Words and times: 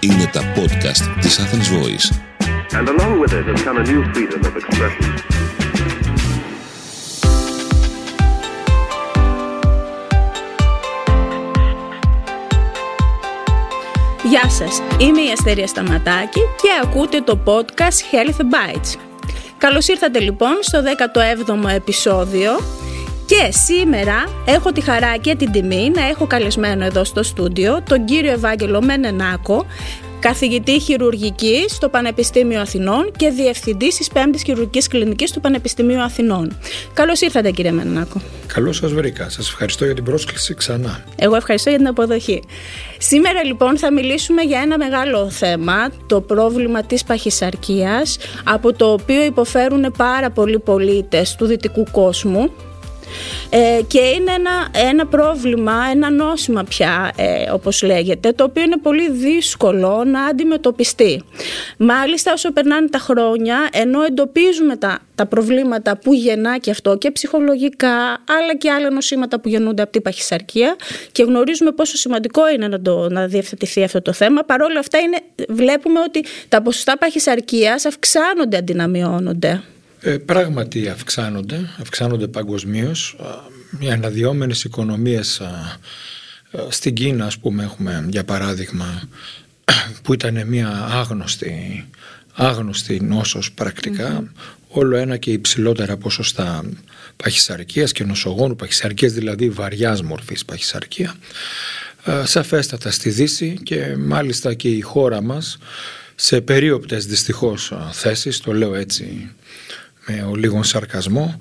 Είναι 0.00 0.30
τα 0.32 0.40
podcast 0.56 1.20
της 1.20 1.38
Athens 1.40 1.68
Voice. 1.76 2.06
And 2.78 2.88
along 2.88 3.20
with 3.20 3.32
it 3.32 3.44
has 3.46 3.62
come 3.62 3.76
a 3.76 3.84
new 3.90 4.02
freedom 4.12 4.40
of 4.48 4.56
expression. 4.56 5.32
Γεια 14.24 14.50
σας, 14.50 14.82
είμαι 14.98 15.20
η 15.20 15.30
Αστερία 15.32 15.66
Σταματάκη 15.66 16.40
και 16.40 16.68
ακούτε 16.82 17.20
το 17.20 17.38
podcast 17.44 18.14
Health 18.14 18.40
Bites. 18.40 18.98
Καλώς 19.58 19.88
ήρθατε 19.88 20.18
λοιπόν 20.18 20.58
στο 20.60 20.82
17ο 21.64 21.68
επεισόδιο 21.74 22.50
και 23.32 23.52
σήμερα 23.52 24.24
έχω 24.44 24.72
τη 24.72 24.80
χαρά 24.80 25.16
και 25.16 25.34
την 25.34 25.52
τιμή 25.52 25.90
να 25.94 26.08
έχω 26.08 26.26
καλεσμένο 26.26 26.84
εδώ 26.84 27.04
στο 27.04 27.22
στούντιο 27.22 27.82
τον 27.88 28.04
κύριο 28.04 28.30
Ευάγγελο 28.30 28.82
Μενενάκο, 28.82 29.66
καθηγητή 30.20 30.80
χειρουργική 30.80 31.64
στο 31.68 31.88
Πανεπιστήμιο 31.88 32.60
Αθηνών 32.60 33.12
και 33.16 33.28
διευθυντή 33.30 33.88
της 33.88 34.10
5η 34.14 34.36
Χειρουργικής 34.44 34.88
Κλινικής 34.88 35.32
του 35.32 35.40
Πανεπιστημίου 35.40 36.00
Αθηνών. 36.00 36.58
Καλώς 36.92 37.20
ήρθατε, 37.20 37.50
κύριε 37.50 37.70
Μενενάκο. 37.70 38.20
Καλώς 38.46 38.76
σας 38.76 38.92
βρήκα. 38.92 39.28
Σας 39.28 39.48
ευχαριστώ 39.48 39.84
για 39.84 39.94
την 39.94 40.04
πρόσκληση 40.04 40.54
ξανά. 40.54 41.04
Εγώ 41.16 41.36
ευχαριστώ 41.36 41.68
για 41.68 41.78
την 41.78 41.88
αποδοχή. 41.88 42.42
Σήμερα 42.98 43.44
λοιπόν 43.44 43.78
θα 43.78 43.92
μιλήσουμε 43.92 44.42
για 44.42 44.60
ένα 44.60 44.78
μεγάλο 44.78 45.30
θέμα, 45.30 45.90
το 46.06 46.20
πρόβλημα 46.20 46.82
της 46.82 47.04
παχυσαρκίας, 47.04 48.18
από 48.44 48.72
το 48.72 48.92
οποίο 48.92 49.24
υποφέρουν 49.24 49.94
πάρα 49.96 50.30
πολλοί 50.30 50.58
πολίτες 50.58 51.34
του 51.34 51.46
δυτικού 51.46 51.86
κόσμου 51.92 52.50
ε, 53.50 53.80
και 53.86 53.98
είναι 53.98 54.32
ένα, 54.32 54.68
ένα 54.88 55.06
πρόβλημα, 55.06 55.72
ένα 55.90 56.10
νόσημα 56.10 56.64
πια 56.64 57.12
ε, 57.16 57.50
όπως 57.50 57.82
λέγεται 57.82 58.32
το 58.32 58.44
οποίο 58.44 58.62
είναι 58.62 58.76
πολύ 58.82 59.10
δύσκολο 59.10 60.04
να 60.06 60.24
αντιμετωπιστεί. 60.24 61.22
Μάλιστα 61.78 62.32
όσο 62.32 62.52
περνάνε 62.52 62.88
τα 62.88 62.98
χρόνια 62.98 63.68
ενώ 63.72 64.02
εντοπίζουμε 64.02 64.76
τα, 64.76 64.98
τα 65.14 65.26
προβλήματα 65.26 65.96
που 65.96 66.12
γεννά 66.12 66.58
και 66.58 66.70
αυτό 66.70 66.96
και 66.96 67.10
ψυχολογικά 67.10 67.94
αλλά 68.38 68.56
και 68.58 68.70
άλλα 68.70 68.90
νοσήματα 68.90 69.40
που 69.40 69.48
γεννούνται 69.48 69.82
από 69.82 69.92
την 69.92 70.02
παχυσαρκία 70.02 70.76
και 71.12 71.22
γνωρίζουμε 71.22 71.70
πόσο 71.70 71.96
σημαντικό 71.96 72.48
είναι 72.48 72.68
να, 72.68 72.80
το, 72.80 73.08
να 73.10 73.26
διευθετηθεί 73.26 73.82
αυτό 73.82 74.02
το 74.02 74.12
θέμα 74.12 74.42
παρόλα 74.42 74.78
αυτά 74.78 74.98
είναι, 74.98 75.18
βλέπουμε 75.48 76.00
ότι 76.00 76.24
τα 76.48 76.62
ποσοστά 76.62 76.98
παχυσαρκίας 76.98 77.84
αυξάνονται 77.84 78.56
αντί 78.56 78.74
να 78.74 78.86
μειώνονται. 78.86 79.62
Ε, 80.04 80.16
πράγματι 80.16 80.88
αυξάνονται, 80.88 81.68
αυξάνονται 81.80 82.26
παγκοσμίως. 82.26 83.16
Οι 83.78 83.90
αναδυόμενες 83.90 84.64
οικονομίες 84.64 85.42
στην 86.68 86.94
Κίνα, 86.94 87.26
ας 87.26 87.38
πούμε, 87.38 87.62
έχουμε 87.62 88.06
για 88.10 88.24
παράδειγμα, 88.24 89.08
που 90.02 90.12
ήταν 90.12 90.46
μια 90.46 90.68
άγνωστη, 90.90 91.88
άγνωστη 92.34 93.00
νόσος 93.00 93.52
πρακτικά, 93.52 94.32
όλο 94.68 94.96
ένα 94.96 95.16
και 95.16 95.30
υψηλότερα 95.30 95.96
ποσοστά 95.96 96.64
παχυσαρκίας 97.16 97.92
και 97.92 98.04
νοσογόνου 98.04 98.56
παχυσαρκίας, 98.56 99.12
δηλαδή 99.12 99.50
βαριάς 99.50 100.02
μορφής 100.02 100.44
παχυσαρκία. 100.44 101.14
Σαφέστατα 102.24 102.90
στη 102.90 103.10
Δύση 103.10 103.58
και 103.62 103.96
μάλιστα 103.98 104.54
και 104.54 104.68
η 104.68 104.80
χώρα 104.80 105.22
μας 105.22 105.58
σε 106.14 106.40
περίοπτες 106.40 107.06
δυστυχώς 107.06 107.72
θέσεις, 107.92 108.40
το 108.40 108.52
λέω 108.52 108.74
έτσι 108.74 109.30
με 110.06 110.26
ο 110.30 110.34
λίγον 110.34 110.64
σαρκασμό 110.64 111.38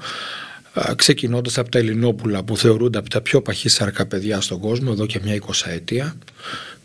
ξεκινώντας 0.96 1.58
από 1.58 1.70
τα 1.70 1.80
Ελληνόπουλα 1.80 2.44
που 2.44 2.58
θεωρούνται 2.58 2.98
από 2.98 3.10
τα 3.10 3.22
πιο 3.22 3.42
παχύ 3.42 3.70
σαρκα 3.70 4.06
παιδιά 4.06 4.42
στον 4.42 4.60
κόσμο 4.60 4.90
εδώ 4.94 5.06
και 5.06 5.20
μια 5.24 5.34
εικοσαετία. 5.34 6.16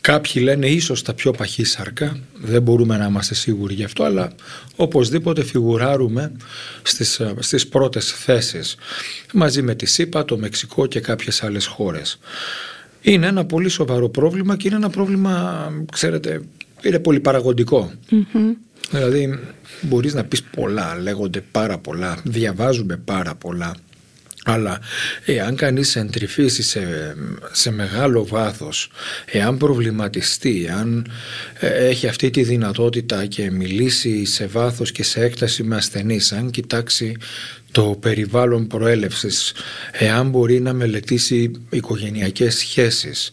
Κάποιοι 0.01 0.43
λένε 0.45 0.67
ίσως 0.67 1.03
τα 1.03 1.15
πιο 1.15 1.31
παχύ 1.31 1.65
σαρκα 1.65 2.19
δεν 2.43 2.63
μπορούμε 2.63 2.97
να 2.97 3.07
είμαστε 3.07 3.35
σίγουροι 3.35 3.75
γι' 3.75 3.85
αυτό 3.85 4.05
αλλά 4.05 4.33
οπωσδήποτε 4.77 5.45
φιγουράρουμε 5.45 6.33
στις, 6.83 7.21
στις 7.39 7.69
πρώτες 7.69 8.13
θέσεις 8.13 8.77
μαζί 9.33 9.63
με 9.63 9.75
τη 9.75 9.87
ΣΥΠΑ, 9.87 10.25
το 10.25 10.39
Μεξικό 10.39 10.87
και 10.87 11.01
κάποιες 11.01 11.43
άλλες 11.43 11.67
χώρες. 11.67 12.19
Είναι 13.01 13.27
ένα 13.27 13.45
πολύ 13.45 13.69
σοβαρό 13.69 14.09
πρόβλημα 14.09 14.57
και 14.57 14.69
είναι 14.69 14.77
ένα 14.77 14.91
πρόβλημα 14.91 15.73
ξέρετε 15.93 16.41
είναι 16.83 16.99
πολύ 16.99 17.21
Δηλαδή 18.91 19.39
μπορείς 19.81 20.15
να 20.15 20.25
πεις 20.25 20.43
πολλά, 20.43 20.99
λέγονται 21.01 21.41
πάρα 21.41 21.79
πολλά, 21.79 22.19
διαβάζουμε 22.25 22.97
πάρα 22.97 23.35
πολλά 23.35 23.75
αλλά 24.49 24.81
εάν 25.25 25.57
κανείς 25.57 25.97
εντρυφήσει 25.97 26.63
σε, 26.63 27.15
σε 27.53 27.71
μεγάλο 27.71 28.27
βάθος, 28.27 28.91
εάν 29.33 29.57
προβληματιστεί, 29.57 30.65
εάν 30.69 31.11
ε, 31.61 31.87
έχει 31.87 32.07
αυτή 32.07 32.31
τη 32.31 32.43
δυνατότητα 32.43 33.27
και 33.27 33.51
μιλήσει 33.51 34.25
σε 34.25 34.47
βάθος 34.47 34.93
και 34.93 35.03
σε 35.03 35.21
έκταση 35.21 35.63
με 35.63 35.77
ασθενείς, 35.77 36.33
αν 36.33 36.51
κοιτάξει 36.51 37.17
το 37.77 37.97
περιβάλλον 38.01 38.67
προέλευσης, 38.67 39.53
εάν 39.93 40.29
μπορεί 40.29 40.61
να 40.61 40.73
μελετήσει 40.73 41.51
οικογενειακές 41.71 42.57
σχέσεις, 42.57 43.31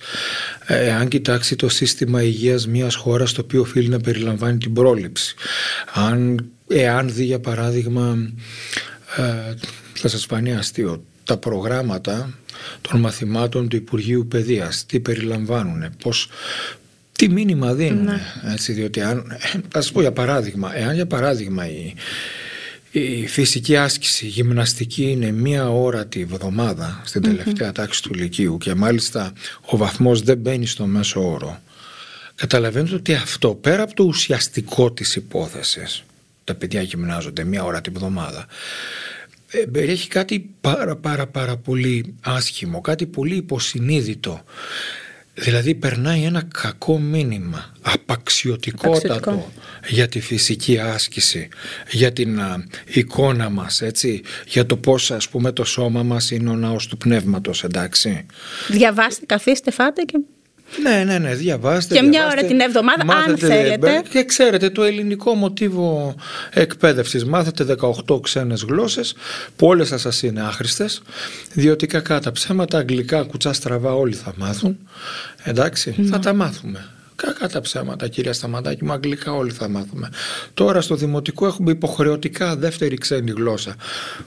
εάν 0.67 1.07
κοιτάξει 1.07 1.55
το 1.55 1.69
σύστημα 1.69 2.23
υγείας 2.23 2.67
μιας 2.67 2.95
χώρας 2.95 3.33
το 3.33 3.41
οποίο 3.41 3.61
οφείλει 3.61 3.87
να 3.87 3.99
περιλαμβάνει 3.99 4.57
την 4.57 4.73
πρόληψη, 4.73 5.35
αν, 5.93 6.45
εάν 6.67 7.13
δει 7.13 7.23
για 7.23 7.39
παράδειγμα 7.39 8.31
ε, 9.17 9.53
θα 9.93 10.07
σας 10.07 10.25
φανεί 10.25 10.55
αστείο 10.55 11.03
τα 11.23 11.37
προγράμματα 11.37 12.33
των 12.81 12.99
μαθημάτων 12.99 13.67
του 13.67 13.75
Υπουργείου 13.75 14.27
Παιδείας 14.27 14.85
τι 14.85 14.99
περιλαμβάνουν, 14.99 15.89
πώς, 16.03 16.29
τι 17.11 17.29
μήνυμα 17.29 17.73
δίνουν 17.73 18.03
ναι. 18.03 18.21
έτσι, 18.53 18.73
διότι 18.73 19.01
αν, 19.01 19.37
θα 19.69 19.81
σας 19.81 19.91
πω 19.91 20.01
για 20.01 20.11
παράδειγμα 20.11 20.77
εάν 20.77 20.95
για 20.95 21.07
παράδειγμα 21.07 21.67
η, 21.67 21.93
η 22.95 23.27
φυσική 23.27 23.77
άσκηση, 23.77 24.25
η 24.25 24.27
γυμναστική 24.27 25.03
είναι 25.03 25.31
μία 25.31 25.69
ώρα 25.69 26.05
τη 26.05 26.25
βδομάδα 26.25 27.01
στην 27.05 27.21
τελευταία 27.21 27.71
τάξη 27.71 28.03
του 28.03 28.13
Λυκείου 28.13 28.57
και 28.57 28.73
μάλιστα 28.75 29.33
ο 29.65 29.77
βαθμός 29.77 30.21
δεν 30.21 30.37
μπαίνει 30.37 30.65
στο 30.65 30.85
μέσο 30.85 31.31
όρο 31.31 31.61
καταλαβαίνετε 32.35 32.95
ότι 32.95 33.13
αυτό 33.13 33.55
πέρα 33.55 33.83
από 33.83 33.93
το 33.93 34.03
ουσιαστικό 34.03 34.91
της 34.91 35.15
υπόθεσης 35.15 36.03
τα 36.43 36.55
παιδιά 36.55 36.81
γυμνάζονται 36.81 37.43
μία 37.43 37.63
ώρα 37.63 37.81
τη 37.81 37.89
βδομάδα 37.89 38.47
ε, 39.47 39.65
περιέχει 39.71 40.07
κάτι 40.07 40.49
πάρα 40.61 40.95
πάρα 40.95 41.27
πάρα 41.27 41.57
πολύ 41.57 42.13
άσχημο, 42.21 42.81
κάτι 42.81 43.05
πολύ 43.05 43.35
υποσυνείδητο. 43.35 44.43
Δηλαδή 45.35 45.75
περνάει 45.75 46.23
ένα 46.23 46.43
κακό 46.53 46.99
μήνυμα, 46.99 47.73
απαξιωτικότατο 47.81 49.51
για 49.87 50.07
τη 50.07 50.19
φυσική 50.19 50.79
άσκηση, 50.79 51.49
για 51.91 52.13
την 52.13 52.39
εικόνα 52.85 53.49
μας, 53.49 53.81
έτσι, 53.81 54.21
για 54.47 54.65
το 54.65 54.77
πώς 54.77 55.11
ας 55.11 55.29
πούμε 55.29 55.51
το 55.51 55.63
σώμα 55.63 56.03
μας 56.03 56.31
είναι 56.31 56.49
ο 56.49 56.55
ναός 56.55 56.87
του 56.87 56.97
πνεύματος, 56.97 57.63
εντάξει. 57.63 58.25
Διαβάστε, 58.69 59.25
καθίστε, 59.25 59.71
φάτε 59.71 60.01
και 60.01 60.19
ναι, 60.81 61.03
ναι, 61.03 61.17
ναι, 61.17 61.35
διαβάστε. 61.35 61.95
Και 61.95 62.01
μια 62.01 62.25
ώρα 62.25 62.43
την 62.43 62.59
εβδομάδα, 62.59 63.13
αν 63.13 63.37
θέλετε. 63.37 64.03
Και 64.09 64.23
ξέρετε, 64.23 64.69
το 64.69 64.83
ελληνικό 64.83 65.33
μοτίβο 65.33 66.15
εκπαίδευσης. 66.49 67.25
Μάθετε 67.25 67.63
18 68.07 68.21
ξένες 68.21 68.63
γλώσσες, 68.63 69.15
που 69.55 69.67
όλες 69.67 69.93
σας 69.95 70.23
είναι 70.23 70.41
άχρηστες, 70.41 71.01
διότι 71.53 71.85
κακά 71.85 72.19
τα 72.19 72.31
ψέματα, 72.31 72.77
αγγλικά, 72.77 73.23
κουτσά 73.23 73.53
στραβά, 73.53 73.93
όλοι 73.93 74.13
θα 74.13 74.33
μάθουν. 74.37 74.77
Εντάξει, 75.43 75.95
θα 76.09 76.19
τα 76.19 76.33
μάθουμε. 76.33 76.87
Κακά 77.25 77.49
τα 77.49 77.61
ψέματα, 77.61 78.07
κυρία 78.07 78.33
Σταματάκη, 78.33 78.83
μου 78.83 78.91
αγγλικά 78.91 79.31
όλοι 79.33 79.51
θα 79.51 79.69
μάθουμε. 79.69 80.09
Τώρα 80.53 80.81
στο 80.81 80.95
δημοτικό 80.95 81.45
έχουμε 81.45 81.71
υποχρεωτικά 81.71 82.55
δεύτερη 82.55 82.97
ξένη 82.97 83.31
γλώσσα. 83.31 83.75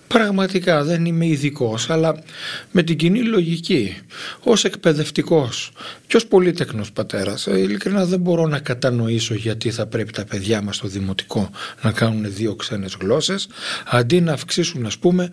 Πραγματικά 0.09 0.85
δεν 0.85 1.05
είμαι 1.05 1.27
ειδικός, 1.27 1.91
αλλά 1.91 2.23
με 2.71 2.83
την 2.83 2.97
κοινή 2.97 3.23
λογική, 3.23 3.97
ως 4.43 4.65
εκπαιδευτικός 4.65 5.73
και 6.07 6.17
ως 6.17 6.27
πολύτεκνο 6.27 6.85
πατέρας, 6.93 7.47
ε, 7.47 7.59
ειλικρινά 7.59 8.05
δεν 8.05 8.21
μπορώ 8.21 8.47
να 8.47 8.59
κατανοήσω 8.59 9.35
γιατί 9.35 9.71
θα 9.71 9.87
πρέπει 9.87 10.13
τα 10.13 10.25
παιδιά 10.25 10.63
μας 10.63 10.77
στο 10.77 10.89
δημοτικό 10.89 11.51
να 11.83 11.93
κάνουν 11.93 12.35
δύο 12.35 12.55
ξένες 12.55 12.97
γλώσσες, 13.01 13.49
αντί 13.87 14.21
να 14.21 14.33
αυξήσουν, 14.33 14.87
ας 14.87 14.99
πούμε, 14.99 15.31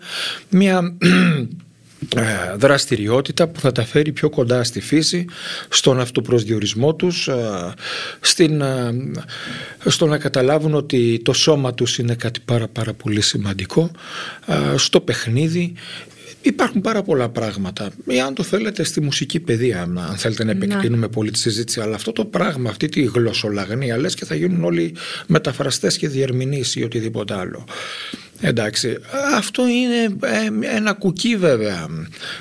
μια 0.48 0.96
ε, 0.98 1.46
δραστηριότητα 2.56 3.48
που 3.48 3.60
θα 3.60 3.72
τα 3.72 3.84
φέρει 3.84 4.12
πιο 4.12 4.30
κοντά 4.30 4.64
στη 4.64 4.80
φύση, 4.80 5.24
στον 5.68 6.00
αυτοπροσδιορισμό 6.00 6.94
τους, 6.94 7.28
ε, 7.28 7.72
στην, 8.20 8.60
ε, 8.60 8.94
στο 9.84 10.06
να 10.06 10.18
καταλάβουν 10.18 10.74
ότι 10.74 11.20
το 11.24 11.32
σώμα 11.32 11.74
τους 11.74 11.98
είναι 11.98 12.14
κάτι 12.14 12.40
πάρα 12.44 12.68
πάρα 12.68 12.92
πολύ 12.92 13.20
σημαντικό, 13.20 13.90
στο 14.76 15.00
παιχνίδι. 15.00 15.74
Υπάρχουν 16.46 16.80
πάρα 16.80 17.02
πολλά 17.02 17.28
πράγματα. 17.28 17.90
Ή 18.06 18.20
αν 18.20 18.34
το 18.34 18.42
θέλετε 18.42 18.84
στη 18.84 19.00
μουσική 19.00 19.40
παιδεία, 19.40 19.82
αν 19.82 20.14
θέλετε 20.16 20.44
να 20.44 20.50
επεκτείνουμε 20.50 21.08
πολύ 21.08 21.30
τη 21.30 21.38
συζήτηση, 21.38 21.80
αλλά 21.80 21.94
αυτό 21.94 22.12
το 22.12 22.24
πράγμα, 22.24 22.70
αυτή 22.70 22.88
τη 22.88 23.02
γλωσσολαγνία, 23.02 23.98
λες 23.98 24.14
και 24.14 24.24
θα 24.24 24.34
γίνουν 24.34 24.64
όλοι 24.64 24.94
μεταφραστές 25.26 25.98
και 25.98 26.08
διερμηνείς 26.08 26.74
ή 26.74 26.84
οτιδήποτε 26.84 27.34
άλλο. 27.34 27.64
Εντάξει, 28.40 28.98
αυτό 29.34 29.66
είναι 29.66 30.16
ε, 30.22 30.76
ένα 30.76 30.92
κουκί 30.92 31.36
βέβαια 31.36 31.88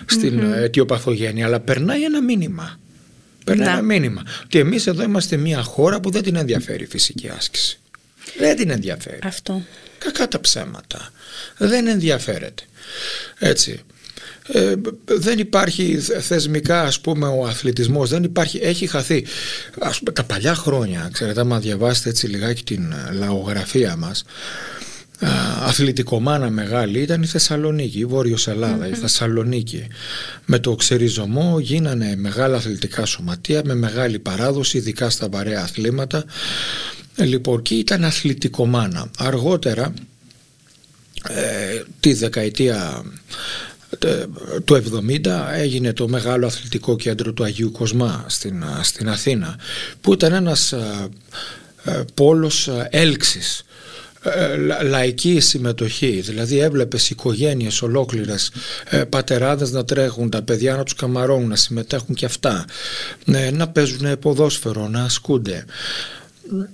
στην 0.05 0.39
mm 0.39 0.55
αιτιοπαθογένεια, 0.55 1.45
αλλά 1.45 1.59
περνάει 1.59 2.03
ένα 2.03 2.21
μήνυμα. 2.21 2.79
Περνάει 3.43 3.67
ένα 3.67 3.81
μήνυμα. 3.81 4.23
Και 4.47 4.59
εμείς 4.59 4.87
εδώ 4.87 5.03
είμαστε 5.03 5.37
μια 5.37 5.61
χώρα 5.63 5.99
που 5.99 6.09
δεν 6.09 6.23
την 6.23 6.35
ενδιαφέρει 6.35 6.83
η 6.83 6.87
φυσική 6.87 7.29
άσκηση. 7.37 7.79
Δεν 8.37 8.55
την 8.55 8.69
ενδιαφέρει. 8.69 9.19
Αυτό. 9.23 9.61
Κακά 9.97 10.27
τα 10.27 10.39
ψέματα. 10.39 11.11
Δεν 11.57 11.87
ενδιαφέρεται. 11.87 12.63
Έτσι. 13.39 13.79
Ε, 14.47 14.73
δεν 15.05 15.39
υπάρχει 15.39 15.99
θεσμικά 16.19 16.81
ας 16.81 16.99
πούμε 16.99 17.27
ο 17.27 17.45
αθλητισμός 17.45 18.09
δεν 18.09 18.23
υπάρχει, 18.23 18.59
έχει 18.63 18.87
χαθεί 18.87 19.25
ας 19.79 19.99
πούμε 19.99 20.11
τα 20.11 20.23
παλιά 20.23 20.55
χρόνια 20.55 21.09
ξέρετε 21.13 21.39
άμα 21.39 21.59
διαβάσετε 21.59 22.09
έτσι 22.09 22.27
λιγάκι 22.27 22.63
την 22.63 22.93
λαογραφία 23.11 23.95
μας 23.95 24.23
αθλητικομάνα 25.59 26.49
μεγάλη 26.49 26.99
ήταν 26.99 27.21
η 27.21 27.25
Θεσσαλονίκη, 27.25 27.99
η 27.99 28.05
Βόρειος 28.05 28.47
η 28.91 28.95
Θεσσαλονίκη. 29.01 29.87
Με 30.45 30.59
το 30.59 30.75
ξεριζωμό 30.75 31.59
γίνανε 31.59 32.15
μεγάλα 32.15 32.57
αθλητικά 32.57 33.05
σωματεία 33.05 33.61
με 33.65 33.75
μεγάλη 33.75 34.19
παράδοση, 34.19 34.77
ειδικά 34.77 35.09
στα 35.09 35.29
βαρέα 35.29 35.61
αθλήματα. 35.61 36.25
Ε, 37.15 37.25
λοιπόν, 37.25 37.61
και 37.61 37.75
ήταν 37.75 38.03
αθλητικομάνα. 38.03 39.11
Αργότερα, 39.17 39.93
ε, 41.29 41.81
τη 41.99 42.13
δεκαετία 42.13 43.03
ε, 43.99 44.25
του 44.65 44.83
70 45.23 45.27
έγινε 45.53 45.93
το 45.93 46.07
μεγάλο 46.07 46.45
αθλητικό 46.45 46.95
κέντρο 46.95 47.33
του 47.33 47.43
Αγίου 47.43 47.71
Κοσμά 47.71 48.25
στην, 48.27 48.63
στην 48.81 49.09
Αθήνα 49.09 49.55
που 50.01 50.13
ήταν 50.13 50.33
ένας 50.33 50.73
πόλος 52.13 52.69
έλξης 52.89 53.59
ε, 53.59 53.72
λαϊκή 54.83 55.39
συμμετοχή 55.39 56.21
δηλαδή 56.21 56.59
έβλεπες 56.59 57.09
οικογένειες 57.09 57.81
ολόκληρες 57.81 58.51
ε, 58.89 59.03
πατεράδες 59.03 59.71
να 59.71 59.85
τρέχουν 59.85 60.29
τα 60.29 60.41
παιδιά 60.41 60.75
να 60.75 60.83
τους 60.83 60.95
καμαρώνουν 60.95 61.47
να 61.49 61.55
συμμετέχουν 61.55 62.15
και 62.15 62.25
αυτά 62.25 62.65
ε, 63.25 63.51
να 63.51 63.67
παίζουν 63.69 64.19
ποδόσφαιρο 64.19 64.87
να 64.87 65.03
ασκούνται. 65.03 65.65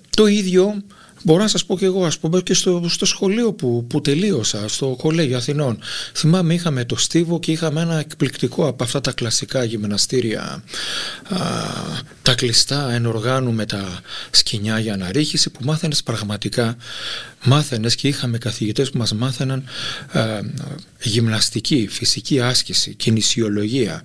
Το 0.09 0.25
ίδιο 0.25 0.83
Μπορώ 1.23 1.41
να 1.41 1.47
σας 1.47 1.65
πω 1.65 1.77
και 1.77 1.85
εγώ, 1.85 2.05
ας 2.05 2.17
πούμε 2.17 2.41
και 2.41 2.53
στο, 2.53 2.85
στο 2.87 3.05
σχολείο 3.05 3.53
που, 3.53 3.85
που 3.89 4.01
τελείωσα, 4.01 4.67
στο 4.67 4.95
Κολέγιο 4.97 5.37
Αθηνών. 5.37 5.79
Θυμάμαι 6.13 6.53
είχαμε 6.53 6.85
το 6.85 6.95
Στίβο 6.95 7.39
και 7.39 7.51
είχαμε 7.51 7.81
ένα 7.81 7.99
εκπληκτικό 7.99 8.67
από 8.67 8.83
αυτά 8.83 9.01
τα 9.01 9.11
κλασικά 9.11 9.63
γυμναστήρια, 9.63 10.63
α, 11.29 11.37
τα 12.21 12.33
κλειστά 12.35 12.91
εν 12.91 13.05
οργάνου 13.05 13.53
με 13.53 13.65
τα 13.65 13.99
σκηνιά 14.31 14.79
για 14.79 14.93
αναρρίχηση 14.93 15.49
που 15.49 15.59
μάθαινες 15.63 16.03
πραγματικά, 16.03 16.77
μάθαινες 17.43 17.95
και 17.95 18.07
είχαμε 18.07 18.37
καθηγητές 18.37 18.89
που 18.89 18.97
μας 18.97 19.13
μάθαιναν 19.13 19.63
α, 20.11 20.39
γυμναστική, 21.01 21.87
φυσική 21.91 22.39
άσκηση, 22.39 22.93
κινησιολογία, 22.93 24.01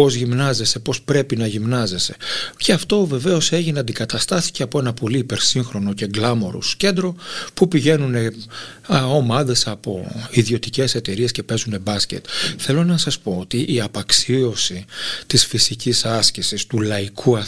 πώς 0.00 0.14
γυμνάζεσαι, 0.14 0.78
πώς 0.78 1.02
πρέπει 1.02 1.36
να 1.36 1.46
γυμνάζεσαι. 1.46 2.16
Και 2.56 2.72
αυτό 2.72 3.06
βεβαίως 3.06 3.52
έγινε, 3.52 3.78
αντικαταστάθηκε 3.78 4.62
από 4.62 4.78
ένα 4.78 4.92
πολύ 4.92 5.18
υπερσύγχρονο 5.18 5.92
και 5.92 6.06
γκλάμορους 6.06 6.76
κέντρο 6.76 7.16
που 7.54 7.68
πηγαίνουν 7.68 8.14
α, 8.94 9.06
ομάδες 9.06 9.66
από 9.66 10.12
ιδιωτικές 10.30 10.94
εταιρείες 10.94 11.32
και 11.32 11.42
παίζουν 11.42 11.80
μπάσκετ. 11.82 12.24
Θέλω 12.56 12.84
να 12.84 12.96
σας 12.96 13.18
πω 13.18 13.36
ότι 13.40 13.74
η 13.74 13.80
απαξίωση 13.80 14.84
της 15.26 15.46
φυσικής 15.46 16.04
άσκησης, 16.04 16.66
του 16.66 16.80
λαϊκού 16.80 17.38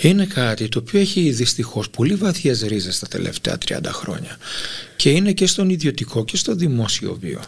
είναι 0.00 0.24
κάτι 0.24 0.68
το 0.68 0.78
οποίο 0.78 1.00
έχει 1.00 1.30
δυστυχώς 1.30 1.90
πολύ 1.90 2.14
βαθιές 2.14 2.62
ρίζες 2.62 2.98
τα 2.98 3.06
τελευταία 3.06 3.58
30 3.68 3.78
χρόνια 3.84 4.36
και 4.96 5.10
είναι 5.10 5.32
και 5.32 5.46
στον 5.46 5.70
ιδιωτικό 5.70 6.24
και 6.24 6.36
στο 6.36 6.54
δημόσιο 6.54 7.16
βίο. 7.20 7.40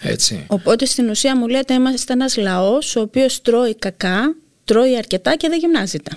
Έτσι. 0.00 0.44
Οπότε 0.46 0.84
στην 0.84 1.08
ουσία 1.08 1.36
μου 1.36 1.48
λέτε 1.48 1.74
είμαστε 1.74 2.12
ένας 2.12 2.36
λαός 2.36 2.96
ο 2.96 3.00
οποίος 3.00 3.42
τρώει 3.42 3.74
κακά, 3.74 4.36
τρώει 4.64 4.96
αρκετά 4.96 5.36
και 5.36 5.48
δεν 5.48 5.58
γυμνάζεται. 5.58 6.10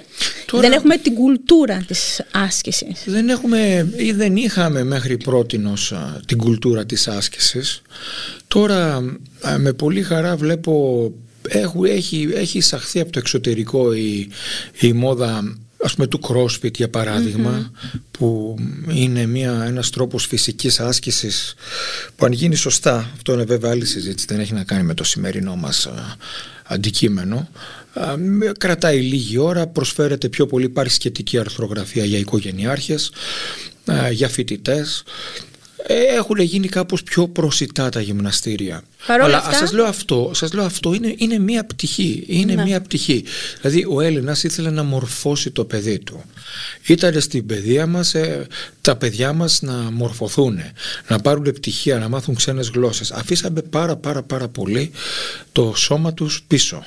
Δεν 0.52 0.72
έχουμε 0.72 0.98
την 0.98 1.14
κουλτούρα 1.14 1.84
της 1.88 2.22
άσκησης. 2.31 3.04
Δεν 3.06 3.30
έχουμε 3.30 3.90
ή 3.98 4.12
δεν 4.12 4.36
είχαμε 4.36 4.84
μέχρι 4.84 5.18
πρότινος 5.18 5.94
την 6.26 6.38
κουλτούρα 6.38 6.86
της 6.86 7.08
άσκησης. 7.08 7.81
Τώρα 8.48 9.02
με 9.58 9.74
πολύ 9.74 10.02
χαρά 10.02 10.36
βλέπω 10.36 11.14
έχει, 11.86 12.30
έχει 12.34 12.58
εισαχθεί 12.58 13.00
από 13.00 13.12
το 13.12 13.20
εξωτερικό 13.20 13.94
η, 13.94 14.30
η 14.80 14.94
μόδα 14.94 15.58
ας 15.84 15.94
πούμε 15.94 16.08
του 16.08 16.20
CrossFit 16.24 16.76
για 16.76 16.90
παραδειγμα 16.90 17.72
που 18.12 18.56
είναι 18.94 19.26
μια, 19.26 19.64
ένας 19.68 19.90
τρόπος 19.90 20.26
φυσικής 20.26 20.80
άσκησης 20.80 21.56
που 22.16 22.26
αν 22.26 22.31
γίνει 22.31 22.56
σωστά 22.56 23.12
αυτό 23.16 23.34
είναι 23.34 23.44
βέβαια 23.44 23.72
άλλη 23.72 23.86
συζήτηση 23.86 24.26
δεν 24.30 24.40
έχει 24.40 24.54
να 24.54 24.64
κάνει 24.64 24.84
με 24.84 24.94
το 24.94 25.04
σημερινό 25.04 25.56
μας 25.56 25.90
αντικείμενο 26.64 27.50
κρατάει 28.58 29.02
λίγη 29.02 29.38
ώρα 29.38 29.68
προσφέρεται 29.68 30.30
πιο 30.30 30.46
πολύ 30.46 30.66
υπάρχει 30.66 30.94
σχετική 30.94 31.40
αρθρογραφία 31.40 32.06
για 32.06 32.18
οικογενειάρχες 32.18 33.12
για 34.12 34.30
φοιτητές 34.30 35.04
ε, 35.06 35.12
έχουν 35.94 36.40
γίνει 36.40 36.68
κάπως 36.68 37.04
πιο 37.04 37.28
προσιτά 37.28 37.90
τα 37.90 38.02
γυμναστήρια. 38.02 38.84
Παρόλα 39.08 39.26
Αλλά 39.26 39.38
αυτά... 39.38 39.54
σας 39.54 39.72
λέω 39.72 39.86
αυτό, 39.86 40.32
σας 40.34 40.54
λέω 40.54 40.64
αυτό 40.64 40.94
είναι, 40.94 41.14
είναι 41.18 41.40
μία 41.40 41.66
πτυχή. 41.66 42.24
Είναι 42.28 42.54
ναι. 42.54 42.64
μία 42.64 42.82
πτυχή. 42.82 43.24
Δηλαδή 43.62 43.86
ο 43.90 44.02
Έλληνας 44.02 44.44
ήθελε 44.44 44.70
να 44.70 44.84
μορφώσει 44.84 45.52
το 45.52 45.66
παιδί 45.66 46.00
του. 46.00 46.24
Ήταν 46.88 47.22
στην 47.22 47.46
παιδεία 47.46 47.88
μας 47.88 48.14
ε, 48.14 48.48
τα 48.82 48.96
παιδιά 48.96 49.34
μας 49.34 49.62
να 49.62 49.74
μορφωθούν, 49.74 50.60
να 51.08 51.20
πάρουν 51.20 51.44
πτυχία, 51.54 52.00
να 52.00 52.10
μάθουν 52.10 52.36
ξένες 52.36 52.70
γλώσσες. 52.70 53.12
Αφήσαμε 53.12 53.62
πάρα 53.62 53.96
πάρα 53.96 54.24
πάρα 54.24 54.48
πολύ 54.48 54.92
το 55.52 55.74
σώμα 55.76 56.14
τους 56.14 56.44
πίσω. 56.48 56.86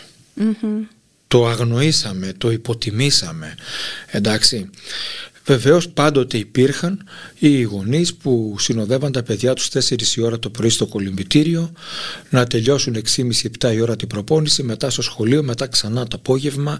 Το 1.28 1.46
αγνοήσαμε, 1.46 2.32
το 2.38 2.50
υποτιμήσαμε. 2.50 3.54
Εντάξει. 4.06 4.70
Βεβαίως 5.44 5.88
πάντοτε 5.88 6.38
υπήρχαν 6.38 7.04
οι 7.38 7.62
γονείς 7.62 8.14
που 8.14 8.56
συνοδεύαν 8.58 9.12
τα 9.12 9.22
παιδιά 9.22 9.54
τους 9.54 9.68
4 9.68 10.16
η 10.16 10.20
ώρα 10.20 10.38
το 10.38 10.50
πρωί 10.50 10.68
στο 10.68 10.86
κολυμπητήριο, 10.86 11.72
να 12.30 12.46
τελειώσουν 12.46 12.94
6,5-7 12.94 13.74
η 13.74 13.80
ώρα 13.80 13.96
την 13.96 14.08
προπόνηση, 14.08 14.62
μετά 14.62 14.90
στο 14.90 15.02
σχολείο, 15.02 15.42
μετά 15.42 15.66
ξανά 15.66 16.06
το 16.06 16.16
απόγευμα. 16.16 16.78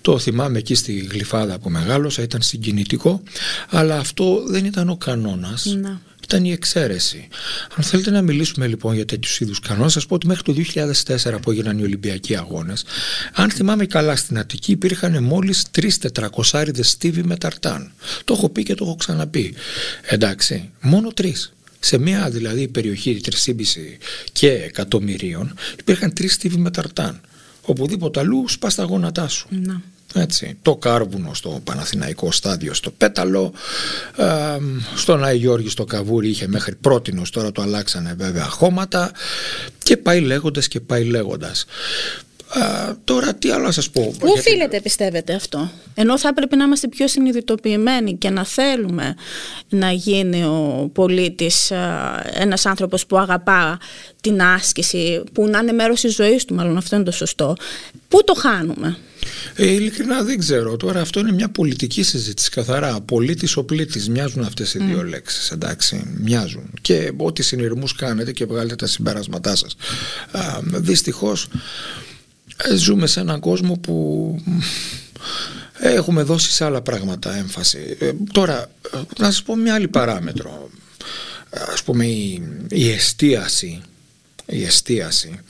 Το 0.00 0.18
θυμάμαι 0.18 0.58
εκεί 0.58 0.74
στη 0.74 0.92
γλυφάδα 0.92 1.58
που 1.58 1.70
μεγάλωσα, 1.70 2.22
ήταν 2.22 2.42
συγκινητικό, 2.42 3.22
αλλά 3.70 3.98
αυτό 3.98 4.44
δεν 4.46 4.64
ήταν 4.64 4.88
ο 4.88 4.96
κανόνας. 4.96 5.78
Ήταν 6.26 6.44
η 6.44 6.52
εξαίρεση. 6.52 7.28
Αν 7.76 7.84
θέλετε 7.84 8.10
να 8.10 8.22
μιλήσουμε 8.22 8.66
λοιπόν 8.66 8.94
για 8.94 9.04
τέτοιους 9.04 9.40
είδους 9.40 9.60
κανόνες, 9.60 9.92
σας 9.92 10.06
πω 10.06 10.14
ότι 10.14 10.26
μέχρι 10.26 10.42
το 10.42 10.52
2004 10.52 11.38
που 11.42 11.50
έγιναν 11.50 11.78
οι 11.78 11.82
Ολυμπιακοί 11.82 12.36
Αγώνες, 12.36 12.84
αν 13.32 13.50
θυμάμαι 13.50 13.86
καλά 13.86 14.16
στην 14.16 14.38
Αττική, 14.38 14.72
υπήρχαν 14.72 15.22
μόλις 15.24 15.70
τρεις 15.70 15.98
τετρακοσάριδες 15.98 16.88
στίβοι 16.90 17.22
με 17.22 17.36
ταρτάν. 17.36 17.92
Το 18.24 18.34
έχω 18.34 18.48
πει 18.48 18.62
και 18.62 18.74
το 18.74 18.84
έχω 18.84 18.96
ξαναπεί. 18.96 19.54
Εντάξει, 20.02 20.70
μόνο 20.80 21.12
τρεις. 21.12 21.52
Σε 21.80 21.98
μια 21.98 22.30
δηλαδή 22.30 22.68
περιοχή 22.68 23.20
3,5 23.24 23.52
και 24.32 24.48
εκατομμυρίων 24.48 25.54
υπήρχαν 25.78 26.12
τρεις 26.12 26.32
στίβοι 26.32 26.56
με 26.56 26.70
ταρτάν. 26.70 27.20
Οπουδήποτε 27.66 28.20
αλλού 28.20 28.48
σπάς 28.48 28.74
τα 28.74 28.82
γόνατά 28.82 29.28
σου. 29.28 29.46
Να. 29.50 29.80
Έτσι, 30.14 30.58
το 30.62 30.76
κάρβουνο 30.76 31.34
στο 31.34 31.60
Παναθηναϊκό 31.64 32.32
στάδιο 32.32 32.74
στο 32.74 32.90
Πέταλο 32.90 33.52
ε, 34.16 34.24
στον 34.94 35.24
Άι 35.24 35.36
Γιώργη 35.36 35.68
στο 35.68 35.84
Καβούρι 35.84 36.28
είχε 36.28 36.46
μέχρι 36.46 36.74
πρότινος 36.74 37.30
τώρα 37.30 37.52
το 37.52 37.62
αλλάξανε 37.62 38.14
βέβαια 38.18 38.44
χώματα 38.44 39.10
και 39.78 39.96
πάει 39.96 40.20
λέγοντας 40.20 40.68
και 40.68 40.80
πάει 40.80 41.04
λέγοντας 41.04 41.64
ε, 42.56 42.92
τώρα 43.04 43.34
τι 43.34 43.50
άλλο 43.50 43.64
να 43.64 43.72
σας 43.72 43.90
πω 43.90 44.14
Πού 44.18 44.32
οφείλεται 44.36 44.80
πιστεύετε 44.80 45.34
αυτό; 45.34 45.70
Ενώ 45.94 46.18
θα 46.18 46.28
έπρεπε 46.28 46.56
να 46.56 46.64
είμαστε 46.64 46.88
πιο 46.88 47.08
συνειδητοποιημένοι 47.08 48.16
και 48.16 48.30
να 48.30 48.44
θέλουμε 48.44 49.14
να 49.68 49.90
γίνει 49.90 50.44
ο 50.44 50.90
πολίτης 50.92 51.70
ε, 51.70 51.76
ένας 52.34 52.66
άνθρωπος 52.66 53.06
που 53.06 53.18
αγαπά 53.18 53.78
την 54.20 54.42
άσκηση 54.42 55.22
που 55.32 55.46
να 55.46 55.58
είναι 55.58 55.72
μέρος 55.72 56.00
της 56.00 56.14
ζωής 56.14 56.44
του 56.44 56.54
μάλλον 56.54 56.76
αυτό 56.76 56.96
είναι 56.96 57.04
το 57.04 57.10
σωστό 57.10 57.56
Πού 58.08 58.24
το 58.24 58.34
χάνουμε; 58.34 58.96
Ε, 59.54 59.66
ειλικρινά 59.66 60.22
δεν 60.22 60.38
ξέρω. 60.38 60.76
Τώρα 60.76 61.00
αυτό 61.00 61.20
είναι 61.20 61.32
μια 61.32 61.48
πολιτική 61.48 62.02
συζήτηση 62.02 62.50
καθαρά. 62.50 63.00
Πολίτης 63.00 63.56
ο 63.56 63.64
πλήτης. 63.64 64.08
Μοιάζουν 64.08 64.42
αυτές 64.42 64.74
οι 64.74 64.78
δύο 64.78 65.00
mm. 65.00 65.08
λέξεις. 65.08 65.50
Εντάξει, 65.50 66.16
μοιάζουν. 66.22 66.70
Και 66.80 67.12
ό,τι 67.16 67.42
συνειρμούς 67.42 67.94
κάνετε 67.94 68.32
και 68.32 68.44
βγάλετε 68.44 68.76
τα 68.76 68.86
συμπεράσματά 68.86 69.56
σας. 69.56 69.76
Δυστυχώς 70.62 71.44
ε, 71.44 71.58
ζούμε 72.76 73.06
σε 73.06 73.20
έναν 73.20 73.40
κόσμο 73.40 73.74
που 73.74 74.38
έχουμε 75.80 76.22
δώσει 76.22 76.52
σε 76.52 76.64
άλλα 76.64 76.82
πράγματα 76.82 77.36
έμφαση. 77.36 77.96
Ε, 77.98 78.12
τώρα, 78.32 78.70
ε, 78.94 78.98
να 79.18 79.24
σας 79.24 79.42
πω 79.42 79.56
μια 79.56 79.74
άλλη 79.74 79.88
παράμετρο. 79.88 80.70
Ας 81.72 81.82
πούμε 81.82 82.06
η, 82.06 82.42
η 82.68 82.90
εστίαση, 82.90 83.82
η 84.46 84.64
εστίαση 84.64 85.40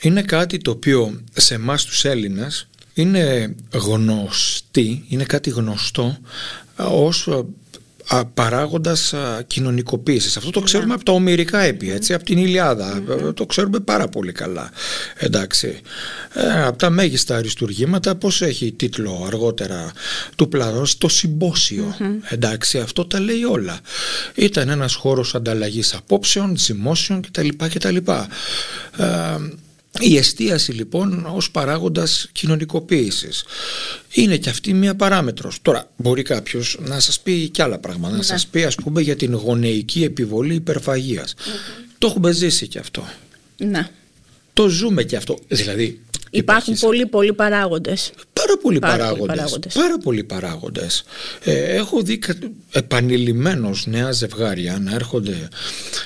είναι 0.00 0.22
κάτι 0.22 0.58
το 0.58 0.70
οποίο 0.70 1.20
σε 1.32 1.54
εμάς 1.54 1.84
τους 1.84 2.04
Έλληνες 2.04 2.68
είναι 2.94 3.54
γνωστή, 3.72 5.04
είναι 5.08 5.24
κάτι 5.24 5.50
γνωστό 5.50 6.18
ως 6.76 7.28
α, 8.12 8.24
παράγοντας 8.24 9.12
α, 9.14 9.42
κοινωνικοποίησης. 9.46 10.36
Αυτό 10.36 10.50
το 10.50 10.60
ξέρουμε 10.60 10.94
από 10.94 11.04
τα 11.04 11.12
ομυρικά 11.12 11.58
έπι, 11.60 11.90
έτσι, 11.90 12.14
από 12.14 12.24
την 12.24 12.38
ηλιαδα 12.38 13.02
Ε, 13.08 13.32
Το 13.32 13.46
ξέρουμε 13.46 13.80
πάρα 13.80 14.08
πολύ 14.08 14.32
καλά. 14.32 14.70
Εντάξει. 15.16 15.80
Ε, 16.34 16.62
από 16.62 16.78
τα 16.78 16.90
μέγιστα 16.90 17.36
αριστουργήματα, 17.36 18.14
πώς 18.14 18.42
έχει 18.42 18.72
τίτλο 18.72 19.24
αργότερα 19.26 19.92
του 20.36 20.48
Πλατών, 20.48 20.86
το 20.98 21.08
συμπόσιο. 21.08 21.96
Εντάξει, 22.28 22.78
αυτό 22.78 23.06
τα 23.06 23.20
λέει 23.20 23.44
όλα. 23.44 23.80
Ήταν 24.34 24.68
ένας 24.68 24.94
χώρος 24.94 25.34
ανταλλαγής 25.34 25.94
απόψεων, 25.94 26.56
δημόσιων 26.56 27.22
κτλ. 27.22 27.48
κτλ. 27.56 27.96
Ε, 27.96 29.04
η 29.98 30.16
εστίαση 30.16 30.72
λοιπόν 30.72 31.26
ως 31.34 31.50
παράγοντας 31.50 32.28
κοινωνικοποίησης 32.32 33.44
είναι 34.12 34.36
και 34.36 34.50
αυτή 34.50 34.74
μία 34.74 34.94
παράμετρος. 34.94 35.58
Τώρα 35.62 35.90
μπορεί 35.96 36.22
κάποιος 36.22 36.78
να 36.80 37.00
σας 37.00 37.20
πει 37.20 37.48
και 37.48 37.62
άλλα 37.62 37.78
πράγματα, 37.78 38.16
να 38.16 38.22
σας 38.22 38.46
πει 38.46 38.64
ας 38.64 38.74
πούμε 38.74 39.00
για 39.00 39.16
την 39.16 39.34
γονεϊκή 39.34 40.04
επιβολή 40.04 40.54
υπερφαγίας. 40.54 41.34
Το 41.98 42.06
έχουμε 42.06 42.32
ζήσει 42.32 42.68
και 42.68 42.78
αυτό. 42.78 43.04
Ναι. 43.56 43.88
Το 44.52 44.68
ζούμε 44.68 45.02
και 45.02 45.16
αυτό. 45.16 45.38
Δηλαδή 45.48 46.00
Υπάρχουν 46.30 46.72
υπάρχει- 46.72 46.86
πολλοί, 46.86 47.06
πολλοί 47.06 47.32
παράγοντες. 47.32 48.12
Πάρα 48.32 48.56
πολλοί 48.62 48.78
Πάρα 48.78 48.96
πολλοί 48.96 49.08
παράγοντες. 49.18 49.36
παράγοντες. 49.36 49.72
Πάρα 49.74 49.98
πολλοί 49.98 50.24
παράγοντες. 50.24 51.04
Ε, 51.44 51.52
έχω 51.76 52.02
δει 52.02 52.18
κα- 52.18 52.36
επανειλημμένως 52.72 53.86
νέα 53.86 54.12
ζευγάρια 54.12 54.78
να 54.82 54.94
έρχονται 54.94 55.48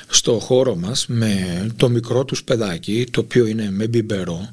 στο 0.09 0.39
χώρο 0.39 0.75
μας 0.77 1.05
με 1.09 1.67
το 1.77 1.89
μικρό 1.89 2.25
τους 2.25 2.45
παιδάκι, 2.45 3.07
το 3.11 3.21
οποίο 3.21 3.47
είναι 3.47 3.71
με 3.71 3.87
μπιμπερό 3.89 4.49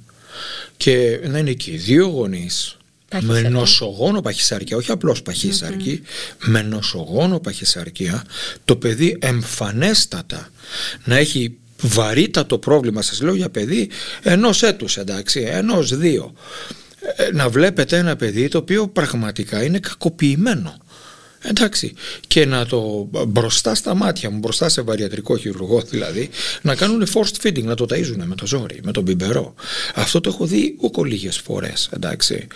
και 0.78 1.20
να 1.28 1.38
είναι 1.38 1.50
εκεί 1.50 1.72
δύο 1.72 2.08
γονείς 2.08 2.76
με 3.14 3.20
Παχυσαρκία. 3.20 3.50
νοσογόνο 3.50 4.22
παχυσαρκία, 4.22 4.78
όχι 4.78 4.92
απλώς 4.92 5.22
παχυσαρκή, 5.22 6.02
με 6.46 6.62
νοσογόνο 6.62 7.40
παχυσαρκία, 7.40 8.24
το 8.66 8.76
παιδί 8.76 9.18
εμφανέστατα 9.22 10.50
να 11.06 11.16
έχει 11.16 11.56
βαρύτατο 11.82 12.58
πρόβλημα, 12.58 13.02
σας 13.02 13.22
λέω 13.22 13.36
για 13.36 13.50
παιδί 13.50 13.90
ενός 14.22 14.64
έτους 14.64 14.98
εντάξει, 14.98 15.40
ενός 15.40 15.98
δύο. 15.98 16.34
Ε, 17.16 17.32
Να 17.32 17.50
βλέπετε 17.50 17.98
ένα 17.98 18.16
παιδί 18.16 18.48
το 18.48 18.58
οποίο 18.58 18.88
πραγματικά 18.88 19.64
είναι 19.64 19.80
κακοποιημένο. 19.80 20.78
Εντάξει, 21.44 21.94
και 22.28 22.46
να 22.46 22.66
το 22.66 23.10
μπροστά 23.28 23.76
στα 23.76 23.96
μάτια 23.96 24.30
μου, 24.30 24.38
μπροστά 24.38 24.70
σε 24.70 24.82
βαριατρικό 24.82 25.38
χειρουργό 25.38 25.82
δηλαδή, 25.82 26.30
να 26.62 26.76
κάνουν 26.76 27.08
forced 27.14 27.48
feeding, 27.48 27.64
να 27.64 27.76
το 27.76 27.86
ταΐζουν 27.90 28.24
με 28.26 28.36
το 28.36 28.48
ζόρι, 28.48 28.80
με 28.84 28.92
τον 28.92 29.04
μπιμπερό. 29.04 29.54
Αυτό 29.96 30.22
το 30.22 30.30
έχω 30.30 30.46
δει 30.46 30.76
ούκο 30.80 31.04
λίγες 31.04 31.38
φορές, 31.38 31.90
εντάξει. 31.94 32.48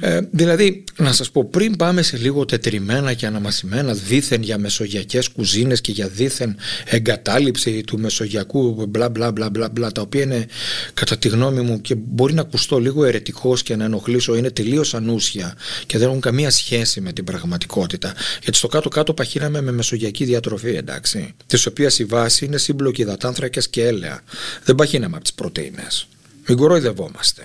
Ε, 0.00 0.20
δηλαδή, 0.30 0.84
να 0.96 1.12
σας 1.12 1.30
πω, 1.30 1.44
πριν 1.44 1.76
πάμε 1.76 2.02
σε 2.02 2.16
λίγο 2.16 2.44
τετριμένα 2.44 3.12
και 3.12 3.26
αναμασιμένα 3.26 3.92
δήθεν 3.92 4.42
για 4.42 4.58
μεσογειακές 4.58 5.28
κουζίνες 5.28 5.80
και 5.80 5.92
για 5.92 6.08
δήθεν 6.08 6.56
εγκατάλειψη 6.84 7.80
του 7.80 7.98
μεσογειακού 7.98 8.86
μπλα 8.88 9.08
μπλα 9.08 9.32
μπλα 9.32 9.50
μπλα 9.50 9.68
μπλα 9.68 9.92
τα 9.92 10.00
οποία 10.00 10.22
είναι 10.22 10.46
κατά 10.94 11.18
τη 11.18 11.28
γνώμη 11.28 11.60
μου 11.60 11.80
και 11.80 11.94
μπορεί 11.94 12.34
να 12.34 12.40
ακουστώ 12.40 12.78
λίγο 12.78 13.04
ερετικός 13.04 13.62
και 13.62 13.76
να 13.76 13.84
ενοχλήσω 13.84 14.36
είναι 14.36 14.50
τελείως 14.50 14.94
ανούσια 14.94 15.54
και 15.86 15.98
δεν 15.98 16.08
έχουν 16.08 16.20
καμία 16.20 16.50
σχέση 16.50 17.00
με 17.00 17.12
την 17.12 17.24
πραγματικότητα. 17.24 18.14
Γιατί 18.42 18.58
στο 18.58 18.68
κάτω 18.68 18.88
κάτω 18.88 19.14
παχύναμε 19.14 19.60
με 19.60 19.72
μεσογειακή 19.72 20.24
διατροφή 20.24 20.74
εντάξει 20.74 21.34
της 21.46 21.66
οποίας 21.66 21.98
η 21.98 22.04
βάση 22.04 22.44
είναι 22.44 22.58
σύμπλοκοι 22.58 23.02
υδατάνθρακες 23.02 23.68
και 23.68 23.84
έλαια. 23.84 24.20
Δεν 24.64 24.74
παχύναμε 24.74 25.14
από 25.14 25.24
τις 25.24 25.32
πρωτεΐνες 25.32 26.06
μην 26.48 26.58
κοροϊδευόμαστε 26.58 27.42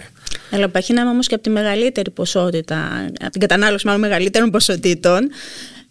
Αλλά 0.52 0.70
παχύναμε 0.70 1.10
όμως 1.10 1.28
και 1.28 1.34
από 1.34 1.44
τη 1.44 1.50
μεγαλύτερη 1.50 2.12
ποσότητα, 2.12 3.06
από 3.22 3.32
την 3.32 3.42
κατανάλωση 3.42 3.86
μάλλον 3.86 4.02
μεγαλύτερων 4.02 4.50
ποσοτήτων. 4.52 5.30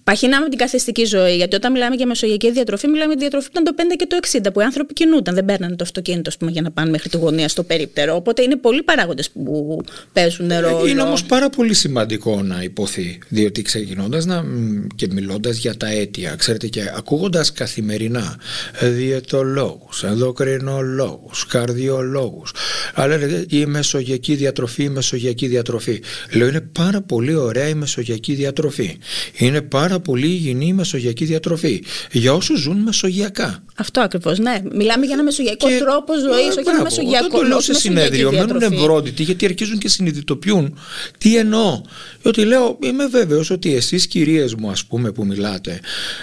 Παχύναμε 0.04 0.42
από 0.42 0.48
την 0.48 0.58
καθιστική 0.58 1.04
ζωή. 1.04 1.36
Γιατί 1.36 1.56
όταν 1.56 1.72
μιλάμε 1.72 1.94
για 1.94 2.06
μεσογειακή 2.06 2.50
διατροφή, 2.50 2.88
μιλάμε 2.88 3.08
για 3.08 3.20
διατροφή 3.20 3.50
που 3.50 3.60
ήταν 3.60 3.74
το 3.76 3.82
5 3.82 3.96
και 3.96 4.06
το 4.06 4.18
60, 4.48 4.52
που 4.52 4.60
οι 4.60 4.64
άνθρωποι 4.64 4.92
κινούνταν. 4.92 5.34
Δεν 5.34 5.44
παίρνανε 5.44 5.76
το 5.76 5.84
αυτοκίνητο 5.84 6.28
ας 6.28 6.36
πούμε, 6.36 6.50
για 6.50 6.62
να 6.62 6.70
πάνε 6.70 6.90
μέχρι 6.90 7.08
τη 7.08 7.16
γωνία 7.16 7.48
στο 7.48 7.62
περίπτερο. 7.62 8.14
Οπότε 8.14 8.42
είναι 8.42 8.56
πολλοί 8.56 8.82
παράγοντες 8.82 9.30
που 9.30 9.80
παίζουν 10.12 10.52
ρόλο. 10.60 10.86
Είναι 10.86 11.02
όμως 11.02 11.24
πάρα 11.24 11.50
πολύ 11.50 11.74
σημαντικό 11.74 12.42
να 12.42 12.62
υποθεί, 12.62 13.18
διότι 13.28 13.62
ξεκινώντας 13.62 14.24
να, 14.24 14.42
μ, 14.42 14.86
και 14.94 15.08
μιλώντας 15.10 15.56
για 15.56 15.76
τα 15.76 15.86
αίτια, 15.86 16.34
ξέρετε 16.34 16.66
και 16.66 16.92
ακούγοντας 16.96 17.52
καθημερινά 17.52 18.36
ε, 18.80 18.88
διαιτολόγους, 18.88 20.02
ενδοκρινολόγους, 20.02 21.46
καρδιολόγους, 21.46 22.52
αλλά 22.94 23.16
λένε 23.16 23.44
η 23.48 23.66
μεσογειακή 23.66 24.34
διατροφή, 24.34 24.82
η 24.82 24.88
μεσογειακή 24.88 25.46
διατροφή. 25.46 26.02
Λέω 26.32 26.48
είναι 26.48 26.60
πάρα 26.60 27.00
πολύ 27.00 27.34
ωραία 27.34 27.68
η 27.68 27.74
μεσογειακή 27.74 28.34
διατροφή. 28.34 28.98
Είναι 29.36 29.60
πάρα 29.60 29.91
πολύ 30.00 30.26
υγιεινή 30.26 30.66
η 30.66 30.72
μεσογειακή 30.72 31.24
διατροφή. 31.24 31.82
Για 32.12 32.32
όσους 32.34 32.60
ζουν 32.60 32.76
μεσογειακά. 32.76 33.64
Αυτό 33.76 34.00
ακριβώς. 34.00 34.38
Ναι. 34.38 34.60
Μιλάμε 34.72 35.04
για 35.04 35.14
ένα 35.14 35.22
μεσογειακό 35.22 35.68
Και- 35.68 35.78
τρόπο 35.78 36.12
ζωής, 36.18 36.44
Ε, 36.46 36.48
όχι 36.48 36.58
ένα 36.58 36.62
μπράβο, 36.62 36.82
μεσογειακό 36.82 37.26
Όταν 37.26 37.40
το 37.40 37.46
λέω 37.46 37.56
όχι 37.56 37.64
σε 37.66 37.72
μεσογειακή 37.72 38.04
συνέδριο, 38.14 38.30
μένουν 38.32 38.58
διατροφή. 38.58 38.82
ευρόντιτοι 38.82 39.22
γιατί 39.22 39.44
αρχίζουν 39.44 39.78
και 39.78 39.88
συνειδητοποιούν 39.88 40.78
τι 41.18 41.36
εννοώ. 41.36 41.80
Ότι 42.22 42.44
λέω, 42.44 42.78
είμαι 42.82 43.06
βέβαιος 43.06 43.50
ότι 43.50 43.74
εσείς 43.74 44.06
κυρίες 44.06 44.54
μου, 44.54 44.70
ας 44.70 44.84
πούμε, 44.84 45.12
που 45.12 45.26
μιλάτε, 45.26 45.80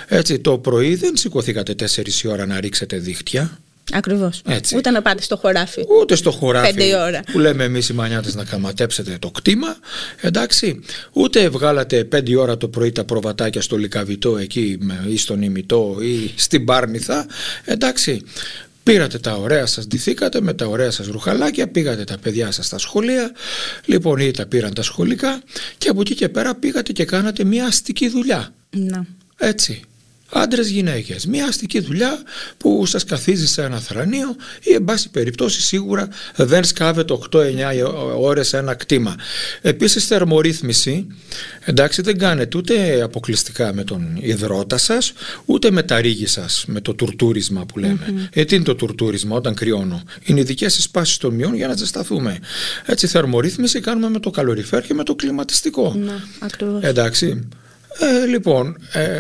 έτσι, 0.07 0.39
το 0.39 0.57
πρωί 0.57 0.95
δεν 0.95 1.15
σηκωθήκατε 1.17 1.73
4 1.75 2.23
η 2.23 2.27
ώρα 2.27 2.45
να 2.45 2.59
ρίξετε 2.59 2.97
δίχτυα. 2.97 3.59
Ακριβώς. 3.93 4.41
Έτσι. 4.47 4.75
Ούτε 4.77 4.89
να 4.89 5.01
πάτε 5.01 5.21
στο 5.21 5.37
χωράφι. 5.37 5.83
Ούτε 6.01 6.15
στο 6.15 6.31
χωράφι 6.31 6.73
Πέντε 6.73 6.83
η 6.83 6.93
ώρα. 6.95 7.21
που 7.31 7.39
λέμε 7.39 7.63
εμείς 7.63 7.89
οι 7.89 7.93
μανιάτες 7.93 8.35
να 8.35 8.43
καματέψετε 8.43 9.17
το 9.19 9.31
κτήμα 9.31 9.77
εντάξει 10.21 10.79
ούτε 11.13 11.49
βγάλατε 11.49 12.03
πέντε 12.03 12.31
η 12.31 12.35
ώρα 12.35 12.57
το 12.57 12.67
πρωί 12.67 12.91
τα 12.91 13.03
προβατάκια 13.03 13.61
στο 13.61 13.77
Λικαβιτό 13.77 14.37
εκεί 14.37 14.77
με- 14.79 15.05
ή 15.07 15.17
στον 15.17 15.41
Ημιτό 15.41 15.97
ή 16.01 16.31
στην 16.35 16.65
Πάρνηθα 16.65 17.25
εντάξει 17.65 18.23
Πήρατε 18.83 19.19
τα 19.19 19.33
ωραία 19.33 19.65
σας, 19.65 19.87
ντυθήκατε 19.87 20.41
με 20.41 20.53
τα 20.53 20.65
ωραία 20.65 20.91
σας 20.91 21.07
ρουχαλάκια, 21.07 21.67
πήγατε 21.67 22.03
τα 22.03 22.17
παιδιά 22.21 22.51
σας 22.51 22.65
στα 22.65 22.77
σχολεία, 22.77 23.31
λοιπόν 23.85 24.19
ή 24.19 24.31
τα 24.31 24.45
πήραν 24.45 24.73
τα 24.73 24.81
σχολικά 24.81 25.41
και 25.77 25.89
από 25.89 26.01
εκεί 26.01 26.15
και 26.15 26.29
πέρα 26.29 26.55
πήγατε 26.55 26.91
και 26.91 27.05
κάνατε 27.05 27.43
μια 27.43 27.65
αστική 27.65 28.09
δουλειά. 28.09 28.53
Να. 28.69 29.05
Έτσι. 29.37 29.81
Άντρες, 30.31 30.69
γυναίκες. 30.69 31.25
Μια 31.25 31.45
αστική 31.45 31.79
δουλειά 31.79 32.23
που 32.57 32.85
σας 32.85 33.03
καθίζει 33.03 33.47
σε 33.47 33.63
ένα 33.63 33.79
θρανείο 33.79 34.35
ή, 34.63 34.73
εν 34.73 34.83
πάση 34.83 35.09
περιπτώσει, 35.09 35.61
σίγουρα 35.61 36.07
δεν 36.35 36.63
σκάβετε 36.63 37.13
8-9 37.13 37.93
ώρες 38.19 38.53
ένα 38.53 38.73
κτήμα. 38.73 39.15
Επίσης, 39.61 40.05
θερμορύθμιση. 40.05 41.07
Εντάξει, 41.65 42.01
δεν 42.01 42.17
κάνετε 42.17 42.57
ούτε 42.57 43.01
αποκλειστικά 43.01 43.73
με 43.73 43.83
τον 43.83 44.17
υδρότα 44.21 44.77
σας, 44.77 45.13
ούτε 45.45 45.71
με 45.71 45.83
τα 45.83 46.01
ρίγη 46.01 46.27
σας, 46.27 46.63
με 46.67 46.81
το 46.81 46.93
τουρτούρισμα 46.93 47.65
που 47.65 47.79
λέμε. 47.79 48.29
Ε, 48.33 48.43
τι 48.45 48.55
είναι 48.55 48.63
το 48.63 48.75
τουρτούρισμα 48.75 49.35
όταν 49.35 49.53
κρυώνω; 49.53 50.03
Είναι 50.23 50.39
ειδικέ 50.39 50.65
εισπάσει 50.65 51.19
των 51.19 51.33
μειών 51.33 51.55
για 51.55 51.67
να 51.67 51.75
ζεσταθούμε. 51.75 52.39
Έτσι, 52.85 53.07
θερμορύθμιση 53.07 53.79
κάνουμε 53.79 54.09
με 54.09 54.19
το 54.19 54.29
καλοριφέρ 54.29 54.81
και 54.81 54.93
με 54.93 55.03
το 55.03 55.15
κλιματιστικό. 55.15 55.95
Να. 55.97 56.23
Ακριβώς. 56.39 56.83
Εντάξει. 56.83 57.47
Ε, 57.97 58.25
λοιπόν, 58.25 58.77
ε, 58.91 59.19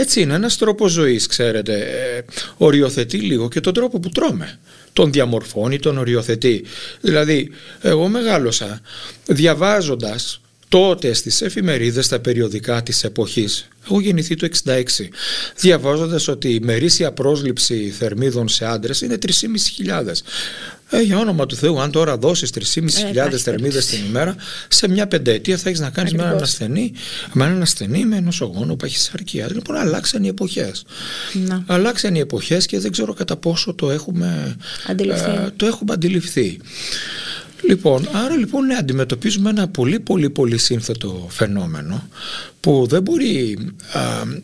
έτσι 0.00 0.20
είναι 0.20 0.34
ένας 0.34 0.56
τρόπος 0.58 0.92
ζωής, 0.92 1.26
ξέρετε. 1.26 1.74
Ε, 1.74 2.24
οριοθετεί 2.56 3.18
λίγο 3.18 3.48
και 3.48 3.60
τον 3.60 3.74
τρόπο 3.74 4.00
που 4.00 4.08
τρώμε. 4.08 4.58
Τον 4.92 5.12
διαμορφώνει, 5.12 5.78
τον 5.78 5.98
οριοθετεί. 5.98 6.64
Δηλαδή, 7.00 7.50
εγώ 7.80 8.08
μεγάλωσα 8.08 8.80
διαβάζοντας 9.26 10.40
τότε 10.68 11.12
στις 11.12 11.42
εφημερίδες, 11.42 12.04
στα 12.04 12.20
περιοδικά 12.20 12.82
της 12.82 13.04
εποχής, 13.04 13.68
έχω 13.84 14.00
γεννηθεί 14.00 14.34
το 14.34 14.44
66, 14.44 15.10
διαβάζοντας 15.56 16.28
ότι 16.28 16.54
η 16.54 16.60
μερίσια 16.60 17.12
πρόσληψη 17.12 17.94
θερμίδων 17.98 18.48
σε 18.48 18.64
άντρες 18.66 19.00
είναι 19.00 19.18
3.500. 19.18 20.22
Ε, 20.92 21.00
για 21.00 21.18
όνομα 21.18 21.46
του 21.46 21.56
Θεού, 21.56 21.80
αν 21.80 21.90
τώρα 21.90 22.16
δώσεις 22.16 22.50
3.500 22.50 23.06
Ε, 23.06 23.10
υπάρχει 23.10 23.36
θερμίδες 23.38 23.86
την 23.86 23.98
ημέρα, 24.08 24.34
σε 24.68 24.88
μια 24.88 25.06
πενταετία 25.06 25.56
θα 25.56 25.68
έχεις 25.68 25.80
να 25.80 25.90
κάνεις 25.90 26.12
με 26.12 26.18
έναν 26.18 26.28
Ακριβώς. 26.32 26.50
ασθενή, 26.52 26.92
με 27.32 27.44
έναν 27.44 27.62
ασθενή 27.62 28.04
με 28.04 28.20
νοσογόνο 28.20 28.76
που 28.76 28.84
έχει 28.84 28.98
σαρκία. 28.98 29.48
Λοιπόν, 29.52 29.76
αλλάξαν 29.76 30.24
οι 30.24 30.28
εποχές. 30.28 30.84
Να. 31.46 31.64
Αλλάξαν 31.66 32.14
οι 32.14 32.18
εποχές 32.18 32.66
και 32.66 32.78
δεν 32.78 32.92
ξέρω 32.92 33.12
κατά 33.14 33.36
πόσο 33.36 33.74
το 33.74 33.90
έχουμε 33.90 34.56
Αντιληφθεί. 34.86 35.30
ε, 35.30 35.50
το 35.56 35.66
έχουμε 35.66 35.92
αντιληφθεί. 35.92 36.58
Λοιπόν, 37.62 38.08
άρα 38.12 38.36
λοιπόν 38.36 38.66
ναι, 38.66 38.74
αντιμετωπίζουμε 38.74 39.50
ένα 39.50 39.68
πολύ 39.68 40.00
πολύ 40.00 40.30
πολύ 40.30 40.58
σύνθετο 40.58 41.26
φαινόμενο 41.30 42.08
που 42.60 42.86
δεν 42.88 43.02
μπορεί 43.02 43.58
α, 43.92 44.00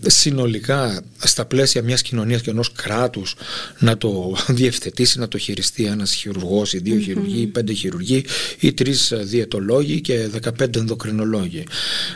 συνολικά 0.06 1.00
στα 1.18 1.44
πλαίσια 1.44 1.82
μιας 1.82 2.02
κοινωνίας 2.02 2.40
και 2.40 2.50
ενός 2.50 2.72
κράτους 2.72 3.34
να 3.78 3.96
το 3.96 4.36
διευθετήσει, 4.48 5.18
να 5.18 5.28
το 5.28 5.38
χειριστεί 5.38 5.84
ένας 5.84 6.14
χειρουργός 6.14 6.72
ή 6.72 6.78
δύο 6.78 6.98
χειρουργοί 6.98 7.40
ή 7.40 7.46
πέντε 7.46 7.72
χειρουργοί 7.72 8.24
ή 8.60 8.72
τρεις 8.72 9.10
ε, 9.10 9.16
διαιτολόγοι 9.16 10.00
και 10.00 10.28
15 10.60 10.76
ενδοκρινολόγοι. 10.76 11.64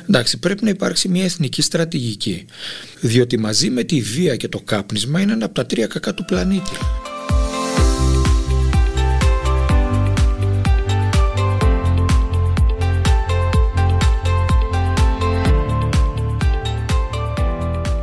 Εντάξει, 0.09 0.39
πρέπει 0.39 0.65
να 0.65 0.71
υπάρξει 0.71 1.09
μια 1.09 1.25
εθνική 1.25 1.63
στρατηγική 1.63 2.45
διότι 3.01 3.39
μαζί 3.39 3.71
με 3.71 3.83
τη 3.83 4.01
βία 4.01 4.37
και 4.37 4.49
το 4.49 4.61
κάπνισμα 4.65 5.21
είναι 5.21 5.33
ένα 5.33 5.45
από 5.45 5.55
τα 5.55 5.67
τρία 5.67 5.87
κακά 5.87 6.15
του 6.15 6.25
πλανήτη. 6.25 6.71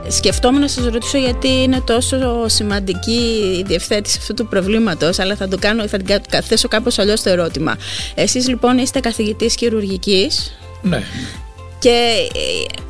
Σκεφτόμουν 0.07 0.61
να 0.61 0.67
σας 0.67 0.85
ρωτήσω 0.85 1.17
γιατί 1.17 1.47
είναι 1.47 1.81
τόσο 1.81 2.47
σημαντική 2.47 3.57
η 3.59 3.63
διευθέτηση 3.67 4.17
αυτού 4.21 4.33
του 4.33 4.47
προβλήματος, 4.47 5.19
αλλά 5.19 5.35
θα 5.35 5.47
το 5.47 5.57
κάνω, 5.57 5.87
θα 5.87 5.97
την 5.97 6.21
θέσω 6.43 6.67
κάπως 6.67 6.99
αλλιώς 6.99 7.21
το 7.21 7.29
ερώτημα. 7.29 7.77
Εσείς 8.15 8.47
λοιπόν 8.47 8.77
είστε 8.77 8.99
καθηγητής 8.99 9.55
χειρουργικής. 9.55 10.57
Ναι. 10.81 11.03
Και 11.79 12.27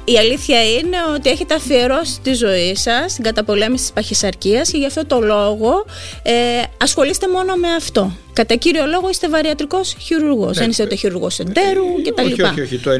η 0.05 0.17
αλήθεια 0.17 0.69
είναι 0.69 0.97
ότι 1.15 1.29
έχετε 1.29 1.53
αφιερώσει 1.53 2.19
τη 2.21 2.33
ζωή 2.33 2.75
σας 2.75 3.11
στην 3.11 3.23
καταπολέμηση 3.23 3.83
της 3.83 3.91
παχυσαρκίας 3.91 4.71
και 4.71 4.77
γι' 4.77 4.85
αυτό 4.85 5.05
το 5.05 5.19
λόγο 5.19 5.85
ε, 6.23 6.33
ασχολείστε 6.77 7.27
μόνο 7.27 7.55
με 7.55 7.67
αυτό. 7.67 8.17
Κατά 8.33 8.55
κύριο 8.55 8.85
λόγο 8.85 9.09
είστε 9.09 9.29
βαριατρικός 9.29 9.95
χειρουργός. 9.99 10.55
Ναι, 10.55 10.61
Δεν 10.61 10.69
είστε 10.69 10.83
ούτε 10.83 10.95
χειρουργός 10.95 11.39
εντέρου 11.39 11.85
ε, 12.05 12.09
κτλ. 12.09 12.25
Όχι, 12.25 12.41
όχι, 12.41 12.61
όχι. 12.61 12.77
Το 12.77 12.91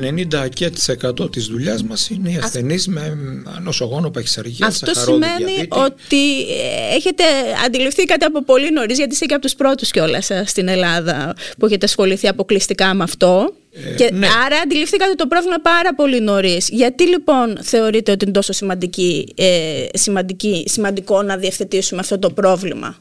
90% 1.24 1.32
της 1.32 1.46
δουλειάς 1.46 1.84
μας 1.84 2.10
είναι 2.10 2.30
οι 2.30 2.40
ασθενείς 2.44 2.88
με 2.88 3.18
νοσογόνο 3.62 4.10
παχυσαρκία. 4.10 4.68
Αυτό 4.68 4.94
σημαίνει 4.94 5.44
διαβήτη. 5.46 5.68
ότι 5.70 6.42
ε, 6.42 6.96
έχετε 6.96 7.24
αντιληφθεί 7.66 8.04
κάτι 8.04 8.26
από 8.26 8.44
πολύ 8.44 8.72
νωρίς, 8.72 8.98
γιατί 8.98 9.14
είστε 9.14 9.26
και 9.26 9.34
από 9.34 9.44
τους 9.44 9.56
πρώτους 9.56 9.92
κιόλας 9.92 10.30
ε, 10.30 10.44
στην 10.46 10.68
Ελλάδα 10.68 11.36
που 11.58 11.66
έχετε 11.66 11.86
ασχοληθεί 11.86 12.28
αποκλειστικά 12.28 12.94
με 12.94 13.04
αυτό. 13.04 13.54
Ε, 13.86 13.96
και 13.96 14.10
ναι. 14.14 14.28
Άρα 14.46 14.58
αντιληφθήκατε 14.64 15.14
το 15.14 15.28
πρόβλημα 15.28 15.56
πάρα 15.62 15.94
πολύ 15.96 16.20
νωρίς. 16.22 16.70
Γιατί 16.70 17.08
λοιπόν 17.08 17.58
θεωρείτε 17.62 18.12
ότι 18.12 18.26
είναι 18.26 18.34
τόσο 18.34 18.54
σημαντική, 18.54 19.34
ε, 19.36 19.86
σημαντική, 19.94 20.64
σημαντικό 20.68 21.22
να 21.22 21.38
διευθετήσουμε 21.38 22.00
αυτό 22.00 22.20
το 22.20 22.30
πρόβλημα; 22.30 22.96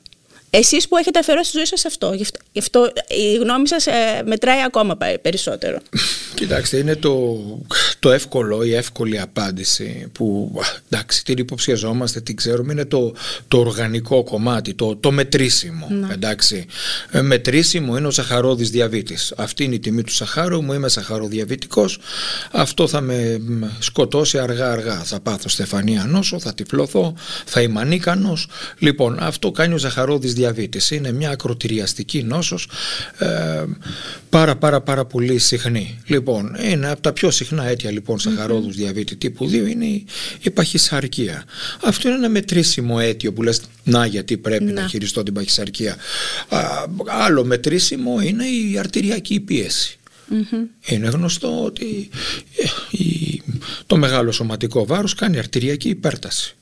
Εσείς 0.59 0.89
που 0.89 0.97
έχετε 0.97 1.19
αφαιρώσει 1.19 1.51
τη 1.51 1.57
ζωή 1.57 1.67
σας 1.67 1.85
αυτό, 1.85 2.13
γι' 2.53 2.59
αυτό 2.59 2.93
η 3.09 3.35
γνώμη 3.35 3.69
σας 3.69 3.87
ε, 3.87 4.23
μετράει 4.27 4.63
ακόμα 4.67 4.97
περισσότερο. 5.23 5.79
Κοιτάξτε, 6.35 6.77
είναι 6.77 6.97
το, 6.97 7.39
το 7.99 8.11
εύκολο, 8.11 8.63
η 8.63 8.75
εύκολη 8.75 9.21
απάντηση 9.21 10.09
που 10.13 10.53
εντάξει, 10.91 11.25
την 11.25 11.39
υποψιαζόμαστε, 11.39 12.21
την 12.21 12.37
ξέρουμε, 12.37 12.73
είναι 12.73 12.85
το, 12.85 13.15
το 13.49 13.59
οργανικό 13.59 14.25
κομμάτι, 14.25 14.75
το, 14.75 14.97
το 14.97 15.11
μετρήσιμο. 15.11 15.87
Ναι. 15.91 16.13
Εντάξει. 16.13 16.67
Ε, 17.11 17.21
μετρήσιμο 17.21 17.97
είναι 17.97 18.07
ο 18.07 18.11
σαχαρόδης 18.11 18.71
διαβήτης. 18.71 19.33
Αυτή 19.37 19.65
είναι 19.65 19.75
η 19.75 19.79
τιμή 19.79 20.03
του 20.03 20.13
σαχάρου 20.13 20.63
μου, 20.63 20.73
είμαι 20.73 20.89
σαχαροδιαβητικός. 20.89 21.99
Αυτό 22.53 22.89
θα 22.89 23.01
με 23.01 23.41
σκοτώσει 23.79 24.39
αργά-αργά. 24.39 25.03
Θα 25.05 25.21
πάθω 25.21 25.49
στεφανία 25.49 26.05
νόσο, 26.09 26.41
θα 26.41 26.55
τυφλωθώ, 26.55 27.15
θα 27.45 27.61
είμαι 27.61 27.81
ανίκανος. 27.81 28.49
Λοιπόν, 28.79 29.19
αυτό 29.21 29.51
κάνει 29.51 29.75
ο 29.75 29.79
σαχαρόδης 29.79 30.33
διαβήτης. 30.47 30.91
Είναι 30.91 31.13
μια 31.13 31.31
ακροτηριαστική 31.31 32.23
νόσος 32.23 32.69
ε, 33.19 33.65
πάρα 34.31 34.57
πάρα 34.57 34.81
πάρα 34.81 35.05
πολύ 35.05 35.39
συχνή. 35.39 35.99
Λοιπόν, 36.07 36.57
είναι 36.71 36.89
από 36.91 37.01
τα 37.01 37.13
πιο 37.13 37.31
συχνά 37.31 37.67
αίτια 37.67 37.91
λοιπόν 37.91 38.19
σαχαρόδους 38.19 38.73
mm-hmm. 38.73 38.79
διαβήτη 38.79 39.17
τύπου 39.17 39.47
2 39.47 39.53
είναι 39.53 39.85
η, 39.85 40.07
η 40.43 40.51
παχυσαρκία. 40.51 41.45
Αυτό 41.83 42.09
είναι 42.09 42.17
ένα 42.17 42.29
μετρήσιμο 42.29 42.97
αίτιο 43.01 43.33
που 43.33 43.43
λες 43.43 43.61
να 43.85 44.07
γιατί 44.07 44.37
πρέπει 44.37 44.65
να, 44.65 44.81
να 44.81 44.89
χειριστώ 44.89 45.23
την 45.23 45.35
παχυσαρκία. 45.35 45.97
Α, 46.49 46.59
άλλο 47.07 47.45
μετρήσιμο 47.45 48.21
είναι 48.21 48.45
η 48.45 48.79
αρτηριακή 48.79 49.41
πίεση. 49.41 49.99
Mm-hmm. 50.31 50.91
Είναι 50.93 51.09
γνωστό 51.09 51.65
ότι 51.65 52.09
ε, 52.57 52.97
η, 53.03 53.43
το 53.87 53.97
μεγάλο 53.97 54.33
σωματικό 54.33 54.87
βάρος 54.87 55.15
κάνει 55.15 55.39
αρτηριακή 55.39 55.89
υπέρταση 55.89 56.57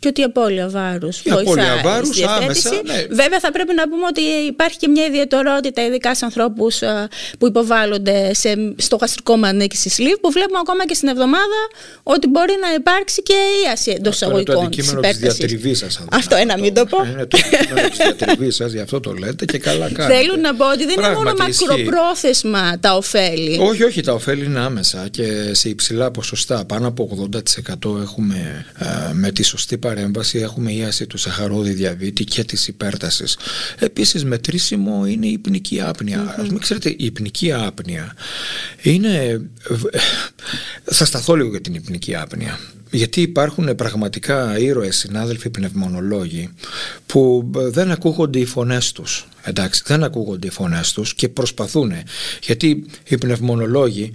και 0.00 0.08
ότι 0.08 0.20
η 0.20 0.24
απώλεια 0.24 0.68
βάρους 0.68 1.20
η 1.24 1.30
απώλεια 1.30 1.80
βάρους 1.84 2.22
άμεσα 2.22 2.70
ναι. 2.84 3.06
βέβαια 3.10 3.40
θα 3.40 3.52
πρέπει 3.52 3.74
να 3.74 3.88
πούμε 3.88 4.06
ότι 4.08 4.20
υπάρχει 4.46 4.76
και 4.76 4.88
μια 4.88 5.04
ιδιαιτερότητα 5.06 5.86
ειδικά 5.86 6.14
σε 6.14 6.24
ανθρώπους 6.24 6.82
ε, 6.82 7.08
που 7.38 7.46
υποβάλλονται 7.46 8.34
σε, 8.34 8.74
στο 8.76 8.96
γαστρικό 8.96 9.36
μανίκι 9.36 9.76
στη 9.76 9.88
σλίβ 9.90 10.16
που 10.20 10.30
βλέπουμε 10.30 10.58
ακόμα 10.62 10.86
και 10.86 10.94
στην 10.94 11.08
εβδομάδα 11.08 11.60
ότι 12.02 12.26
μπορεί 12.28 12.54
να 12.60 12.74
υπάρξει 12.74 13.22
και 13.22 13.34
ίαση 13.64 13.90
εντός 13.90 14.14
εισαγωγικών 14.14 14.54
είναι 14.54 14.62
το 14.62 14.66
αντικείμενο 14.66 15.00
της 15.00 15.18
διατριβής 15.18 15.78
σας. 15.78 16.00
αυτό 16.10 16.36
ένα 16.36 16.58
μην 16.58 16.74
το 16.74 16.84
πω. 16.84 16.98
είναι 17.12 17.26
το 17.26 17.38
αντικείμενο 17.44 17.88
της 17.88 17.98
διατριβής 17.98 18.54
σας 18.54 18.72
γι' 18.72 18.80
αυτό 18.80 19.00
το 19.00 19.12
λέτε 19.12 19.44
και 19.44 19.58
καλά 19.58 19.90
κάνετε. 19.96 20.14
Θέλουν 20.20 20.40
να 20.40 20.54
πω 20.54 20.70
ότι 20.70 20.84
δεν 20.84 20.98
είναι 20.98 21.14
μόνο 21.14 21.32
μακροπρόθεσμα 21.38 22.78
τα 22.80 22.96
ωφέλη. 22.96 23.58
Όχι 23.60 23.84
όχι 23.84 24.00
τα 24.00 24.12
ωφέλη 24.12 24.44
είναι 24.44 24.60
άμεσα 24.60 25.08
και 25.10 25.54
σε 25.54 25.68
υψηλά 25.68 26.10
ποσοστά. 26.10 26.64
Πάνω 26.64 26.88
από 26.88 27.28
80% 27.92 28.00
έχουμε 28.00 28.66
ε, 28.78 29.12
με 29.12 29.30
τη 29.30 29.42
σωστή 29.42 29.78
παρέμβαση 29.94 30.38
έχουμε 30.38 30.72
ίαση 30.72 31.06
του 31.06 31.18
σαχαρόδι 31.18 31.72
διαβήτη 31.72 32.24
και 32.24 32.44
της 32.44 32.68
υπέρτασης. 32.68 33.36
Επίσης 33.78 34.24
μετρήσιμο 34.24 35.06
είναι 35.06 35.26
η 35.26 35.32
υπνική 35.32 35.80
άπνοια. 35.80 36.36
Mm-hmm. 36.38 36.48
Μην 36.48 36.58
ξέρετε, 36.58 36.88
η 36.88 36.96
υπνική 36.98 37.52
άπνοια 37.52 38.14
είναι... 38.82 39.40
Θα 40.84 41.04
σταθώ 41.04 41.34
λίγο 41.34 41.48
για 41.48 41.60
την 41.60 41.74
υπνική 41.74 42.14
άπνοια. 42.14 42.58
Γιατί 42.90 43.20
υπάρχουν 43.20 43.74
πραγματικά 43.74 44.58
ήρωες 44.58 44.96
συνάδελφοι 44.96 45.50
πνευμονολόγοι 45.50 46.50
που 47.06 47.50
δεν 47.52 47.90
ακούγονται 47.90 48.38
οι 48.38 48.44
φωνές 48.44 48.92
τους. 48.92 49.24
Εντάξει, 49.42 49.82
δεν 49.86 50.04
ακούγονται 50.04 50.46
οι 50.46 50.50
φωνές 50.50 50.92
τους 50.92 51.14
και 51.14 51.28
προσπαθούν. 51.28 51.92
Γιατί 52.42 52.86
οι 53.08 53.18
πνευμονολόγοι 53.18 54.12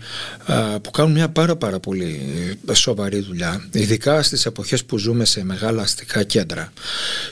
που 0.82 0.92
κάνουν 0.92 1.12
μια 1.12 1.30
πάρα 1.30 1.56
πάρα 1.56 1.80
πολύ 1.80 2.20
σοβαρή 2.72 3.20
δουλειά, 3.20 3.68
ειδικά 3.72 4.24
στις 4.24 4.46
εποχές 4.46 4.86
που 4.86 4.98
ζούμε 4.98 5.26
σε 5.26 5.44
μεγάλα 5.44 5.82
αστικά 5.82 6.24
κέντρα 6.24 6.74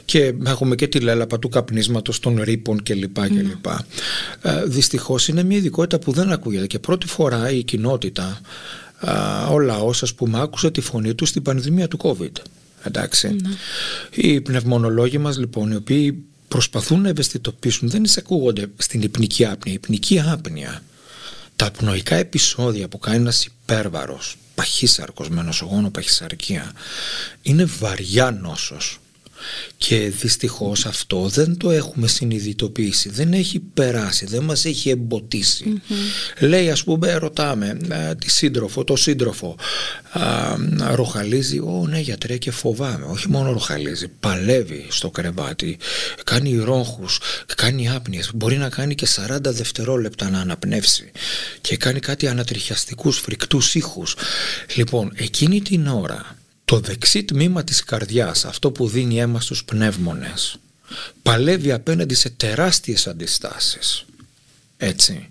και 0.06 0.34
έχουμε 0.46 0.76
και 0.76 0.88
τη 0.88 1.00
λέλαπα 1.00 1.40
του 1.40 1.50
καπνίσματος 1.50 2.20
των 2.20 2.42
ρήπων 2.42 2.84
κλπ. 2.84 3.18
Mm. 3.18 3.28
κλπ. 3.28 3.66
Δυστυχώς 4.66 5.28
είναι 5.28 5.44
μια 5.44 5.58
ειδικότητα 5.58 6.00
που 6.00 6.12
δεν 6.12 6.32
ακούγεται 6.32 6.68
και 6.68 6.80
πρώτη 6.80 7.08
φορά 7.08 7.52
η 7.52 7.64
κοινότητα 7.64 8.42
ο 9.52 9.60
λαός 9.60 10.04
ας 10.04 10.14
πούμε 10.14 10.42
άκουσε 10.42 10.72
τη 10.72 10.82
φωνή 10.82 11.16
του 11.16 11.26
στην 11.26 11.42
πανδημία 11.42 11.88
του 11.88 11.98
COVID. 12.02 12.32
Εντάξει. 12.84 13.28
Ναι. 13.28 13.50
Οι 14.10 14.42
πνευμονολόγοι 14.42 15.18
μας 15.18 15.38
λοιπόν 15.38 15.72
οι 15.72 15.76
οποίοι 15.76 16.26
προσπαθούν 16.48 17.02
να 17.02 17.10
ευαισθητοποιήσουν 17.10 17.90
δεν 17.90 18.04
εισακούγονται 18.04 18.66
στην 18.78 19.02
υπνική 19.02 19.46
άπνοια. 19.46 19.74
Η 19.74 19.74
υπνική 19.74 20.20
άπνοια, 20.20 20.84
τα 21.56 21.72
πνοϊκά 21.72 22.16
επεισόδια 22.16 22.88
που 22.88 23.00
κάνει 23.00 23.18
ένας 23.18 23.46
υπέρβαρος, 23.46 24.38
παχύσαρκος 24.56 25.30
με 25.30 25.42
νοσογόνο 25.42 25.90
παχυσαρκία, 25.90 26.72
είναι 27.42 27.66
βαριά 27.66 28.32
νόσος. 28.32 29.00
Και 29.78 29.98
δυστυχώς 29.98 30.86
αυτό 30.86 31.28
δεν 31.28 31.58
το 31.58 31.72
έχουμε 31.72 32.08
συνειδητοποιήσει, 32.08 33.10
δεν 33.10 33.34
έχει 33.34 33.60
περάσει, 33.60 34.26
δεν 34.26 34.44
μας 34.44 34.66
έχει 34.66 34.90
εμποτίσει. 34.90 35.82
Λέει 36.40 36.70
ας 36.70 36.84
πούμε, 36.84 37.14
ρωτάμε 37.14 37.78
ε, 37.90 38.16
τη 38.16 38.32
σύντροφο, 38.32 38.84
το 38.84 38.96
σύντροφο, 38.96 39.56
α, 40.12 40.96
ροχαλίζει, 40.96 41.60
ω 41.60 41.86
ναι 41.90 42.00
γιατρέ 42.00 42.38
και 42.38 42.52
φοβάμαι, 42.52 43.06
όχι 43.06 43.30
μόνο 43.30 43.52
ροχαλίζει, 43.52 44.08
παλεύει 44.08 44.86
στο 44.90 45.10
κρεβάτι, 45.10 45.78
κάνει 46.24 46.56
ρόχους, 46.56 47.20
κάνει 47.56 47.90
άπνιες, 47.90 48.32
μπορεί 48.34 48.58
να 48.58 48.70
κάνει 48.70 48.96
και 48.96 49.08
40 49.16 49.38
δευτερόλεπτα 49.42 50.30
να 50.30 50.40
αναπνεύσει 50.40 51.12
και 51.62 51.78
κάνει 51.78 52.00
κάτι 52.00 52.28
ανατριχιαστικούς 52.28 53.18
φρικτούς 53.18 53.76
ήχους. 53.76 54.16
Λοιπόν, 54.76 55.12
εκείνη 55.16 55.62
την 55.62 55.88
ώρα 55.88 56.36
το 56.66 56.80
δεξί 56.80 57.24
τμήμα 57.24 57.64
της 57.64 57.84
καρδιάς, 57.84 58.46
αυτό 58.46 58.72
που 58.72 58.88
δίνει 58.88 59.20
αίμα 59.20 59.42
στους 59.42 59.64
πνεύμονες, 59.64 60.56
παλεύει 61.22 61.72
απέναντι 61.72 62.14
σε 62.14 62.30
τεράστιες 62.30 63.08
αντιστάσεις. 63.08 64.06
Έτσι. 64.78 65.30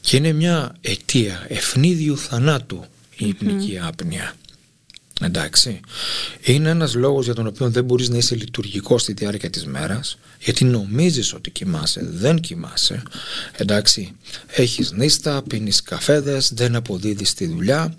Και 0.00 0.16
είναι 0.16 0.32
μια 0.32 0.76
αιτία 0.80 1.46
ευνίδιου 1.48 2.18
θανάτου 2.18 2.84
η 3.16 3.28
υπνική 3.28 3.78
άπνοια. 3.82 4.34
Εντάξει. 5.20 5.80
Είναι 6.40 6.68
ένας 6.68 6.94
λόγος 6.94 7.24
για 7.24 7.34
τον 7.34 7.46
οποίο 7.46 7.70
δεν 7.70 7.84
μπορείς 7.84 8.08
να 8.08 8.16
είσαι 8.16 8.34
λειτουργικός 8.34 9.02
στη 9.02 9.12
διάρκεια 9.12 9.50
της 9.50 9.66
μέρας 9.66 10.18
γιατί 10.40 10.64
νομίζεις 10.64 11.32
ότι 11.32 11.50
κοιμάσαι, 11.50 12.00
δεν 12.04 12.40
κοιμάσαι. 12.40 13.02
Εντάξει. 13.52 14.12
Έχεις 14.46 14.92
νύστα, 14.92 15.42
πίνεις 15.42 15.82
καφέδες, 15.82 16.52
δεν 16.54 16.76
αποδίδεις 16.76 17.34
τη 17.34 17.46
δουλειά, 17.46 17.94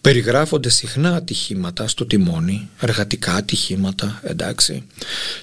Περιγράφονται 0.00 0.68
συχνά 0.68 1.14
ατυχήματα 1.14 1.88
στο 1.88 2.06
τιμόνι, 2.06 2.68
εργατικά 2.80 3.34
ατυχήματα, 3.34 4.20
εντάξει. 4.22 4.82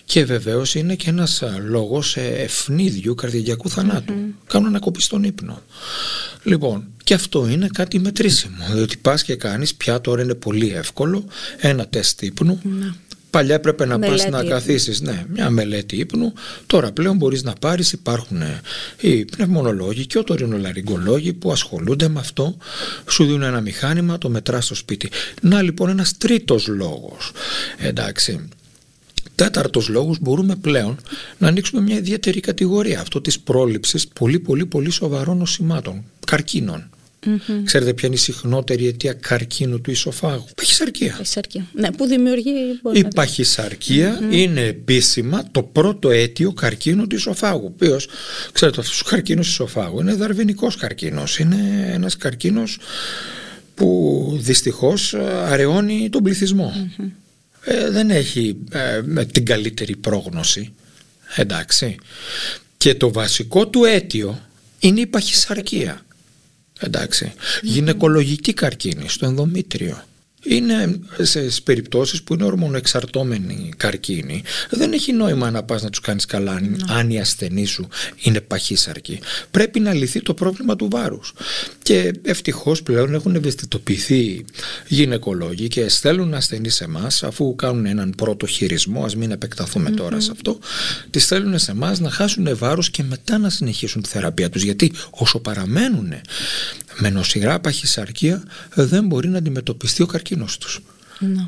Και 0.06 0.26
βεβαίως 0.26 0.76
είναι 0.76 0.96
και 0.96 1.10
ένας 1.10 1.44
λόγος 1.68 2.18
ευνίδιου 2.18 3.16
καρδιακού 3.16 3.70
θανάτου. 3.70 4.14
Mm-hmm. 4.14 4.44
Κάνουν 4.48 4.68
ανακοπή 4.68 5.02
στον 5.02 5.24
ύπνο. 5.24 5.62
Λοιπόν, 6.44 6.88
και 7.04 7.14
αυτό 7.14 7.48
είναι 7.48 7.68
κάτι 7.74 8.00
μετρήσιμο, 8.00 8.66
διότι 8.74 8.98
πας 8.98 9.24
και 9.24 9.36
κάνεις, 9.36 9.76
πια 9.76 10.02
τώρα 10.02 10.22
είναι 10.22 10.34
πολύ 10.34 10.74
εύκολο, 10.74 11.26
ένα 11.58 11.88
τεστ 11.88 12.22
ύπνου, 12.22 12.62
mm-hmm. 12.64 12.94
Παλιά 13.38 13.56
έπρεπε 13.56 13.86
να 13.86 14.00
πας 14.00 14.28
να 14.30 14.44
καθίσεις 14.44 15.02
ναι, 15.02 15.26
μια 15.30 15.50
μελέτη 15.50 15.96
ύπνου. 15.96 16.34
Τώρα 16.66 16.92
πλέον 16.92 17.18
μπορείς 17.18 17.44
να 17.44 17.54
πάρεις, 17.54 17.92
υπάρχουν 17.92 18.42
ε, 18.42 18.62
οι 19.00 19.26
πνευμονολόγοι 19.26 20.06
και 20.06 20.18
οτορινολαριγκολόγοι 20.18 21.34
που 21.34 21.52
ασχολούνται 21.52 22.08
με 22.08 22.20
αυτό. 22.20 22.58
Σου 23.10 23.26
δίνουν 23.26 23.42
ένα 23.42 23.62
μηχάνημα, 23.62 24.18
το 24.18 24.30
μετράς 24.30 24.66
στο 24.66 24.76
σπίτι. 24.76 25.10
Να 25.42 25.62
λοιπόν 25.62 25.90
ένας 25.90 26.18
τρίτος 26.18 26.68
λόγος. 26.68 27.32
Εντάξει, 27.78 28.50
τέταρτος 29.36 29.88
λόγος 29.88 30.18
μπορούμε 30.22 30.56
πλέον 30.56 30.98
να 31.38 31.48
ανοίξουμε 31.48 31.82
μια 31.82 31.98
ιδιαίτερη 31.98 32.40
κατηγορία 32.40 33.00
αυτό 33.00 33.22
της 33.22 33.40
πρόληψης 33.40 34.08
πολύ 34.08 34.40
πολύ 34.40 34.66
πολύ 34.66 34.90
σοβαρών 34.90 35.38
νοσημάτων, 35.38 36.04
καρκίνων. 36.28 36.90
Ξέρετε 37.64 37.94
ποια 37.94 38.08
είναι 38.08 38.18
η 38.18 38.20
συχνότερη 38.20 38.88
αιτία 38.88 39.14
καρκίνου 39.14 39.82
του 39.82 39.92
ισοφάγου; 39.92 40.46
Παχυσαρκία. 40.56 41.12
Παχυσαρκία. 41.18 41.66
Ναι, 41.74 41.92
που 41.92 42.06
δημιουργεί. 42.06 42.52
μπορεί 42.82 43.00
Η 43.00 43.02
να- 43.02 43.08
παχυσαρκία 43.10 44.20
είναι 44.30 44.62
επίσημα 44.62 45.48
το 45.52 45.64
πρώτο 45.64 46.10
αίτιο 46.10 46.54
καρκίνου 46.54 47.08
του 47.08 47.16
ισοφάγου. 47.16 47.64
Ο 47.64 47.72
οποίος, 47.74 48.08
ξέρετε, 48.52 48.80
αυτός 48.82 49.02
ο 49.02 49.06
καρκίνος 49.06 49.46
του 49.46 49.52
ισοφάγου 49.52 50.00
είναι 50.00 50.14
δαρβηνικό 50.14 50.72
καρκίνος. 50.80 51.40
Είναι 51.40 51.90
ένας 51.94 52.18
καρκίνος 52.18 52.78
που 53.76 54.38
δυστυχώς 54.42 55.14
αραιώνει 55.46 56.10
τον 56.10 56.24
πληθυσμο 56.24 56.74
Ε, 57.70 57.90
δεν 57.90 58.10
έχει 58.10 58.58
ε, 58.72 59.02
με 59.04 59.26
την 59.26 59.46
καλύτερη 59.46 59.96
πρόγνωση. 59.96 60.74
Εντάξει. 61.36 61.96
Και 62.78 62.96
το 62.96 63.12
βασικό 63.12 63.68
του 63.68 63.84
αίτιο 63.86 64.40
είναι 64.80 65.00
η 65.00 65.06
παχυσαρκία. 65.06 66.06
Εντάξει. 66.80 67.34
Γυναικολογική 67.62 68.54
καρκίνη 68.54 69.10
στο 69.10 69.26
ενδομήτριο. 69.26 70.04
Είναι 70.50 71.00
σε 71.22 71.48
περιπτώσεις 71.64 72.24
που 72.24 72.34
είναι 72.34 72.44
ορμονοεξαρτώμενοι 72.44 73.70
καρκίνοι. 73.78 74.44
Δεν 74.70 74.94
έχει 74.94 75.12
νόημα 75.14 75.52
να 75.52 75.64
πας 75.64 75.84
να 75.84 75.90
τους 75.90 76.00
κάνεις 76.00 76.26
καλά 76.26 76.52
αν- 76.52 76.86
αν 76.90 77.10
η 77.10 77.20
ασθενή 77.20 77.66
σου 77.66 77.88
είναι 78.22 78.42
παχύσαρκη. 78.42 79.20
Πρέπει 79.52 79.80
να 79.80 79.94
λυθεί 79.94 80.22
το 80.22 80.34
πρόβλημα 80.34 80.76
του 80.76 80.88
βάρους. 80.92 81.34
Και 81.82 82.14
ευτυχώς 82.24 82.84
πλέον 82.84 83.14
έχουν 83.14 83.36
ευαισθητοποιηθεί 83.36 84.46
γυναικολόγοι 84.88 85.68
και 85.68 85.90
στέλνουν 85.90 86.34
ασθενείς 86.34 86.76
σε 86.76 86.84
εμάς 86.84 87.24
αφού 87.24 87.56
κάνουν 87.56 87.86
έναν 87.86 88.14
πρώτο 88.18 88.46
χειρισμό, 88.48 89.04
ας 89.06 89.16
μην 89.16 89.32
επεκταθούμε 89.32 89.90
τώρα 89.90 90.20
σε 90.20 90.32
αυτό, 90.32 90.60
τις 91.10 91.24
στέλνουν 91.24 91.60
σε 91.60 91.72
εμάς 91.72 92.00
να 92.00 92.10
χάσουν 92.10 92.58
βάρος 92.58 92.90
και 92.90 93.04
μετά 93.04 93.38
να 93.38 93.50
συνεχίσουν 93.50 94.02
τη 94.02 94.10
θεραπεία 94.10 94.50
τους. 94.50 94.64
Γιατί 94.64 94.92
όσο 95.10 95.40
παραμένουν 95.40 96.14
με 97.00 97.10
νοσηρά 97.10 97.60
παχυσαρκία 97.60 98.44
δεν 98.74 99.06
μπορεί 99.06 99.28
να 99.28 99.38
αντιμετωπιστεί 99.38 100.02
ο 100.02 100.06
καρκίνος 100.06 100.36
τους. 100.58 100.80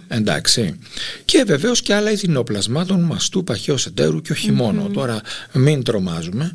Εντάξει. 0.08 0.79
Και 1.25 1.43
βεβαίως 1.47 1.82
και 1.82 1.93
άλλα 1.93 2.12
είδη 2.12 2.27
νεοπλασμάτων 2.27 2.99
μαστού, 2.99 3.43
παχαίου 3.43 3.75
εντέρου 3.88 4.21
και 4.21 4.32
όχι 4.32 4.51
μόνο. 4.51 4.89
Τώρα 4.93 5.21
μην 5.53 5.84
τρομάζουμε. 5.84 6.51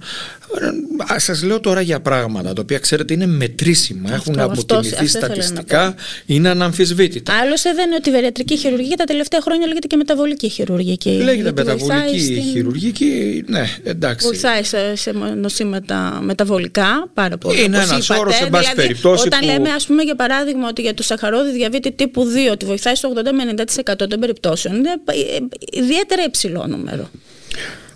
Α, 1.13 1.19
σας 1.19 1.43
λέω 1.43 1.61
τώρα 1.61 1.81
για 1.81 2.01
πράγματα 2.01 2.53
τα 2.53 2.61
οποία 2.63 2.79
ξέρετε 2.79 3.15
είναι 3.15 3.27
μετρήσιμα, 3.27 4.13
έχουν 4.15 4.39
αυτό- 4.39 4.53
αποτιμηθεί 4.53 4.89
αυτός 4.95 5.09
ήθελα 5.09 5.29
να 5.29 5.35
στατιστικά, 5.35 5.95
είναι 6.27 6.49
αναμφισβήτητα. 6.49 7.33
Άλλωστε 7.33 7.73
δεν 7.75 7.87
είναι 7.87 7.95
ότι 7.95 8.09
η 8.09 8.13
βαριατρική 8.13 8.57
χειρουργική 8.57 8.97
τα 8.97 9.05
τελευταία 9.05 9.41
χρόνια 9.41 9.67
λέγεται 9.67 9.87
και 9.87 9.97
μεταβολική 9.97 10.49
χειρουργική. 10.49 11.11
Λέγεται 11.11 11.33
γιατί 11.43 11.63
βοηθάει 11.63 11.77
μεταβολική 11.97 12.25
στην- 12.25 12.43
χειρουργική, 12.43 13.45
ναι, 13.47 13.65
εντάξει. 13.83 14.27
Βοηθάει 14.27 14.63
σε, 14.63 14.97
σε 14.97 15.13
νοσήματα 15.37 16.21
μεταβολικά 16.23 17.11
πάρα 17.15 17.39
πολύ. 17.39 17.63
Είναι 17.65 17.77
όπως 17.77 17.91
ένας 17.91 18.05
είπατε. 18.05 18.21
όρος, 18.21 18.41
εν 18.41 18.49
πάση 18.51 18.63
Δηλαδή, 18.71 18.83
περιπτώσει, 18.89 19.27
Όταν 19.27 19.41
που- 19.41 19.47
λέμε, 19.47 19.71
ας 19.71 19.87
πούμε, 19.87 20.03
για 20.03 20.15
παράδειγμα, 20.15 20.69
ότι 20.69 20.83
για 20.83 20.95
το 20.95 21.03
σαχαρόδι 21.03 21.53
διαβήτη 21.53 21.93
τύπου 21.93 22.25
2 22.25 22.51
ότι 22.53 22.67
βοηθάει 22.67 22.97
στο 23.05 23.21
80 23.21 23.33
με 23.33 23.65
90% 23.93 24.09
των 24.09 24.21
περιπτώσεων, 24.21 24.75
είναι 24.75 24.91
ε, 24.91 25.39
ιδιαίτερα 25.73 26.25
υψηλό 26.25 26.67
νούμερο. 26.67 27.11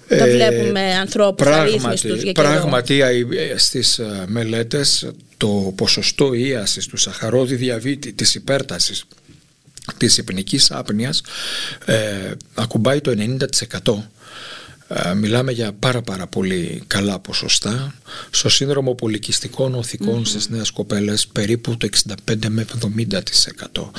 Τα 0.08 0.24
Ε, 0.24 0.30
βλέπουμε 0.30 0.80
ανθρώπους 0.80 1.46
αρρύθμιστους 1.46 2.22
για 2.22 2.32
καιρό. 2.32 2.48
Πράγματι 2.48 3.00
ε, 3.00 3.56
στις 3.56 3.98
ε, 3.98 4.24
μελέτες 4.26 5.10
το 5.36 5.72
ποσοστό 5.76 6.32
ίασης 6.32 6.86
του 6.86 6.96
σαχαρόδι 6.96 7.54
διαβήτη 7.54 8.12
της 8.12 8.34
υπέρτασης 8.34 9.04
της 9.96 10.18
υπνικής 10.18 10.70
άπνοιας 10.70 11.22
ε, 11.84 11.96
ακουμπάει 12.54 13.00
το 13.00 13.14
90%. 13.84 13.94
Ε, 14.90 15.14
μιλάμε 15.14 15.52
για 15.52 15.72
πάρα 15.72 16.02
πάρα 16.02 16.26
πολύ 16.26 16.82
καλά 16.86 17.18
ποσοστά. 17.18 17.94
Στο 18.30 18.48
σύνδρομο 18.48 18.94
πολικιστικών 18.94 19.74
οθικών 19.74 20.26
στις 20.26 20.48
νέες 20.48 20.70
κοπέλες 20.70 21.26
περίπου 21.26 21.76
το 21.76 21.88
65 22.26 22.48
με 22.48 22.66
70%. 22.82 23.90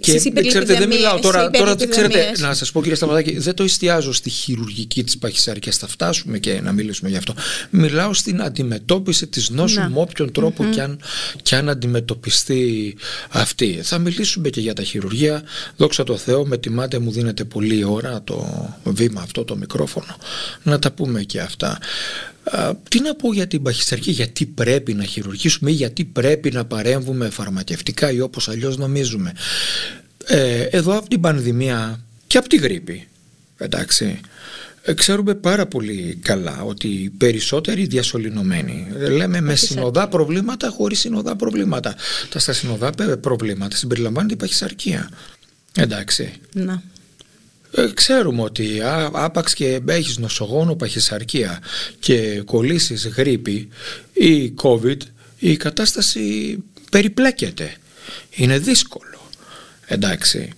Και 0.00 0.18
Στις 0.18 0.32
ξέρετε, 0.32 0.32
δεν 0.32 0.44
υπερλιπιδεμίες, 0.44 0.96
μιλάω 0.96 1.18
τώρα, 1.18 1.44
στις 1.44 1.58
τώρα 1.58 1.74
δεν 1.74 1.90
ξέρετε, 1.90 2.12
υπερλιπιδεμίες. 2.12 2.40
να 2.40 2.54
σας 2.54 2.72
πω 2.72 2.80
κύριε 2.80 2.96
Σταματάκη, 2.96 3.38
δεν 3.38 3.54
το 3.54 3.62
εστιάζω 3.62 4.12
στη 4.12 4.30
χειρουργική 4.30 5.04
της 5.04 5.18
παχυσαρκίας, 5.18 5.76
θα 5.76 5.86
φτάσουμε 5.86 6.38
και 6.38 6.60
να 6.60 6.72
μιλήσουμε 6.72 7.10
γι' 7.10 7.16
αυτό. 7.16 7.34
Μιλάω 7.70 8.14
στην 8.14 8.42
αντιμετώπιση 8.42 9.26
της 9.26 9.50
νόσου 9.50 9.80
Να. 9.80 9.88
με 9.88 10.00
όποιον 10.00 10.32
τρόπο 10.32 10.64
κι, 10.64 10.80
αν, 10.80 11.00
κι 11.42 11.54
αν 11.54 11.68
αντιμετωπιστεί 11.68 12.96
αυτή. 13.28 13.80
Θα 13.82 13.98
μιλήσουμε 13.98 14.48
και 14.48 14.60
για 14.60 14.72
τα 14.72 14.82
χειρουργία. 14.82 15.42
Δόξα 15.76 16.04
τω 16.04 16.16
Θεώ, 16.16 16.46
με 16.46 16.58
τιμάτε 16.58 16.98
μου 16.98 17.10
δίνετε 17.10 17.44
πολλή 17.44 17.84
ώρα 17.84 18.22
το 18.24 18.68
βήμα 18.84 19.20
αυτό, 19.20 19.44
το 19.44 19.56
μικρόφωνο. 19.56 19.97
Να 20.62 20.78
τα 20.78 20.90
πούμε 20.90 21.22
και 21.22 21.40
αυτά. 21.40 21.78
Α, 22.44 22.74
τι 22.88 23.00
να 23.00 23.14
πω 23.14 23.32
για 23.32 23.46
την 23.46 23.62
παχυσαρκία, 23.62 24.12
γιατί 24.12 24.46
πρέπει 24.46 24.94
να 24.94 25.04
χειρουργήσουμε 25.04 25.70
ή 25.70 25.74
γιατί 25.74 26.04
πρέπει 26.04 26.50
να 26.50 26.64
παρέμβουμε 26.64 27.30
φαρμακευτικά 27.30 28.10
ή 28.10 28.20
όπως 28.20 28.48
αλλιώς 28.48 28.76
νομίζουμε. 28.76 29.32
Ε, 30.24 30.62
εδώ 30.62 30.96
από 30.98 31.08
την 31.08 31.20
πανδημία 31.20 32.00
και 32.26 32.38
από 32.38 32.48
τη 32.48 32.56
γρήπη, 32.56 33.08
εντάξει, 33.56 34.20
ε, 34.82 34.94
ξέρουμε 34.94 35.34
πάρα 35.34 35.66
πολύ 35.66 36.18
καλά 36.22 36.62
ότι 36.62 36.88
οι 36.88 37.10
περισσότεροι 37.10 37.86
διασωληνωμένοι 37.86 38.86
ε, 38.98 39.08
λέμε 39.08 39.40
με 39.40 39.54
συνοδά 39.54 40.08
προβλήματα 40.08 40.68
χωρίς 40.68 40.98
συνοδά 40.98 41.36
προβλήματα. 41.36 41.94
Τα 42.30 42.38
στα 42.38 42.52
συνοδά 42.52 42.90
πε- 42.90 43.16
προβλήματα 43.16 43.76
συμπεριλαμβάνεται 43.76 44.34
η 44.34 44.36
παχυσαρκία. 44.36 45.10
Εντάξει. 45.74 46.32
Να. 46.52 46.82
Ε, 47.70 47.86
ξέρουμε 47.94 48.42
ότι 48.42 48.80
α, 48.80 49.10
άπαξ 49.12 49.54
και 49.54 49.80
έχεις 49.86 50.18
νοσογόνο 50.18 50.74
παχυσαρκία 50.74 51.62
και 51.98 52.42
κολλήσεις 52.44 53.06
γρήπη 53.06 53.68
ή 54.12 54.54
COVID 54.62 54.98
η 55.38 55.56
κατάσταση 55.56 56.56
περιπλέκεται. 56.90 57.76
Είναι 58.30 58.58
δύσκολο. 58.58 59.30
Εντάξει. 59.86 60.52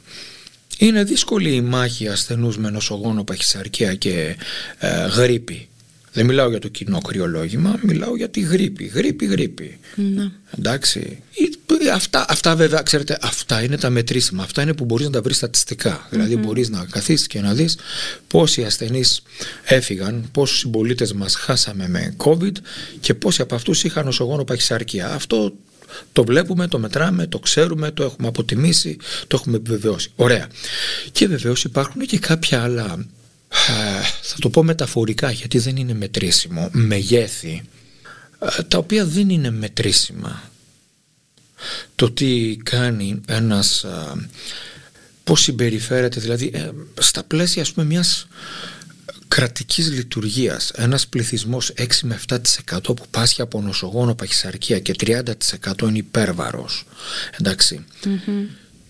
Είναι 0.79 1.05
δύσκολη 1.05 1.55
η 1.55 1.61
μάχη 1.61 2.09
ασθενούς 2.09 2.59
με 2.59 2.71
νοσογόνο 2.71 3.25
παχυσαρκία 3.25 3.95
και 3.95 4.37
ε, 4.79 5.07
γρήπη. 5.07 5.69
Δεν 6.13 6.27
μιλάω 6.27 6.49
για 6.49 6.59
το 6.59 6.69
κοινό 6.69 7.01
κρυολόγημα, 7.01 7.79
μιλάω 7.83 8.17
για 8.17 8.29
τη 8.29 8.41
γρήπη. 8.41 8.85
Γρήπη, 8.85 9.27
γρήπη. 9.27 9.79
Να. 9.95 10.33
Εντάξει. 10.59 11.23
Ε, 11.35 11.45
Αυτά, 11.95 12.25
αυτά 12.29 12.57
βέβαια, 12.57 12.83
ξέρετε, 12.83 13.19
αυτά 13.23 13.63
είναι 13.63 13.77
τα 13.77 13.91
μετρήσιμα. 13.91 14.43
Αυτά 14.43 14.63
είναι 14.63 14.75
που 14.75 14.85
μπορείς 14.85 15.07
να 15.07 15.13
τα 15.13 15.23
βρεις 15.23 15.37
στατιστικά. 15.37 16.07
Δηλαδή 16.11 16.37
μπορείς 16.37 16.69
να 16.69 16.85
καθίσεις 16.91 17.27
και 17.27 17.41
να 17.41 17.55
δεις 17.55 17.77
πόσοι 18.27 18.65
ασθενείς 18.65 19.23
έφυγαν, 19.65 20.29
πόσους 20.33 20.59
συμπολίτες 20.59 21.13
μας 21.13 21.35
χάσαμε 21.35 21.89
με 21.89 22.15
COVID 22.25 22.53
και 23.01 23.15
πόσοι 23.15 23.43
από 23.43 23.55
αυτούς 23.55 23.85
είχαν 23.85 24.05
νοσογόνο 24.05 24.45
παχυσαρκία. 24.45 25.13
Αυτό 25.13 25.53
το 26.13 26.25
βλέπουμε, 26.25 26.67
το 26.67 26.79
μετράμε, 26.79 27.27
το 27.27 27.39
ξέρουμε, 27.39 27.91
το 27.91 28.03
έχουμε 28.03 28.29
αποτιμήσει, 28.29 28.97
το 29.27 29.37
έχουμε 29.41 29.57
επιβεβαιώσει. 29.57 30.11
Ωραία. 30.17 30.47
Και 31.13 31.27
βεβαίως 31.27 31.65
υπάρχουν 31.65 32.01
και 32.01 32.19
κάποια 32.19 32.63
άλλα, 32.63 32.85
ε, 32.93 33.07
θα 34.23 34.37
το 34.39 34.51
πω 34.51 34.63
μεταφορικά 34.63 35.31
γιατί 35.31 35.59
δεν 35.59 35.77
είναι 35.77 35.95
μετρήσιμο, 35.95 36.69
μεγέθη, 36.73 37.63
ε, 38.39 38.63
τα 38.63 38.79
οποία 38.79 39.05
δεν 39.05 39.29
είναι 39.29 39.51
μετρήσιμα. 39.51 40.43
Το 41.95 42.11
τι 42.11 42.57
κάνει 42.57 43.21
ένας, 43.27 43.85
α, 43.85 44.15
πώς 45.25 45.41
συμπεριφέρεται, 45.41 46.21
δηλαδή 46.21 46.51
ε, 46.55 46.71
στα 47.01 47.23
πλαίσια 47.23 47.63
ας 47.63 47.73
πούμε 47.73 47.87
μιας 47.87 48.27
κρατικής 49.29 49.91
λειτουργίας 49.93 50.71
ένας 50.71 51.07
πληθυσμός 51.07 51.73
6 51.77 51.87
με 52.03 52.21
7% 52.29 52.39
που 52.83 53.05
πάσχει 53.11 53.41
από 53.41 53.61
νοσογόνο 53.61 54.15
παχυσαρκία 54.15 54.79
και 54.79 54.95
30% 55.01 55.23
είναι 55.89 55.99
υπέρβαρος. 55.99 56.85
Εντάξει 57.41 57.85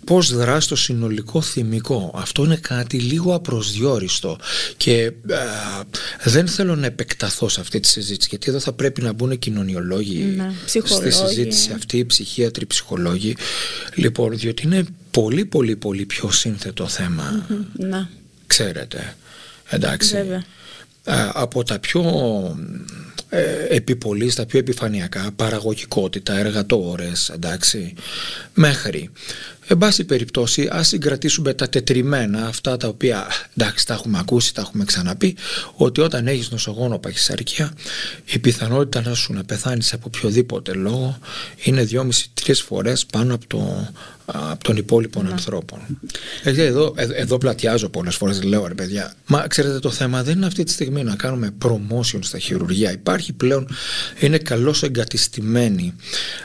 πώς 0.04 0.32
δρά 0.34 0.60
στο 0.60 0.76
συνολικό 0.76 1.40
θυμικό 1.42 2.12
αυτό 2.14 2.44
είναι 2.44 2.56
κάτι 2.56 2.98
λίγο 2.98 3.34
απροσδιόριστο 3.34 4.38
και 4.76 5.12
α, 5.30 5.82
δεν 6.24 6.48
θέλω 6.48 6.76
να 6.76 6.86
επεκταθώ 6.86 7.48
σε 7.48 7.60
αυτή 7.60 7.80
τη 7.80 7.88
συζήτηση 7.88 8.26
γιατί 8.30 8.50
εδώ 8.50 8.58
θα 8.60 8.72
πρέπει 8.72 9.02
να 9.02 9.12
μπουν 9.12 9.38
κοινωνιολόγοι 9.38 10.18
Ναι, 10.36 10.52
στη 10.66 10.80
ψυχολόγοι. 10.82 11.10
συζήτηση 11.10 11.72
αυτή, 11.72 11.98
οι 11.98 12.06
ψυχίατροι, 12.06 12.66
ψυχολόγοι 12.66 13.36
λοιπόν 13.94 14.38
διότι 14.38 14.62
είναι 14.62 14.84
πολύ 15.10 15.44
πολύ 15.44 15.76
πολύ 15.76 16.04
πιο 16.06 16.30
σύνθετο 16.30 16.86
θέμα 16.88 17.46
Να. 17.72 18.08
ξέρετε 18.46 19.14
εντάξει 19.68 20.14
Βέβαια. 20.14 20.44
Α, 21.04 21.30
από 21.34 21.64
τα 21.64 21.78
πιο 21.78 22.02
ε, 23.28 23.66
επιπολής, 23.68 24.34
τα 24.34 24.46
πιο 24.46 24.58
επιφανειακά 24.58 25.30
παραγωγικότητα, 25.36 26.38
εργατόρες 26.38 27.28
εντάξει, 27.28 27.94
μέχρι 28.54 29.10
Εν 29.72 29.78
πάση 29.78 30.04
περιπτώσει, 30.04 30.68
ας 30.72 30.88
συγκρατήσουμε 30.88 31.54
τα 31.54 31.68
τετριμένα, 31.68 32.46
αυτά 32.46 32.76
τα 32.76 32.88
οποία 32.88 33.26
εντάξει 33.56 33.86
τα 33.86 33.94
έχουμε 33.94 34.18
ακούσει, 34.18 34.54
τα 34.54 34.60
έχουμε 34.60 34.84
ξαναπεί, 34.84 35.36
ότι 35.76 36.00
όταν 36.00 36.26
έχεις 36.26 36.50
νοσογόνο 36.50 36.98
παχυσαρκία, 36.98 37.72
η 38.24 38.38
πιθανότητα 38.38 39.08
να 39.08 39.14
σου 39.14 39.32
να 39.32 39.44
πεθάνεις 39.44 39.92
από 39.92 40.04
οποιοδήποτε 40.06 40.72
λόγο 40.72 41.18
είναι 41.62 41.88
2,5-3 41.90 42.54
φορές 42.64 43.06
πάνω 43.06 43.34
από 43.34 43.46
το 43.46 43.88
από 44.32 44.64
των 44.64 44.76
υπόλοιπων 44.76 45.24
ναι. 45.24 45.30
ανθρώπων. 45.30 45.78
Δηλαδή 46.42 46.62
εδώ, 46.62 46.94
εδώ 46.96 47.38
πλατιάζω 47.38 47.88
πολλές 47.88 48.16
φορές, 48.16 48.42
λέω 48.42 48.66
ρε 48.66 48.74
παιδιά, 48.74 49.14
μα 49.26 49.46
ξέρετε 49.46 49.78
το 49.78 49.90
θέμα 49.90 50.22
δεν 50.22 50.36
είναι 50.36 50.46
αυτή 50.46 50.64
τη 50.64 50.72
στιγμή 50.72 51.02
να 51.02 51.16
κάνουμε 51.16 51.50
promotion 51.64 52.18
στα 52.20 52.38
χειρουργία. 52.38 52.92
Υπάρχει 52.92 53.32
πλέον, 53.32 53.68
είναι 54.20 54.38
καλώς 54.38 54.82
εγκατιστημένη 54.82 55.94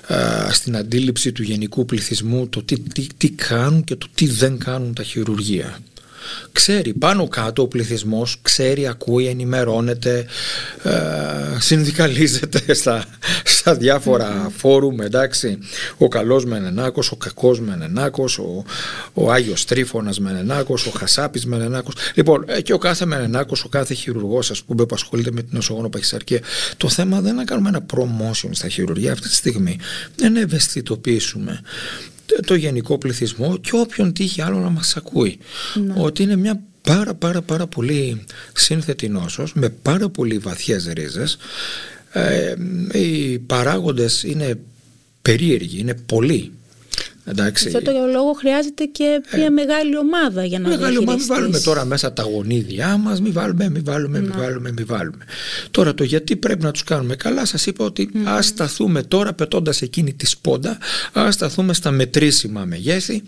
α, 0.07 0.53
στην 0.53 0.77
αντίληψη 0.77 1.31
του 1.31 1.43
γενικού 1.43 1.85
πληθυσμού 1.85 2.47
το 2.47 2.63
τι, 2.63 2.79
τι, 2.79 3.07
τι 3.17 3.29
κάνουν 3.29 3.83
και 3.83 3.95
το 3.95 4.07
τι 4.15 4.27
δεν 4.27 4.57
κάνουν 4.57 4.93
τα 4.93 5.03
χειρουργία 5.03 5.79
ξέρει 6.51 6.93
πάνω 6.93 7.27
κάτω 7.27 7.61
ο 7.61 7.67
πληθυσμός, 7.67 8.39
ξέρει, 8.41 8.88
ακούει, 8.88 9.27
ενημερώνεται, 9.27 10.25
ε, 10.83 10.91
συνδικαλίζεται 11.59 12.73
στα, 12.73 13.05
στα 13.43 13.75
διάφορα 13.75 14.51
φόρουμ, 14.57 15.01
εντάξει, 15.01 15.57
ο 15.97 16.07
καλός 16.07 16.45
Μενενάκος, 16.45 17.11
ο 17.11 17.15
κακός 17.15 17.59
Μενενάκος, 17.59 18.38
ο, 18.38 18.63
ο 19.13 19.31
Άγιος 19.31 19.65
Τρίφωνας 19.65 20.19
Μενενάκος, 20.19 20.85
ο 20.85 20.89
Χασάπης 20.89 21.45
Μενενάκος. 21.45 21.95
Λοιπόν, 22.13 22.43
ε, 22.47 22.61
και 22.61 22.73
ο 22.73 22.77
κάθε 22.77 23.05
Μενενάκος, 23.05 23.63
ο 23.63 23.69
κάθε 23.69 23.93
χειρουργός, 23.93 24.51
ας 24.51 24.63
πούμε, 24.63 24.85
που 24.85 24.95
ασχολείται 24.95 25.31
με 25.31 25.41
την 25.41 25.51
νοσογόνο 25.51 25.89
παχυσαρκία. 25.89 26.41
Το 26.77 26.89
θέμα 26.89 27.21
δεν 27.21 27.31
είναι 27.31 27.39
να 27.39 27.45
κάνουμε 27.45 27.69
ένα 27.69 27.85
promotion 27.93 28.49
στα 28.51 28.69
χειρουργία 28.69 29.11
αυτή 29.11 29.27
τη 29.27 29.35
στιγμή, 29.35 29.79
δεν 30.15 30.33
να 30.33 30.39
ευαισθητοποιήσουμε 30.39 31.61
το 32.45 32.55
γενικό 32.55 32.97
πληθυσμό 32.97 33.57
και 33.57 33.71
όποιον 33.73 34.13
τύχει 34.13 34.41
άλλο 34.41 34.59
να 34.59 34.69
μας 34.69 34.95
ακούει. 34.95 35.38
Ναι. 35.85 35.93
Ότι 35.97 36.23
είναι 36.23 36.35
μια 36.35 36.61
πάρα 36.81 37.13
πάρα 37.13 37.41
πάρα 37.41 37.67
πολύ 37.67 38.23
σύνθετη 38.53 39.09
νόσος 39.09 39.53
με 39.53 39.69
πάρα 39.69 40.09
πολύ 40.09 40.38
βαθιές 40.38 40.89
ρίζες. 40.93 41.38
Ε, 42.11 42.55
οι 42.91 43.39
παράγοντες 43.39 44.23
είναι 44.23 44.59
περίεργοι, 45.21 45.79
είναι 45.79 45.93
πολλοί. 46.05 46.51
Εντάξει. 47.27 47.67
Αυτό 47.67 47.91
το 47.91 48.05
λόγο 48.11 48.33
χρειάζεται 48.33 48.83
και 48.83 49.21
μια 49.35 49.45
ε, 49.45 49.49
μεγάλη 49.49 49.97
ομάδα 49.97 50.45
για 50.45 50.59
να 50.59 50.67
Μεγάλη 50.67 50.97
ομάδα, 50.97 51.17
μην 51.17 51.27
βάλουμε 51.27 51.59
τώρα 51.59 51.85
μέσα 51.85 52.13
τα 52.13 52.23
γονίδια 52.23 52.97
μας, 52.97 53.21
μην 53.21 53.33
βάλουμε, 53.33 53.69
μην 53.69 53.83
βάλουμε, 53.83 54.19
μην 54.19 54.33
βάλουμε, 54.38 54.71
μην 54.71 54.85
βάλουμε. 54.85 55.25
Τώρα 55.71 55.93
το 55.93 56.03
γιατί 56.03 56.35
πρέπει 56.35 56.63
να 56.63 56.71
τους 56.71 56.83
κάνουμε 56.83 57.15
καλά, 57.15 57.45
σας 57.45 57.65
είπα 57.65 57.85
ότι 57.85 58.09
mm. 58.13 58.17
ας 58.25 58.45
σταθούμε 58.45 59.03
τώρα 59.03 59.33
πετώντας 59.33 59.81
εκείνη 59.81 60.13
τη 60.13 60.25
σπόντα, 60.25 60.77
ας 61.13 61.33
σταθούμε 61.33 61.73
στα 61.73 61.91
μετρήσιμα 61.91 62.65
μεγέθη 62.65 63.23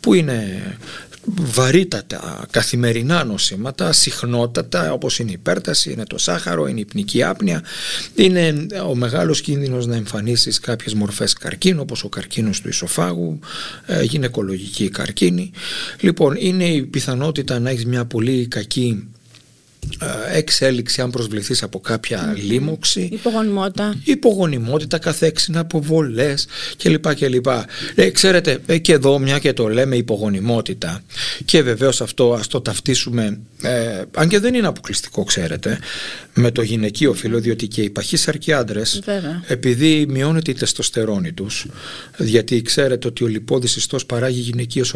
που 0.00 0.14
είναι 0.14 0.62
βαρύτατα 1.24 2.46
καθημερινά 2.50 3.24
νοσήματα, 3.24 3.92
συχνότατα 3.92 4.92
όπως 4.92 5.18
είναι 5.18 5.30
η 5.30 5.32
υπέρταση, 5.32 5.92
είναι 5.92 6.04
το 6.04 6.18
σάχαρο, 6.18 6.66
είναι 6.66 6.80
η 6.80 6.84
πνική 6.84 7.22
άπνοια, 7.22 7.62
είναι 8.14 8.66
ο 8.88 8.94
μεγάλος 8.94 9.40
κίνδυνος 9.40 9.86
να 9.86 9.96
εμφανίσεις 9.96 10.60
κάποιες 10.60 10.94
μορφές 10.94 11.32
καρκίνου 11.32 11.80
όπως 11.80 12.04
ο 12.04 12.08
καρκίνος 12.08 12.60
του 12.60 12.68
ισοφάγου, 12.68 13.38
ε, 13.86 14.02
γυναικολογική 14.02 14.88
καρκίνη. 14.88 15.50
Λοιπόν, 16.00 16.36
είναι 16.38 16.64
η 16.64 16.82
πιθανότητα 16.82 17.58
να 17.58 17.70
έχεις 17.70 17.86
μια 17.86 18.04
πολύ 18.04 18.46
κακή 18.46 19.08
ε, 19.08 19.17
εξέλιξη 20.32 21.00
αν 21.00 21.10
προσβληθείς 21.10 21.62
από 21.62 21.80
κάποια 21.80 22.32
mm. 22.32 22.36
λίμωξη. 22.36 23.08
Υπογονιμότητα. 23.12 23.94
Υπογονιμότητα 24.04 24.98
καθέξινα 24.98 25.60
αποβολές 25.60 26.46
κλπ 26.76 27.14
κλπ. 27.14 27.46
Ε, 27.94 28.10
ξέρετε 28.10 28.58
ε, 28.66 28.78
και 28.78 28.92
εδώ 28.92 29.18
μια 29.18 29.38
και 29.38 29.52
το 29.52 29.68
λέμε 29.68 29.96
υπογονιμότητα. 29.96 31.00
Και 31.44 31.62
βεβαίως 31.62 32.00
αυτό 32.00 32.32
ας 32.32 32.46
το 32.46 32.60
ταυτίσουμε 32.60 33.40
ε, 33.62 34.02
αν 34.16 34.28
και 34.28 34.38
δεν 34.38 34.54
είναι 34.54 34.66
αποκλειστικό 34.66 35.24
ξέρετε 35.24 35.78
με 36.34 36.50
το 36.50 36.62
γυναικείο 36.62 37.12
φύλλο 37.12 37.40
διότι 37.40 37.66
και 37.68 37.82
οι 37.82 37.90
παχύσαρκοι 37.90 38.52
άντρες, 38.52 39.02
επειδή 39.46 40.06
μειώνεται 40.08 40.50
η 40.50 40.54
τεστοστερόνη 40.54 41.32
τους 41.32 41.66
γιατί 42.18 42.62
ξέρετε 42.62 43.06
ότι 43.06 43.24
ο 43.24 43.26
λιπόδης 43.26 43.76
ιστός 43.76 44.06
παράγει 44.06 44.40
γυναικείες 44.40 44.92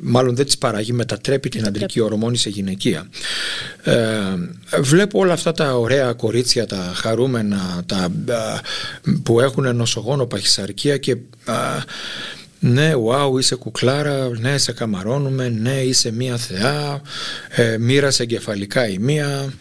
μάλλον 0.00 0.36
δεν 0.36 0.44
τις 0.44 0.58
παράγει 0.58 0.92
μετατρέπει 0.92 1.48
την 1.48 1.66
αντρική 1.66 2.00
ορμόνη 2.00 2.36
σε 2.36 2.48
γυναικεία 2.48 3.08
ε, 3.84 4.80
βλέπω 4.80 5.18
όλα 5.18 5.32
αυτά 5.32 5.52
τα 5.52 5.76
ωραία 5.76 6.12
κορίτσια 6.12 6.66
τα 6.66 6.92
χαρούμενα 6.94 7.82
τα, 7.86 8.10
που 9.22 9.40
έχουν 9.40 9.76
νοσογόνο 9.76 10.26
παχυσαρκία 10.26 10.96
και 10.96 11.16
ναι, 12.66 12.92
wow, 12.94 13.38
είσαι 13.38 13.54
κουκλάρα, 13.54 14.28
ναι, 14.28 14.58
σε 14.58 14.72
καμαρώνουμε, 14.72 15.48
ναι, 15.48 15.80
είσαι 15.80 16.12
μία 16.12 16.36
θεά, 16.36 17.00
ε, 17.48 17.78
μοίρασε 17.78 18.22
εγκεφαλικά 18.22 18.88
η 18.88 18.98
μία, 18.98 19.52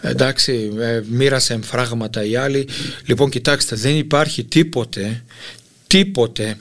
εντάξει, 0.00 0.72
ε, 0.78 1.00
μοίρασε 1.08 1.52
εμφράγματα 1.52 2.24
η 2.24 2.36
άλλη. 2.36 2.68
Λοιπόν, 3.04 3.30
κοιτάξτε, 3.30 3.76
δεν 3.76 3.96
υπάρχει 3.96 4.44
τίποτε, 4.44 5.22
τίποτε 5.86 6.56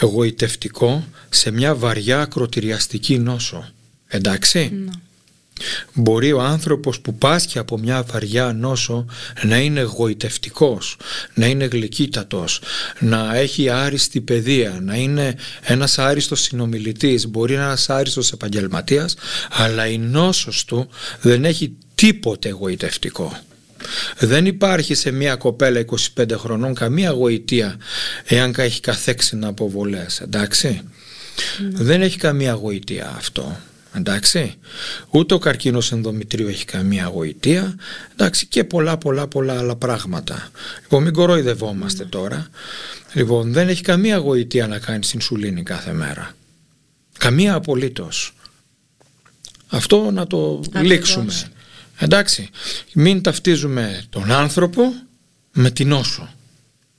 εγωιτευτικό 0.00 1.04
σε 1.28 1.50
μια 1.50 1.74
βαριά 1.74 2.20
ακροτηριαστική 2.20 3.18
νόσο. 3.18 3.68
Εντάξει. 4.08 4.70
Ναι. 4.84 4.90
Μπορεί 5.92 6.32
ο 6.32 6.40
άνθρωπος 6.40 7.00
που 7.00 7.14
πάσχει 7.14 7.58
από 7.58 7.78
μια 7.78 8.02
βαριά 8.02 8.52
νόσο 8.52 9.06
να 9.42 9.58
είναι 9.58 9.80
εγωιτευτικός, 9.80 10.96
να 11.34 11.46
είναι 11.46 11.64
γλυκύτατος, 11.64 12.60
να 12.98 13.36
έχει 13.36 13.68
άριστη 13.68 14.20
παιδεία, 14.20 14.78
να 14.82 14.96
είναι 14.96 15.34
ένας 15.62 15.98
άριστος 15.98 16.40
συνομιλητής, 16.40 17.26
μπορεί 17.26 17.52
να 17.52 17.58
είναι 17.58 17.68
ένας 17.68 17.90
άριστος 17.90 18.32
επαγγελματίας, 18.32 19.14
αλλά 19.50 19.86
η 19.86 19.98
νόσος 19.98 20.64
του 20.64 20.88
δεν 21.20 21.44
έχει 21.44 21.76
τίποτε 21.94 22.48
εγωιτευτικό. 22.48 23.40
Δεν 24.18 24.46
υπάρχει 24.46 24.94
σε 24.94 25.10
μια 25.10 25.36
κοπέλα 25.36 25.84
25 26.14 26.36
χρονών 26.36 26.74
καμία 26.74 27.10
γοητεία 27.10 27.76
εάν 28.24 28.54
έχει 28.56 28.80
καθέξινα 28.80 29.48
αποβολές, 29.48 30.20
εντάξει. 30.20 30.80
Ναι. 31.58 31.84
Δεν 31.84 32.02
έχει 32.02 32.18
καμία 32.18 32.52
γοητεία 32.52 33.14
αυτό. 33.16 33.60
Εντάξει, 33.96 34.54
ούτε 35.10 35.34
ο 35.34 35.38
καρκίνος 35.38 35.92
ενδομητρίου 35.92 36.48
έχει 36.48 36.64
καμία 36.64 37.04
γοητεία 37.04 37.76
εντάξει, 38.12 38.46
και 38.46 38.64
πολλά 38.64 38.98
πολλά 38.98 39.26
πολλά 39.26 39.58
άλλα 39.58 39.76
πράγματα. 39.76 40.50
Λοιπόν, 40.82 41.02
μην 41.02 41.12
κοροϊδευόμαστε 41.12 42.04
mm. 42.04 42.08
τώρα. 42.08 42.48
Λοιπόν, 43.12 43.52
δεν 43.52 43.68
έχει 43.68 43.82
καμία 43.82 44.16
γοητεία 44.16 44.66
να 44.66 44.78
κάνεις 44.78 45.12
ινσουλίνη 45.12 45.62
κάθε 45.62 45.92
μέρα. 45.92 46.34
Καμία 47.18 47.54
απολύτως. 47.54 48.34
Αυτό 49.68 50.10
να 50.10 50.26
το 50.26 50.60
Ακριβώς. 50.66 50.90
λήξουμε. 50.90 51.32
Εντάξει, 51.98 52.50
μην 52.92 53.22
ταυτίζουμε 53.22 54.04
τον 54.10 54.32
άνθρωπο 54.32 54.82
με 55.52 55.70
την 55.70 55.92
όσο. 55.92 56.28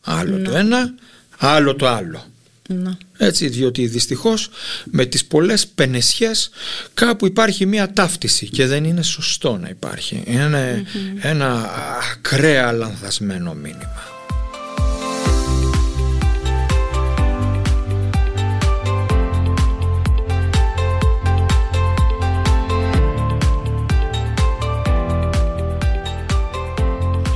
Άλλο 0.01 0.41
το 0.41 0.51
ναι. 0.51 0.60
ένα, 0.60 0.93
άλλο 1.38 1.75
το 1.75 1.88
άλλο. 1.88 2.25
Να. 2.67 2.97
Έτσι, 3.17 3.47
διότι 3.47 3.88
δυστυχώς 3.88 4.49
με 4.86 5.06
τις 5.06 5.25
πολλές 5.25 5.67
πενεσιές 5.67 6.49
κάπου 6.93 7.25
υπάρχει 7.25 7.65
μια 7.65 7.93
ταύτιση 7.93 8.49
και 8.49 8.65
δεν 8.65 8.84
είναι 8.84 9.01
σωστό 9.01 9.58
να 9.58 9.69
υπάρχει. 9.69 10.23
Είναι 10.25 10.84
ένα 11.21 11.71
ακραία 12.12 12.71
λανθασμένο 12.71 13.53
μήνυμα. 13.53 14.16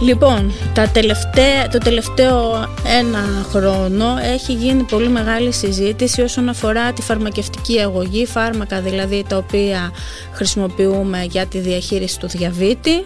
Λοιπόν, 0.02 0.52
τα 0.74 0.88
τελευταία, 0.88 1.68
το 1.68 1.78
τελευταίο 1.78 2.68
ένα 3.00 3.46
χρόνο 3.50 4.18
έχει 4.22 4.54
γίνει 4.54 4.84
πολύ 4.84 5.08
μεγάλη 5.08 5.52
συζήτηση 5.52 6.22
όσον 6.22 6.50
αφορά 6.50 6.94
τη 6.94 7.02
φαρμακευτική 7.02 7.80
αγωγή, 7.80 8.26
φάρμακα 8.26 8.82
δηλαδή 8.82 9.26
τα 9.28 9.38
οποία 9.38 9.92
χρησιμοποιούμε 10.34 11.24
για 11.30 11.46
τη 11.46 11.60
διαχείριση 11.60 12.20
του 12.20 12.28
διαβήτη. 12.28 13.06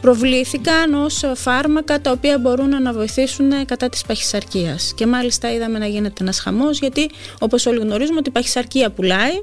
Προβλήθηκαν 0.00 0.94
ως 0.94 1.24
φάρμακα 1.34 2.00
τα 2.00 2.10
οποία 2.10 2.38
μπορούν 2.38 2.82
να 2.82 2.92
βοηθήσουν 2.92 3.66
κατά 3.66 3.88
της 3.88 4.02
παχυσαρκίας. 4.02 4.92
Και 4.96 5.06
μάλιστα 5.06 5.52
είδαμε 5.52 5.78
να 5.78 5.86
γίνεται 5.86 6.22
ένας 6.22 6.38
χαμός 6.38 6.78
γιατί 6.78 7.10
όπως 7.40 7.66
όλοι 7.66 7.78
γνωρίζουμε 7.78 8.18
ότι 8.18 8.28
η 8.28 8.32
παχυσαρκία 8.32 8.90
πουλάει 8.90 9.40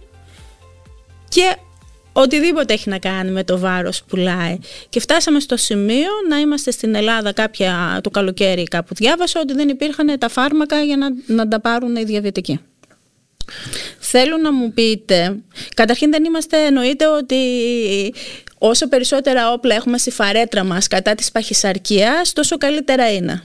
και 1.29 1.55
οτιδήποτε 2.13 2.73
έχει 2.73 2.89
να 2.89 2.99
κάνει 2.99 3.31
με 3.31 3.43
το 3.43 3.59
βάρος 3.59 4.03
πουλάει. 4.03 4.57
Και 4.89 4.99
φτάσαμε 4.99 5.39
στο 5.39 5.57
σημείο 5.57 6.09
να 6.29 6.37
είμαστε 6.37 6.71
στην 6.71 6.95
Ελλάδα 6.95 7.33
κάποια 7.33 7.99
το 8.03 8.09
καλοκαίρι 8.09 8.63
κάπου 8.63 8.93
διάβασα 8.93 9.39
ότι 9.39 9.53
δεν 9.53 9.69
υπήρχαν 9.69 10.17
τα 10.19 10.29
φάρμακα 10.29 10.81
για 10.81 10.97
να, 10.97 11.07
να 11.25 11.47
τα 11.47 11.59
πάρουν 11.59 11.95
οι 11.95 12.03
διαβητικοί. 12.03 12.59
Θέλω 13.99 14.37
να 14.37 14.51
μου 14.51 14.73
πείτε, 14.73 15.39
καταρχήν 15.75 16.11
δεν 16.11 16.23
είμαστε, 16.23 16.65
εννοείται 16.65 17.07
ότι 17.07 17.35
όσο 18.57 18.87
περισσότερα 18.87 19.51
όπλα 19.51 19.75
έχουμε 19.75 19.97
στη 19.97 20.11
φαρέτρα 20.11 20.63
μας 20.63 20.87
κατά 20.87 21.15
της 21.15 21.31
παχυσαρκίας, 21.31 22.33
τόσο 22.33 22.57
καλύτερα 22.57 23.13
είναι. 23.13 23.43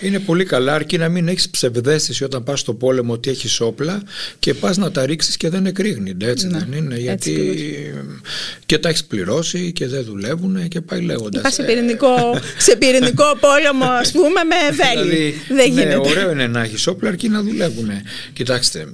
Είναι 0.00 0.18
πολύ 0.18 0.44
καλά, 0.44 0.74
αρκεί 0.74 0.98
να 0.98 1.08
μην 1.08 1.28
έχεις 1.28 1.50
ψευδέστηση 1.50 2.24
όταν 2.24 2.44
πας 2.44 2.60
στο 2.60 2.74
πόλεμο 2.74 3.12
ότι 3.12 3.30
έχεις 3.30 3.60
όπλα 3.60 4.02
και 4.38 4.54
πας 4.54 4.76
να 4.76 4.90
τα 4.90 5.06
ρίξεις 5.06 5.36
και 5.36 5.48
δεν 5.48 5.66
εκρήγνεται. 5.66 6.28
Έτσι 6.28 6.46
Ναι, 6.46 6.58
δεν 6.58 6.72
είναι. 6.78 6.98
Γιατί 6.98 7.30
ακριβώς. 7.30 8.20
και 8.66 8.78
τα 8.78 8.88
έχεις 8.88 9.04
πληρώσει 9.04 9.72
και 9.72 9.86
δεν 9.86 10.04
δουλεύουν 10.04 10.68
και 10.68 10.80
πάει 10.80 11.00
λέγοντας. 11.00 11.42
Πας 11.42 11.54
σε 11.54 11.62
πυρηνικό, 11.62 12.38
σε 12.58 12.76
πυρηνικό 12.76 13.24
πόλεμο, 13.46 13.84
ας 13.84 14.12
πούμε, 14.12 14.28
με 14.28 14.76
βέλη. 14.76 15.34
δεν 15.48 15.56
ναι, 15.56 15.64
γίνεται. 15.64 15.96
ωραίο 16.08 16.30
είναι 16.30 16.46
να 16.46 16.62
έχεις 16.62 16.86
όπλα 16.86 17.08
αρκεί 17.08 17.28
να 17.28 17.42
δουλεύουν. 17.42 17.88
Κοιτάξτε, 18.32 18.86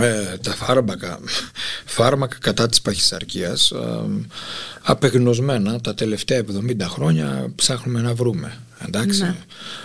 ε, 0.00 0.36
τα 0.42 0.54
φάρμακα, 0.54 1.20
φάρμακα 1.84 2.36
κατά 2.40 2.68
της 2.68 2.80
παχυσαρκίας 2.80 3.70
ε, 3.70 3.78
απεγνωσμένα 4.82 5.80
τα 5.80 5.94
τελευταία 5.94 6.40
70 6.40 6.76
χρόνια 6.82 7.52
ψάχνουμε 7.54 8.00
να 8.00 8.14
βρούμε 8.14 8.56
εντάξει 8.86 9.22
Ναι. 9.22 9.34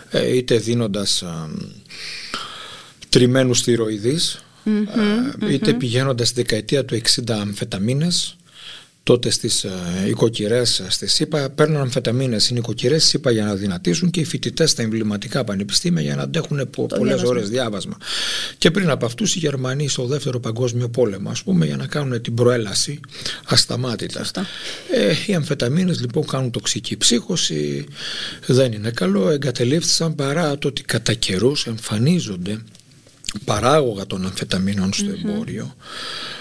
ε, 0.10 0.36
είτε 0.36 0.58
δίνοντας 0.58 1.22
ε, 1.22 1.28
τριμμένους 3.10 3.62
θηροειδείς 3.62 4.44
ε, 4.66 5.54
είτε 5.54 5.74
πηγαίνοντας 5.74 6.28
στη 6.28 6.42
δεκαετία 6.42 6.86
του 6.86 7.02
60 7.26 7.32
αμφεταμίνες 7.42 8.38
τότε 9.08 9.30
στις 9.30 9.64
ε, 9.64 9.72
οικοκυρές 10.08 10.84
στη 10.88 11.08
ΣΥΠΑ 11.08 11.50
παίρνουν 11.50 11.82
αμφεταμίνες 11.82 12.50
είναι 12.50 12.60
οικοκυρές 12.60 13.04
ΣΥΠΑ 13.06 13.32
για 13.32 13.44
να 13.46 13.56
δυνατήσουν 13.56 14.10
και 14.10 14.20
οι 14.20 14.24
φοιτητές 14.24 14.72
στα 14.72 14.82
εμβληματικά 14.82 15.44
πανεπιστήμια 15.44 16.02
για 16.02 16.16
να 16.16 16.22
αντέχουν 16.22 16.70
πο, 16.70 16.86
πολλές 16.86 17.14
διάβασμα. 17.16 17.30
ώρες 17.30 17.50
διάβασμα 17.50 17.98
και 18.58 18.72
πριν 18.72 18.90
από 18.90 19.06
αυτούς 19.06 19.36
οι 19.36 19.40
Γερμανοί 19.40 19.88
στο 19.88 20.06
δεύτερο 20.06 20.40
παγκόσμιο 20.40 20.90
πόλεμο 20.90 21.30
ας 21.30 21.44
πούμε 21.44 21.66
για 21.66 21.76
να 21.78 21.88
κάνουν 21.88 22.22
την 22.22 22.34
προέλαση 22.34 23.00
ασταμάτητα 23.46 24.20
Σωστά. 24.20 24.46
ε, 24.92 25.14
οι 25.28 25.34
αμφεταμίνες 25.34 26.00
λοιπόν 26.00 26.26
κάνουν 26.26 26.52
τοξική 26.52 26.98
ψύχωση 26.98 27.86
δεν 28.46 28.72
είναι 28.72 28.90
καλό 28.92 29.30
εγκατελείφθησαν 29.30 30.16
παρά 30.16 30.58
το 30.58 30.68
ότι 30.68 30.84
κατά 30.84 31.14
καιρούς 31.14 31.66
εμφανίζονται 31.68 32.62
παράγωγα 33.46 34.06
των 34.06 34.26
αμφεταμίνων 34.26 34.94
στο 34.94 35.10
εμπόριο 35.10 35.64
Α, 35.64 36.37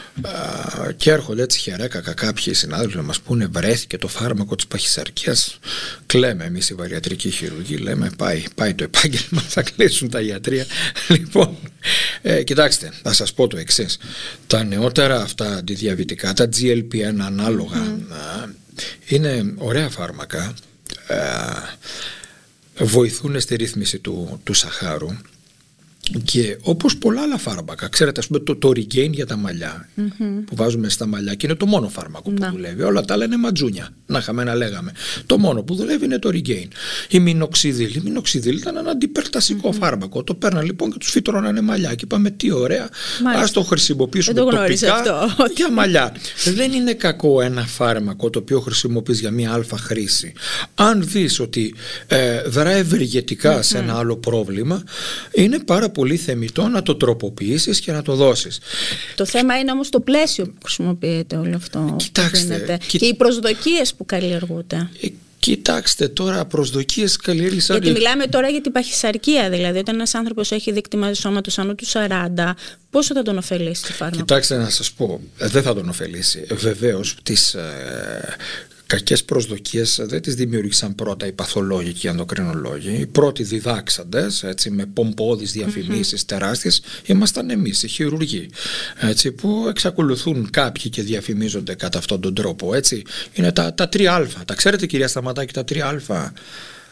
και 0.97 1.11
έρχονται 1.11 1.43
έτσι 1.43 1.59
χερέκακα 1.59 2.13
κάποιοι 2.13 2.55
συνάδελφοι 2.55 2.97
να 2.97 3.03
μας 3.03 3.21
πούνε 3.21 3.47
βρέθηκε 3.47 3.99
το 3.99 4.09
φάρμακο 4.09 4.57
της 4.57 4.67
παχυσαρκίας 4.67 5.59
κλαίμε 6.07 6.45
εμείς 6.45 6.71
οι 6.71 6.75
βαριατρικοί 6.75 7.31
χειρουργοί 7.31 7.77
λέμε 7.77 8.11
πάει, 8.17 8.43
πάει 8.55 8.75
το 8.75 8.85
επάγγελμα 8.85 9.41
θα 9.41 9.63
κλείσουν 9.63 10.11
τα 10.11 10.21
ιατρία 10.21 10.67
λοιπόν 11.17 11.57
ε, 12.23 12.43
κοιτάξτε 12.43 12.93
θα 13.03 13.13
σας 13.13 13.33
πω 13.33 13.47
το 13.47 13.57
εξής. 13.57 13.99
Τα 14.47 14.65
νεότερα 14.65 15.21
αυτά 15.21 15.57
αντιδιαβητικά 15.57 16.33
τα 16.33 16.49
GLP-1 16.57 17.03
ανάλογα 17.21 17.79
α, 17.79 18.49
είναι 19.07 19.55
ωραία 19.57 19.89
φάρμακα 19.89 20.55
ε, 21.07 22.85
βοηθούν 22.85 23.41
στη 23.41 23.57
ρύθμιση 23.57 23.99
του, 23.99 24.41
του 24.45 24.55
σαχάρου 24.55 25.09
και 26.25 26.59
όπως 26.63 26.97
πολλά 26.97 27.21
άλλα 27.23 27.39
φάρμακα, 27.39 27.89
ξέρετε, 27.89 28.21
ας 28.21 28.27
πούμε 28.27 28.39
το, 28.39 28.57
το 28.57 28.69
Regain 28.69 29.11
για 29.11 29.27
τα 29.27 29.37
μαλλια 29.37 29.89
που 30.47 30.57
βάζουμε 30.57 30.89
στα 30.89 31.07
μαλλιά 31.07 31.35
και 31.35 31.47
είναι 31.47 31.55
το 31.57 31.67
μόνο 31.67 31.89
φάρμακο 31.89 32.31
που 32.31 32.41
Να. 32.41 32.51
δουλεύει. 32.51 32.83
Όλα 32.83 33.01
τα 33.05 33.15
άλλα 33.15 33.25
είναι 33.25 33.37
ματζούνια, 33.37 33.89
να 34.07 34.19
είχαμε 34.19 34.45
να 34.45 34.55
λέγαμε. 34.55 34.93
Το 35.27 35.39
μόνο 35.39 35.63
που 35.63 35.75
δουλεύει 35.75 36.05
είναι 36.05 36.19
το 36.19 36.29
Regain. 36.33 36.67
Η 37.09 37.19
μινοξιδίλ. 37.21 37.95
Η 37.95 38.01
μινοξιδίλ 38.05 38.57
ήταν 38.57 38.77
ένα 38.77 38.91
αντιπερτασικό 38.91 39.73
φάρμακο. 39.73 40.23
Το 40.25 40.35
παίρναν 40.35 40.65
λοιπόν 40.65 40.91
και 40.93 40.99
τους 40.99 41.11
φυτρώνανε 41.11 41.61
μαλλιά 41.61 41.91
και 41.95 42.05
είπαμε 42.05 42.31
τι 42.31 42.51
ωραία, 42.51 42.89
Μάλιστα. 43.23 43.45
ας 43.45 43.51
το 43.53 43.63
χρησιμοποιήσουμε 43.63 44.35
Δεν 44.35 44.45
το 44.45 44.57
γνώριζα 44.57 44.89
τοπικά 44.97 45.19
αυτό. 45.21 45.45
για 45.57 45.71
μαλλιά. 45.73 46.13
Δεν 46.55 46.73
είναι 46.73 46.93
κακό 46.95 47.41
ένα 47.41 47.63
φάρμακο 47.67 48.31
το 48.31 48.39
οποίο 48.39 48.61
χρησιμοποιείς 48.61 49.21
για 49.21 49.31
μία 49.31 49.53
αλφα 49.53 49.77
χρήση. 49.79 50.33
Αν 50.75 51.03
δεις 51.07 51.41
ότι 51.41 51.75
ε, 52.07 52.43
δρά 52.43 52.71
ευεργετικά 52.71 53.63
σε 53.63 53.79
ένα 53.79 53.97
άλλο 53.99 54.17
πρόβλημα, 54.17 54.83
είναι 55.33 55.59
πάρα 55.59 55.91
πολύ 55.97 56.17
θεμητό 56.17 56.69
να 56.69 56.83
το 56.83 56.95
τροποποιήσεις 56.97 57.81
και 57.81 57.93
να 57.93 58.03
το 58.03 58.15
δώσεις. 58.15 58.59
Το 59.15 59.25
θέμα 59.27 59.59
είναι 59.59 59.71
όμως 59.73 59.89
το 59.89 60.01
πλαίσιο 60.01 60.45
που 60.45 60.53
χρησιμοποιείται 60.65 61.37
όλο 61.37 61.57
αυτό. 61.57 61.79
που 61.79 61.97
Κοιτάξτε, 61.97 62.39
γίνεται. 62.39 62.79
κοι- 62.87 63.01
Και 63.01 63.07
οι 63.07 63.15
προσδοκίες 63.15 63.95
που 63.95 64.05
καλλιεργούνται. 64.07 64.89
Ε, 65.03 65.07
κοιτάξτε 65.39 66.09
τώρα, 66.09 66.45
προσδοκίες 66.45 67.17
καλλιέργησαν... 67.17 67.77
Γιατί 67.83 67.99
μιλάμε 67.99 68.27
τώρα 68.27 68.49
για 68.49 68.61
την 68.61 68.73
παχυσαρκία, 68.73 69.51
δηλαδή 69.51 69.79
όταν 69.79 69.95
ένας 69.95 70.15
άνθρωπος 70.15 70.51
έχει 70.53 70.73
δίκτυμα 70.73 71.15
σώματος 71.15 71.59
άνω 71.59 71.75
του 71.75 71.87
40, 71.87 71.99
πόσο 72.91 73.15
θα 73.15 73.23
τον 73.23 73.39
ωφελήσει 73.39 73.83
το 73.83 73.93
φάρμακο; 73.93 74.17
Κοιτάξτε 74.25 74.57
να 74.57 74.69
σας 74.71 74.93
πω, 74.93 75.21
ε, 75.39 75.47
δεν 75.47 75.63
θα 75.63 75.75
τον 75.75 75.89
ωφελήσει. 75.89 76.47
Ε, 76.49 76.55
Βεβαίως, 76.55 77.17
τις 77.23 77.55
ε, 77.55 78.37
κακές 78.87 79.25
προσδοκίες 79.25 80.01
δεν 80.03 80.23
τις 80.23 80.35
δημιούργησαν 80.35 80.95
πρώτα 80.95 81.27
οι 81.27 81.33
παθολόγοι 81.33 81.93
και 81.93 82.07
οι 82.07 82.11
ενδοκρινολόγοι. 82.11 82.97
Οι 83.01 83.07
πρώτοι 83.07 83.43
διδάξαντες, 83.43 84.43
έτσι, 84.43 84.71
με 84.71 84.87
πομπώδεις 84.87 85.53
διαφημίσεις 85.53 86.25
τεράστιες, 86.25 86.83
ήμασταν 87.07 87.51
εμείς, 87.51 87.83
οι 87.83 87.89
χειρουργοί, 87.89 88.51
έτσι, 89.01 89.33
που 89.33 89.67
εξακολουθούν 89.69 90.51
κάποιοι 90.51 90.91
και 90.91 91.03
διαφημίζονται 91.03 91.75
κατά 91.75 91.99
αυτόν 91.99 92.21
τον 92.21 92.35
τρόπο. 92.35 92.75
Έτσι. 92.75 93.03
Είναι 93.33 93.53
τα, 93.53 93.75
τα 93.75 93.89
3α. 93.93 94.27
Τα 94.45 94.55
ξέρετε 94.55 94.87
κυρία 94.87 95.09
Σταματάκη 95.09 95.53
τα 95.53 95.65
3α. 95.69 96.31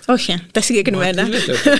Όχι, 0.07 0.35
τα 0.53 0.61
συγκεκριμένα. 0.61 1.23
Μα 1.23 1.29
τι 1.29 1.35
λέτε 1.47 1.53
τώρα. 1.65 1.79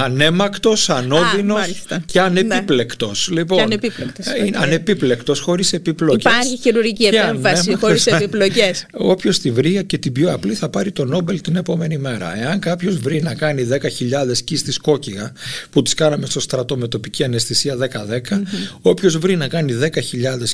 Αναίμακτος, 0.04 0.90
ανώδυνος 0.90 1.58
μάλιστα. 1.60 2.02
και 2.06 2.20
ανεπίπλεκτος. 2.20 3.28
Λοιπόν, 3.32 3.58
Και 3.58 3.64
ανεπίπλεκτος, 3.64 4.26
ε, 4.26 4.44
Είναι 4.46 4.56
οκ. 4.56 4.62
ανεπίπλεκτος 4.62 5.40
χωρίς 5.40 5.72
επιπλοκές. 5.72 6.32
Υπάρχει 6.32 6.56
χειρουργική 6.62 7.08
Και 7.08 7.16
επέμβαση 7.16 7.58
ανέμακτος. 7.60 7.80
χωρίς 7.80 8.06
επιπλοκές. 8.20 8.86
Όποιος 8.92 9.38
τη 9.38 9.50
βρει 9.50 9.84
και 9.84 9.98
την 9.98 10.12
πιο 10.12 10.32
απλή 10.32 10.54
θα 10.54 10.68
πάρει 10.68 10.92
το 10.92 11.04
Νόμπελ 11.04 11.40
την 11.40 11.56
επόμενη 11.56 11.98
μέρα. 11.98 12.38
Εάν 12.40 12.58
κάποιος 12.60 12.96
βρει 12.98 13.22
να 13.22 13.34
κάνει 13.34 13.68
10.000 13.70 14.36
κίστης 14.44 14.78
κόκκιγα 14.78 15.32
που 15.70 15.82
τις 15.82 15.94
κάναμε 15.94 16.26
στο 16.26 16.40
στρατό 16.40 16.76
με 16.76 16.88
τοπική 16.88 17.24
αναισθησία 17.24 17.76
10-10, 17.76 18.42
όποιος 18.80 19.18
βρει 19.18 19.36
να 19.36 19.48
κάνει 19.48 19.72
10.000 19.80 19.88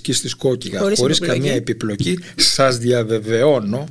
κίστης 0.02 0.34
κόκκιγα 0.34 0.78
Χωρίς 0.80 0.98
χωρίς, 0.98 1.16
επιπλοκή. 1.16 1.40
καμία 1.40 1.54
επιπλοκή, 1.56 2.18
σας 2.36 2.78
διαβεβαιώνω 2.78 3.88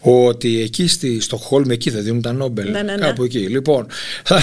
ότι 0.00 0.60
εκεί 0.60 0.86
στη 0.86 1.20
Στοχόλμη 1.20 1.74
εκεί 1.74 1.90
δεν 1.90 2.02
δίνουν 2.02 2.22
τα 2.22 2.32
Νόμπελ. 2.32 2.70
Ναι, 2.70 2.82
ναι, 2.82 2.96
ναι. 2.96 3.06
Κάπου 3.06 3.24
εκεί. 3.24 3.38
Λοιπόν, 3.38 3.86
θα, 4.22 4.42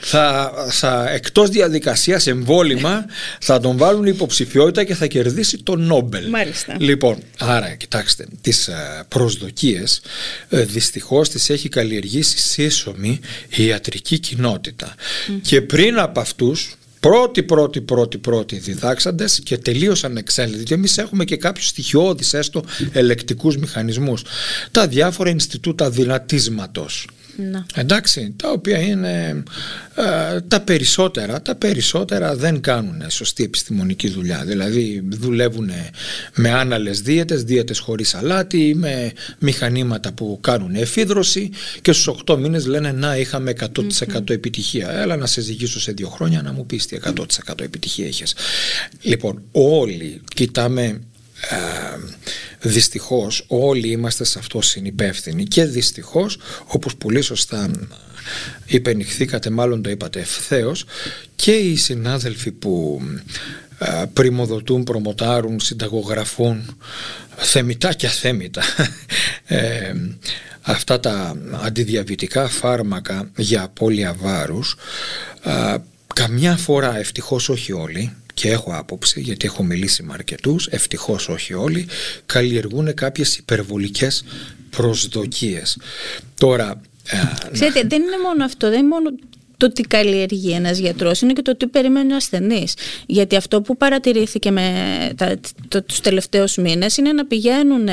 θα, 0.00 0.52
θα 0.70 1.10
εκτός 1.10 1.48
διαδικασίας 1.48 2.26
εμβόλυμα 2.26 3.06
θα 3.40 3.60
τον 3.60 3.76
βάλουν 3.76 4.06
υποψηφιότητα 4.06 4.84
και 4.84 4.94
θα 4.94 5.06
κερδίσει 5.06 5.58
το 5.62 5.76
Νόμπελ. 5.76 6.28
Μάλιστα. 6.28 6.76
Λοιπόν, 6.78 7.18
άρα 7.38 7.74
κοιτάξτε, 7.74 8.26
τις 8.40 8.68
ε, 8.68 9.04
προσδοκίες 9.08 10.02
ε, 10.48 10.62
δυστυχώς 10.62 11.28
τις 11.28 11.50
έχει 11.50 11.68
καλλιεργήσει 11.68 12.38
σύσσωμη 12.38 13.20
η 13.56 13.64
ιατρική 13.64 14.18
κοινότητα. 14.18 14.94
Και 15.42 15.62
πριν 15.62 15.98
από 15.98 16.20
αυτούς 16.20 16.76
πρώτοι 17.02 17.42
πρώτοι 17.42 17.80
πρώτοι 17.80 18.18
πρώτοι 18.18 18.58
διδάξαντες 18.58 19.40
και 19.44 19.58
τελείωσαν 19.58 20.16
εξέλιξη 20.16 20.64
και 20.64 20.74
εμείς 20.74 20.98
έχουμε 20.98 21.24
και 21.24 21.36
κάποιους 21.36 21.66
στοιχειώδεις 21.66 22.34
έστω 22.34 22.64
ελεκτικούς 22.92 23.56
μηχανισμούς. 23.56 24.24
Τα 24.70 24.86
διάφορα 24.88 25.30
Ινστιτούτα 25.30 25.90
δυνατίσματος 25.90 27.06
Να. 27.36 27.66
Εντάξει, 27.74 28.34
τα 28.36 28.50
οποία 28.50 28.78
είναι 28.78 29.42
ε, 29.94 30.40
τα 30.40 30.60
περισσότερα, 30.60 31.42
τα 31.42 31.54
περισσότερα 31.54 32.36
δεν 32.36 32.60
κάνουν 32.60 33.02
σωστή 33.08 33.44
επιστημονική 33.44 34.08
δουλειά. 34.08 34.44
Δηλαδή 34.44 35.02
δουλεύουν 35.08 35.70
με 36.34 36.50
άναλες 36.50 37.00
δίαιτες, 37.00 37.44
δίαιτες 37.44 37.78
χωρίς 37.78 38.14
αλάτι, 38.14 38.74
με 38.76 39.12
μηχανήματα 39.38 40.12
που 40.12 40.38
κάνουν 40.40 40.74
εφίδρωση 40.74 41.50
και 41.82 41.92
στους 41.92 42.14
8 42.26 42.38
μήνες 42.38 42.66
λένε 42.66 42.92
να 42.92 43.16
είχαμε 43.16 43.52
100% 43.60 44.30
επιτυχία. 44.30 44.90
Έλα 44.90 45.16
να 45.16 45.26
σε 45.26 45.40
ζυγίσω 45.40 45.80
σε 45.80 45.92
δύο 45.92 46.08
χρόνια 46.08 46.42
να 46.42 46.52
μου 46.52 46.66
πεις 46.66 46.86
τι 46.86 46.98
100% 47.04 47.60
επιτυχία 47.60 48.06
είχες. 48.06 48.34
Λοιπόν, 49.02 49.42
όλοι 49.52 50.20
κοιτάμε 50.34 51.00
ε, 51.50 51.56
δυστυχώς 52.62 53.44
όλοι 53.48 53.88
είμαστε 53.88 54.24
σε 54.24 54.38
αυτό 54.38 54.62
συνυπεύθυνοι 54.62 55.44
και 55.44 55.64
δυστυχώς 55.64 56.38
όπως 56.66 56.96
πολύ 56.96 57.20
σωστά 57.20 57.70
υπενηχθήκατε 58.66 59.50
μάλλον 59.50 59.82
το 59.82 59.90
είπατε 59.90 60.20
ευθέως 60.20 60.84
και 61.36 61.52
οι 61.52 61.76
συνάδελφοι 61.76 62.50
που 62.50 63.02
ε, 63.78 64.04
πρημοδοτούν, 64.12 64.84
προμοτάρουν, 64.84 65.60
συνταγογραφούν 65.60 66.76
θεμητά 67.36 67.92
και 67.92 68.06
αθέμητα 68.06 68.62
ε, 69.46 69.92
αυτά 70.62 71.00
τα 71.00 71.36
αντιδιαβητικά 71.64 72.48
φάρμακα 72.48 73.30
για 73.36 73.62
απώλεια 73.62 74.14
βάρους 74.18 74.76
ε, 75.44 75.76
καμιά 76.14 76.56
φορά 76.56 76.98
ευτυχώς 76.98 77.48
όχι 77.48 77.72
όλοι 77.72 78.12
και 78.34 78.50
έχω 78.50 78.70
άποψη 78.74 79.20
γιατί 79.20 79.46
έχω 79.46 79.62
μιλήσει 79.62 80.02
με 80.02 80.12
αρκετούς, 80.12 80.66
ευτυχώς 80.66 81.28
όχι 81.28 81.54
όλοι, 81.54 81.88
καλλιεργούν 82.26 82.94
κάποιες 82.94 83.36
υπερβολικές 83.36 84.24
προσδοκίες. 84.70 85.78
Τώρα... 86.34 86.80
ε, 87.08 87.50
Ξέρετε, 87.52 87.82
δεν 87.86 88.02
είναι 88.02 88.18
μόνο 88.24 88.44
αυτό, 88.44 88.68
δεν 88.70 88.78
είναι 88.78 88.88
μόνο 88.88 89.10
το 89.56 89.72
τι 89.72 89.82
καλλιεργεί 89.82 90.50
ένας 90.50 90.78
γιατρός, 90.78 91.20
είναι 91.20 91.32
και 91.32 91.42
το 91.42 91.56
τι 91.56 91.66
περιμένει 91.66 92.12
ο 92.12 92.16
ασθενής. 92.16 92.74
Γιατί 93.06 93.36
αυτό 93.36 93.62
που 93.62 93.76
παρατηρήθηκε 93.76 94.50
με 94.50 94.66
τα, 95.16 95.40
το, 95.68 95.82
τους 95.82 96.00
τελευταίους 96.00 96.56
μήνες 96.56 96.96
είναι 96.96 97.12
να 97.12 97.26
πηγαίνουν 97.26 97.88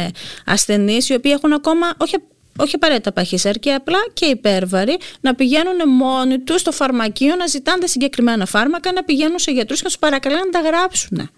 ασθενείς 0.46 1.10
οι 1.10 1.14
οποίοι 1.14 1.32
έχουν 1.36 1.54
ακόμα, 1.54 1.88
όχι 1.98 2.16
όχι 2.60 2.76
απαραίτητα 2.76 3.12
παχυσαρκία, 3.12 3.76
απλά 3.76 3.98
και 4.14 4.26
υπέρβαροι, 4.26 4.98
να 5.22 5.36
πηγαίνουν 5.36 5.90
μόνοι 5.90 6.40
τους 6.40 6.60
στο 6.60 6.72
φαρμακείο 6.72 7.36
να 7.36 7.48
ζητάνε 7.48 7.88
συγκεκριμένα 7.88 8.46
φάρμακα, 8.46 8.92
να 8.92 9.04
πηγαίνουν 9.04 9.40
σε 9.40 9.52
γιατρούς 9.52 9.78
και 9.78 9.84
να 9.84 9.90
τους 9.90 10.00
παρακαλάνε 10.00 10.42
να 10.52 10.62
τα 10.62 10.70
γράψουν. 10.70 11.30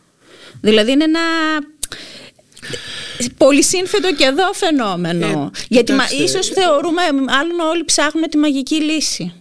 Δηλαδή 0.62 0.92
είναι 0.92 1.04
ένα 1.04 1.20
πολύ 3.38 3.64
σύνθετο 3.64 4.14
και 4.14 4.24
εδώ 4.24 4.54
φαινόμενο. 4.54 5.52
Ε, 5.56 5.60
Γιατί 5.70 5.92
μα, 5.92 6.06
κοιτάξτε, 6.06 6.24
ίσως 6.24 6.48
θεωρούμε, 6.48 7.02
άλλων 7.28 7.60
όλοι 7.60 7.84
ψάχνουν 7.84 8.30
τη 8.30 8.38
μαγική 8.38 8.76
λύση. 8.76 9.41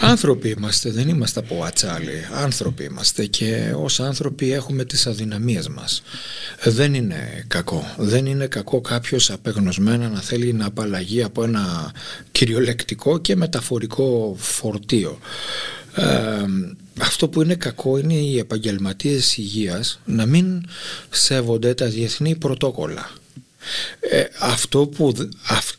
Άνθρωποι 0.00 0.48
είμαστε, 0.48 0.90
δεν 0.90 1.08
είμαστε 1.08 1.40
από 1.40 1.64
ατσάλι. 1.64 2.26
Άνθρωποι 2.32 2.84
είμαστε 2.84 3.26
και 3.26 3.72
ως 3.76 4.00
άνθρωποι 4.00 4.52
έχουμε 4.52 4.84
τις 4.84 5.06
αδυναμίες 5.06 5.68
μας. 5.68 6.02
Δεν 6.64 6.94
είναι 6.94 7.44
κακό. 7.46 7.94
Δεν 7.98 8.26
είναι 8.26 8.46
κακό 8.46 8.80
κάποιος 8.80 9.30
απεγνωσμένα 9.30 10.08
να 10.08 10.20
θέλει 10.20 10.52
να 10.52 10.66
απαλλαγεί 10.66 11.22
από 11.22 11.44
ένα 11.44 11.92
κυριολεκτικό 12.32 13.18
και 13.18 13.36
μεταφορικό 13.36 14.36
φορτίο. 14.38 15.18
Ε, 15.94 16.44
αυτό 17.00 17.28
που 17.28 17.42
είναι 17.42 17.54
κακό 17.54 17.98
είναι 17.98 18.14
οι 18.14 18.38
επαγγελματίες 18.38 19.36
υγείας 19.36 20.00
να 20.04 20.26
μην 20.26 20.62
σέβονται 21.10 21.74
τα 21.74 21.86
διεθνή 21.86 22.36
πρωτόκολλα. 22.36 23.10
Ε, 24.00 24.24
αυτό 24.40 24.86
που 24.86 25.12
δ- 25.12 25.32
αυ- 25.48 25.78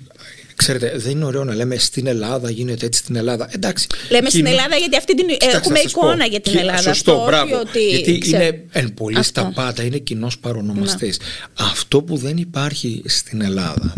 Ξέρετε, 0.56 0.94
δεν 0.98 1.12
είναι 1.12 1.26
ωραίο 1.26 1.44
να 1.44 1.56
λέμε 1.56 1.78
στην 1.78 2.08
Ελλάδα 2.08 2.50
γίνεται 2.50 2.86
έτσι 2.86 3.00
στην 3.00 3.16
Ελλάδα. 3.16 3.50
Εντάξει. 3.52 3.88
Λέμε 4.10 4.30
στην 4.30 4.44
κοινό- 4.46 4.58
Ελλάδα 4.58 4.76
γιατί 4.76 4.98
αυτή 4.98 5.16
την 5.16 5.28
Κοιτάξτε, 5.28 5.58
έχουμε 5.58 5.76
να 5.76 5.82
σας 5.82 5.92
πω. 5.92 6.00
εικόνα 6.08 6.26
για 6.26 6.40
την 6.42 6.52
Και- 6.52 6.60
Ελλάδα. 6.60 6.82
Σωστό, 6.82 7.12
Αυτό, 7.12 7.22
όχι 7.22 7.26
μπράβο. 7.30 7.60
ότι 7.60 7.88
Γιατί 7.88 8.18
ξέρω. 8.18 8.44
είναι 8.44 8.64
εν 8.72 8.94
πολύ 8.94 9.24
στα 9.24 9.42
Αυτό. 9.42 9.54
πάντα, 9.62 9.84
είναι 9.84 9.98
κοινός 9.98 10.38
παρονομαστής. 10.38 11.20
Αυτό 11.54 12.02
που 12.02 12.18
δεν 12.18 12.38
υπάρχει 12.38 13.02
στην 13.06 13.42
Ελλάδα 13.42 13.94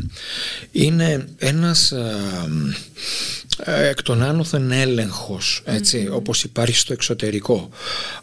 είναι 0.71 1.27
ένας 1.37 1.91
α, 1.91 2.11
ε, 3.65 3.87
εκ 3.89 4.01
των 4.01 4.23
άνωθεν 4.23 4.71
έλεγχος, 4.71 5.61
έτσι, 5.65 6.07
όπως 6.11 6.43
υπάρχει 6.43 6.75
στο 6.75 6.93
εξωτερικό. 6.93 7.69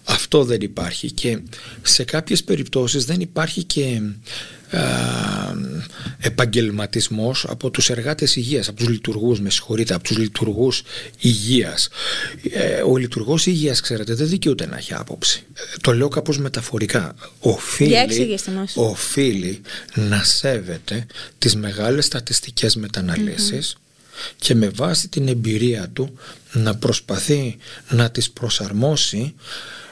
Αυτό 0.05 0.45
δεν 0.45 0.61
υπάρχει 0.61 1.11
και 1.13 1.39
σε 1.83 2.05
κάποιες 2.05 2.45
περιπτώσεις 2.45 3.05
δεν 3.05 3.21
υπάρχει 3.21 3.63
και 3.63 3.85
α, 3.85 4.64
επαγγελματισμός 6.19 7.47
από 7.49 7.71
τους 7.71 7.91
εργάτες 7.91 8.37
υγείας, 8.37 8.69
από 8.69 8.79
τους 8.79 8.89
λειτουργούς, 8.89 9.41
με 9.41 9.51
συγχωρείτε, 9.51 9.95
από 9.95 10.05
τους 10.05 10.17
λειτουργούς 10.17 10.83
υγείας. 11.21 11.89
Ε, 12.53 12.83
ο 12.83 12.97
λειτουργός 12.97 13.47
υγείας, 13.47 13.81
ξέρετε, 13.81 14.15
δεν 14.15 14.29
δικαιούται 14.29 14.67
να 14.67 14.77
έχει 14.77 14.95
άποψη. 14.95 15.43
Ε, 15.55 15.61
το 15.81 15.95
λέω 15.95 16.09
κάπως 16.09 16.39
μεταφορικά. 16.39 17.15
Για 17.19 17.53
Οφείλει, 17.53 17.95
εξηγήστε 17.95 18.51
μας. 18.51 18.73
οφείλει 18.77 19.61
να 19.95 20.23
σέβεται 20.23 21.07
τις 21.39 21.57
μεγάλες 21.57 22.05
στατιστικές 22.05 22.77
μεταναλύσεις 22.77 23.77
και 24.37 24.55
με 24.55 24.69
βάση 24.69 25.09
την 25.09 25.29
εμπειρία 25.29 25.89
του 25.93 26.19
να 26.53 26.77
προσπαθεί 26.77 27.57
να 27.89 28.11
τις 28.11 28.31
προσαρμόσει 28.31 29.35
ε, 29.39 29.84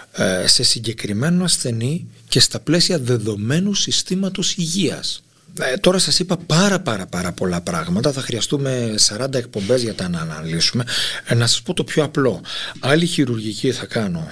σε 0.44 0.62
συγκεκριμένο 0.62 1.44
ασθενή 1.44 2.06
και 2.28 2.40
στα 2.40 2.60
πλαίσια 2.60 2.98
δεδομένου 2.98 3.74
συστήματος 3.74 4.54
υγείας. 4.56 5.22
Ε, 5.60 5.76
τώρα 5.76 5.98
σας 5.98 6.18
είπα 6.18 6.36
πάρα 6.36 6.80
πάρα 6.80 7.06
πάρα 7.06 7.32
πολλά 7.32 7.60
πράγματα, 7.60 8.12
θα 8.12 8.20
χρειαστούμε 8.20 8.94
40 9.08 9.34
εκπομπές 9.34 9.82
για 9.82 9.94
τα 9.94 10.08
να 10.08 10.20
αναλύσουμε. 10.20 10.84
Ε, 11.26 11.34
να 11.34 11.46
σας 11.46 11.62
πω 11.62 11.74
το 11.74 11.84
πιο 11.84 12.04
απλό. 12.04 12.40
Άλλη 12.80 13.06
χειρουργική 13.06 13.72
θα 13.72 13.86
κάνω 13.86 14.30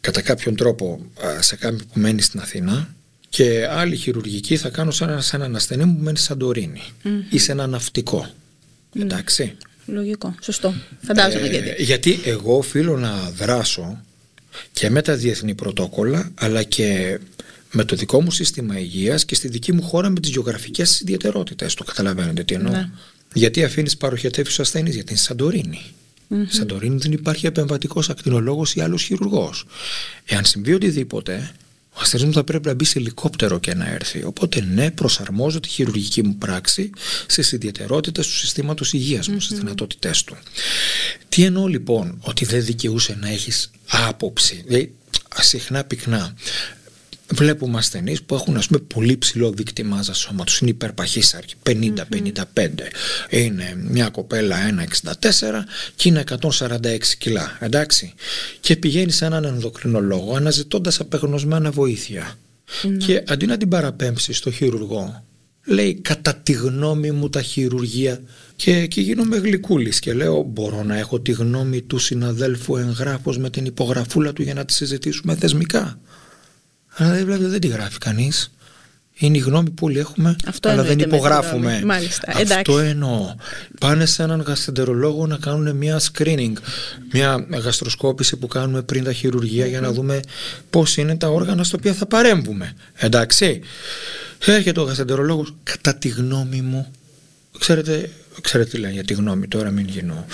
κατά 0.00 0.20
κάποιον 0.22 0.56
τρόπο 0.56 1.00
ε, 1.38 1.42
σε 1.42 1.56
κάποιον 1.56 1.86
που 1.92 2.00
μένει 2.00 2.20
στην 2.22 2.40
Αθήνα 2.40 2.94
και 3.28 3.66
άλλη 3.70 3.96
χειρουργική 3.96 4.56
θα 4.56 4.68
κάνω 4.68 4.90
σε, 4.90 5.04
ένα, 5.04 5.20
σε 5.20 5.36
έναν 5.36 5.56
ασθενή 5.56 5.82
που 5.82 6.02
μένει 6.02 6.16
στη 6.16 6.26
Σαντορίνη 6.26 6.82
ή 7.30 7.38
σε 7.38 7.52
ένα 7.52 7.66
ναυτικό. 7.66 8.28
Εντάξει. 8.96 9.56
Λογικό. 9.86 10.34
Σωστό. 10.42 10.74
Φαντάζομαι 11.02 11.46
Ε, 11.46 11.50
γιατί. 11.50 11.82
γιατί 11.82 12.20
εγώ 12.24 12.56
οφείλω 12.56 12.96
να 12.98 13.30
δράσω 13.30 14.02
και 14.72 14.90
με 14.90 15.02
τα 15.02 15.16
διεθνή 15.16 15.54
πρωτόκολλα 15.54 16.30
αλλά 16.34 16.62
και 16.62 17.18
με 17.72 17.84
το 17.84 17.96
δικό 17.96 18.22
μου 18.22 18.30
σύστημα 18.30 18.78
υγείας 18.78 19.24
και 19.24 19.34
στη 19.34 19.48
δική 19.48 19.72
μου 19.72 19.82
χώρα 19.82 20.08
με 20.10 20.20
τις 20.20 20.30
γεωγραφικές 20.30 21.00
ιδιαιτερότητες. 21.00 21.74
Το 21.74 21.84
καταλαβαίνετε 21.84 22.44
τι 22.44 22.54
εννοώ. 22.54 22.72
Ναι. 22.72 22.90
Γιατί 23.34 23.64
αφήνεις 23.64 23.96
παροχετεύεις 23.96 24.60
ασθενείς, 24.60 24.94
γιατί 24.94 25.10
είναι 25.10 25.20
Σαντορίνη. 25.20 25.80
Στη 26.46 26.56
Σαντορίνη 26.56 26.96
δεν 26.96 27.12
υπάρχει 27.12 27.46
επεμβατικός 27.46 28.10
ακτινολόγος 28.10 28.74
ή 28.74 28.80
άλλος 28.80 29.02
χειρουργός. 29.02 29.66
Εάν 30.24 30.44
συμβεί 30.44 30.72
οτιδήποτε, 30.72 31.50
ο 31.92 32.00
ασθενής 32.00 32.26
μου 32.26 32.32
θα 32.32 32.44
πρέπει 32.44 32.68
να 32.68 32.74
μπει 32.74 32.84
σε 32.84 32.98
ελικόπτερο 32.98 33.58
και 33.58 33.74
να 33.74 33.88
έρθει. 33.92 34.24
Οπότε 34.24 34.60
ναι, 34.60 34.90
προσαρμόζω 34.90 35.60
τη 35.60 35.68
χειρουργική 35.68 36.22
μου 36.22 36.36
πράξη 36.36 36.90
στις 37.26 37.52
ιδιαιτερότητες 37.52 38.26
του 38.26 38.32
συστήματος 38.32 38.92
υγείας 38.92 39.28
μου, 39.28 39.40
στις 39.40 39.58
δυνατότητές 39.58 40.24
του. 40.24 40.36
Τι 41.38 41.44
εννοώ 41.44 41.66
λοιπόν, 41.66 42.18
ότι 42.20 42.44
δεν 42.44 42.64
δικαιούσε 42.64 43.16
να 43.20 43.28
έχεις 43.28 43.70
άποψη; 43.86 44.62
Δηλαδή, 44.66 44.94
συχνά 45.40 45.84
πυκνά 45.84 46.34
βλέπουμε 47.28 47.78
ασθενείς 47.78 48.22
που 48.22 48.34
έχουν 48.34 48.56
ας 48.56 48.66
πούμε 48.66 48.78
πολύ 48.78 49.16
ψηλό 49.16 49.50
δείκτη 49.50 49.82
μάζας 49.82 50.18
σώματος. 50.18 50.58
Είναι 50.58 50.70
υπερπαχύσαρκοι, 50.70 51.54
50-55. 51.62 52.90
Είναι 53.30 53.76
μια 53.88 54.08
κοπέλα 54.08 54.56
1,64 54.56 55.64
και 55.96 56.08
είναι 56.08 56.20
146 56.20 56.98
κιλά. 57.18 57.58
Εντάξει. 57.60 58.14
Και 58.60 58.76
πηγαίνει 58.76 59.10
σε 59.10 59.24
έναν 59.24 59.44
ενδοκρινολόγο 59.44 60.36
αναζητώντας 60.36 61.00
απεγνωσμένα 61.00 61.70
βοήθεια. 61.70 62.38
Και 63.06 63.22
αντί 63.26 63.46
να 63.46 63.56
την 63.56 63.68
παραπέμψεις 63.68 64.36
στο 64.36 64.50
χειρουργό, 64.50 65.24
λέει 65.64 65.94
κατά 65.94 66.34
τη 66.34 66.52
γνώμη 66.52 67.10
μου 67.10 67.28
τα 67.28 67.42
χειρουργία 67.42 68.22
και 68.58 68.76
εκεί 68.76 69.00
γίνομαι 69.00 69.36
γλυκούλης 69.36 69.98
και 69.98 70.12
λέω 70.12 70.42
μπορώ 70.42 70.82
να 70.82 70.98
έχω 70.98 71.20
τη 71.20 71.32
γνώμη 71.32 71.82
του 71.82 71.98
συναδέλφου 71.98 72.76
εγγράφος 72.76 73.38
με 73.38 73.50
την 73.50 73.64
υπογραφούλα 73.64 74.32
του 74.32 74.42
για 74.42 74.54
να 74.54 74.64
τη 74.64 74.72
συζητήσουμε 74.72 75.34
θεσμικά. 75.36 75.98
Αλλά 76.96 77.10
δεν, 77.12 77.24
βλέπετε, 77.24 77.48
δεν 77.48 77.60
τη 77.60 77.66
γράφει 77.66 77.98
κανείς. 77.98 78.52
Είναι 79.14 79.36
η 79.36 79.40
γνώμη 79.40 79.70
που 79.70 79.86
όλοι 79.86 79.98
έχουμε, 79.98 80.36
Αυτό 80.46 80.68
αλλά 80.68 80.82
δεν 80.82 80.90
εννοείται 80.90 81.10
με 81.10 81.16
τη 81.18 81.24
υπογράφουμε. 81.24 81.70
γνώμη. 81.70 81.84
Μάλιστα, 81.84 82.22
Αυτό 82.28 82.40
εντάξει. 82.40 82.72
εννοώ. 82.90 83.34
Πάνε 83.80 84.06
σε 84.06 84.22
έναν 84.22 84.40
γαστεντερολόγο 84.40 85.26
να 85.26 85.36
κάνουν 85.36 85.76
μια 85.76 86.00
screening, 86.00 86.52
μια 87.12 87.46
γαστροσκόπηση 87.50 88.36
που 88.36 88.46
κάνουμε 88.46 88.82
πριν 88.82 89.04
τα 89.04 89.12
χειρουργία 89.12 89.66
για 89.66 89.80
να 89.80 89.92
δούμε 89.92 90.20
πώς 90.70 90.96
είναι 90.96 91.16
τα 91.16 91.28
όργανα 91.28 91.64
στα 91.64 91.76
οποία 91.78 91.92
θα 91.94 92.06
παρέμβουμε. 92.06 92.72
Εντάξει. 92.94 93.60
Έρχεται 94.44 94.80
ο 94.80 94.82
γαστεντερολόγος, 94.82 95.54
κατά 95.62 95.94
τη 95.94 96.08
γνώμη 96.08 96.60
μου, 96.60 96.90
ξέρετε, 97.58 98.10
ξέρετε 98.40 98.70
τι 98.70 98.78
λένε 98.78 98.92
για 98.92 99.04
τη 99.04 99.14
γνώμη 99.14 99.48
τώρα, 99.48 99.70
μην 99.70 99.86
γίνω. 99.88 100.26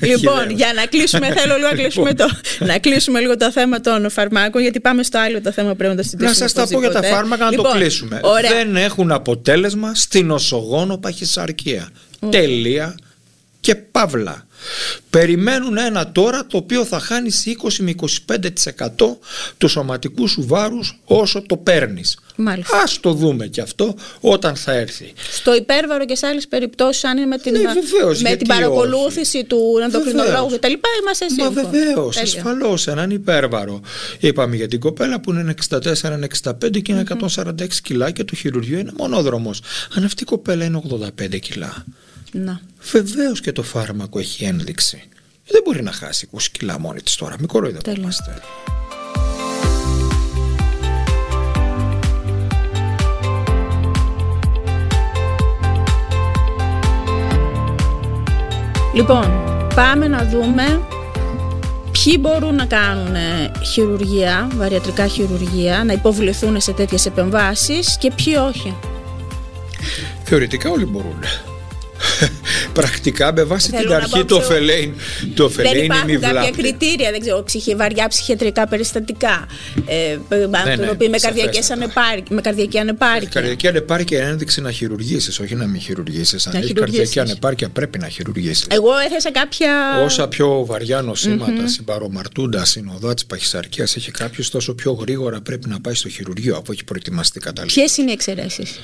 Λοιπόν, 0.00 0.34
Γελαίος. 0.38 0.52
για 0.56 0.72
να 0.74 0.86
κλείσουμε, 0.86 1.32
θέλω 1.32 1.54
λίγο 1.56 1.68
να 1.68 1.74
κλείσουμε, 1.74 2.08
Λοιπόν. 2.10 2.28
το, 2.58 2.64
να 2.64 2.78
κλείσουμε 2.78 3.20
λίγο 3.20 3.36
το 3.36 3.50
θέμα 3.52 3.80
των 3.80 4.10
φαρμάκων, 4.10 4.62
γιατί 4.62 4.80
πάμε 4.80 5.02
στο 5.02 5.18
άλλο 5.18 5.40
το 5.40 5.52
θέμα 5.52 5.70
που 5.70 5.76
πρέπει 5.76 5.90
να 5.90 5.96
το 5.96 6.02
συζητήσουμε. 6.02 6.30
Να 6.38 6.48
σας 6.48 6.52
τα 6.52 6.62
πω 6.62 6.68
για 6.68 6.78
τα 6.78 6.86
οπωσδήποτε. 6.88 7.14
φάρμακα 7.14 7.44
να 7.44 7.50
Λοιπόν, 7.50 7.64
το 7.72 7.78
κλείσουμε. 7.78 8.20
Ωραία. 8.22 8.50
Δεν 8.50 8.76
έχουν 8.76 9.12
αποτέλεσμα 9.12 9.94
στην 9.94 10.30
οσογόνο 10.30 10.96
παχυσαρκία. 10.98 11.88
Τελεία 12.30 12.94
και 13.60 13.74
παύλα. 13.74 14.46
Περιμένουν 15.10 15.76
ένα 15.76 16.12
τώρα 16.12 16.46
το 16.46 16.56
οποίο 16.56 16.84
θα 16.84 16.98
χάνεις 16.98 17.44
20 17.62 17.68
με 17.78 17.94
25% 18.26 19.16
τους 19.58 19.70
σωματικούς 19.70 20.30
σου 20.30 20.46
βάρους 20.46 21.00
όσο 21.04 21.42
το 21.46 21.56
παίρνεις. 21.56 22.18
Μάλιστα. 22.36 22.80
Ας 22.82 23.00
το 23.00 23.12
δούμε 23.12 23.46
και 23.46 23.60
αυτό 23.60 23.94
όταν 24.20 24.56
θα 24.56 24.72
έρθει. 24.72 25.12
Στο 25.32 25.54
υπέρβαρο 25.54 26.04
και 26.04 26.14
σε 26.16 26.26
άλλες 26.26 26.48
περιπτώσεις, 26.48 27.04
αν 27.04 27.16
είναι 27.16 27.26
με 27.26 27.38
την, 27.38 27.52
Ναι, 27.52 27.58
βεβαίως, 27.58 28.22
με 28.22 28.28
γιατί 28.28 28.36
την 28.44 28.46
παρακολούθηση 28.54 29.44
του 29.44 29.78
ενδοκρινολόγου 29.82 30.48
Βεβαίως. 30.48 30.52
κτλ. 30.58 30.72
Είμαστε 31.02 31.26
Μα 31.38 31.44
σύμφωνοι. 31.44 31.68
βεβαίως, 31.70 32.16
Τέλεια. 32.16 32.32
ασφαλώς, 32.36 32.86
έναν 32.86 33.10
υπέρβαρο. 33.10 33.80
Είπαμε 34.20 34.56
για 34.56 34.68
την 34.68 34.80
κοπέλα 34.80 35.20
που 35.20 35.30
είναι 35.30 35.50
64-65 35.50 36.80
και 36.82 36.92
είναι 36.92 37.00
146 37.00 37.80
κιλά 37.82 38.10
και 38.10 38.24
το 38.24 38.34
χειρουργείο 38.34 38.78
είναι 38.78 38.92
μονόδρομος. 38.98 39.60
Αν 39.96 40.04
αυτή 40.04 40.22
η 40.22 40.26
κοπέλα 40.26 40.64
είναι 40.64 40.76
85 40.76 41.38
κιλά, 41.38 41.84
Να. 42.36 42.60
βεβαίως 42.92 43.40
και 43.40 43.52
το 43.52 43.62
φάρμακο 43.62 44.18
έχει 44.18 44.44
ένδειξη. 44.44 45.02
Δεν 45.46 45.62
μπορεί 45.64 45.82
να 45.82 45.92
χάσει 45.92 46.28
20 46.32 46.38
κιλά 46.52 46.78
μόνη 46.78 47.00
της 47.00 47.14
τώρα. 47.14 47.36
Μην 47.38 47.48
κοροϊδευόμαστε. 47.48 48.40
Λοιπόν, 58.94 59.26
πάμε 59.74 60.08
να 60.08 60.24
δούμε 60.24 60.80
ποιοι 61.92 62.16
μπορούν 62.20 62.54
να 62.54 62.66
κάνουν 62.66 63.14
ε, 63.14 63.50
χειρουργία, 63.72 64.48
βαριατρικά 64.54 65.06
χειρουργία, 65.06 65.84
να 65.84 65.92
υποβληθούν 65.92 66.60
σε 66.60 66.72
τέτοιες 66.72 67.06
επεμβάσεις 67.06 67.98
και 67.98 68.12
ποιοι 68.16 68.34
όχι. 68.48 68.76
Θεωρητικά 70.24 70.70
όλοι 70.70 70.84
μπορούν. 70.84 71.18
Πρακτικά 72.72 73.32
με 73.32 73.42
βάση 73.42 73.68
Θέλω 73.70 73.80
την 73.80 73.90
να 73.90 73.96
αρχή 73.96 74.10
πω, 74.10 74.24
το 74.24 74.38
ξέρω, 74.38 74.54
φελέιν, 74.54 74.94
το 75.34 75.48
Δεν 75.48 75.66
φελέιν 75.66 75.84
υπάρχουν 75.84 76.10
μη 76.10 76.16
κάποια 76.18 76.30
βλάπτει. 76.40 76.62
κριτήρια, 76.62 77.10
δεν 77.10 77.20
ξέρω, 77.20 77.42
ψυχη, 77.42 77.74
βαριά 77.74 78.08
ψυχιατρικά 78.08 78.68
περιστατικά. 78.68 79.46
Ε, 79.86 80.18
άνθρωποι 80.68 81.08
με, 81.08 81.18
καρδιακές 81.18 81.64
σαφέστατα. 81.64 81.82
ανεπάρκεια, 81.82 82.34
με 82.36 82.40
καρδιακή 82.40 82.78
ανεπάρκεια. 82.78 83.28
Καρδιακή 83.32 83.68
ανεπάρκεια 83.68 84.18
είναι 84.18 84.28
ένδειξη 84.28 84.60
να 84.60 84.70
χειρουργήσεις, 84.72 85.38
όχι 85.38 85.54
να 85.54 85.66
μην 85.66 85.80
χειρουργήσεις. 85.80 86.46
Αν 86.46 86.52
Να 86.52 86.58
έχει 86.58 86.66
χειρουργήσεις. 86.68 86.98
καρδιακή 86.98 87.30
ανεπάρκεια, 87.30 87.68
πρέπει 87.68 87.98
να 87.98 88.08
χειρουργήσεις. 88.08 88.66
Εγώ 88.70 88.90
έθεσα 89.06 89.30
κάποια. 89.32 90.00
Όσα 90.04 90.28
πιο 90.28 90.64
βαριά 90.66 91.02
νοσήματα, 91.02 91.66
συμπαρομαρτούντα, 91.66 92.64
συνοδά 92.64 93.14
της 93.14 93.26
παχυσαρκίας 93.26 93.96
έχει 93.96 94.10
κάποιος, 94.10 94.50
τόσο 94.50 94.74
πιο 94.74 94.92
γρήγορα 94.92 95.40
πρέπει 95.40 95.68
να 95.68 95.80
πάει 95.80 95.94
στο 95.94 96.08
χειρουργείο 96.08 96.54
αφού 96.56 96.72
έχει 96.72 96.84
προετοιμαστεί 96.84 97.40
κατάλληλα. 97.40 97.74
Ποιες 97.74 97.96
είναι 97.96 98.10
οι 98.10 98.12
εξαιρέσεις; 98.12 98.80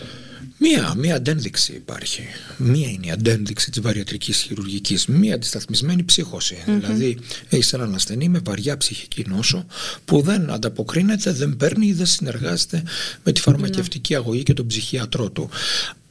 Μία, 0.62 0.94
μία 0.96 1.14
αντένδειξη 1.14 1.72
υπάρχει. 1.72 2.22
Μία 2.56 2.88
είναι 2.88 3.06
η 3.06 3.10
αντένδειξη 3.10 3.70
της 3.70 3.80
βαριατρικής 3.80 4.36
χειρουργικής. 4.36 5.06
Μία 5.06 5.34
αντισταθμισμένη 5.34 6.04
ψύχωση. 6.04 6.56
Δηλαδή, 6.66 7.18
έχεις 7.48 7.72
έναν 7.72 7.94
ασθενή 7.94 8.28
με 8.28 8.40
βαριά 8.44 8.76
ψυχική 8.76 9.24
νόσο 9.28 9.66
που 10.04 10.20
δεν 10.20 10.50
ανταποκρίνεται, 10.50 11.32
δεν 11.32 11.56
παίρνει 11.56 11.86
ή 11.86 11.92
δεν 11.92 12.06
συνεργάζεται 12.06 12.82
με 13.24 13.32
τη 13.32 13.40
φαρμακευτική 13.40 14.14
αγωγή 14.14 14.42
και 14.42 14.52
τον 14.54 14.66
ψυχιατρό 14.66 15.30
του. 15.30 15.50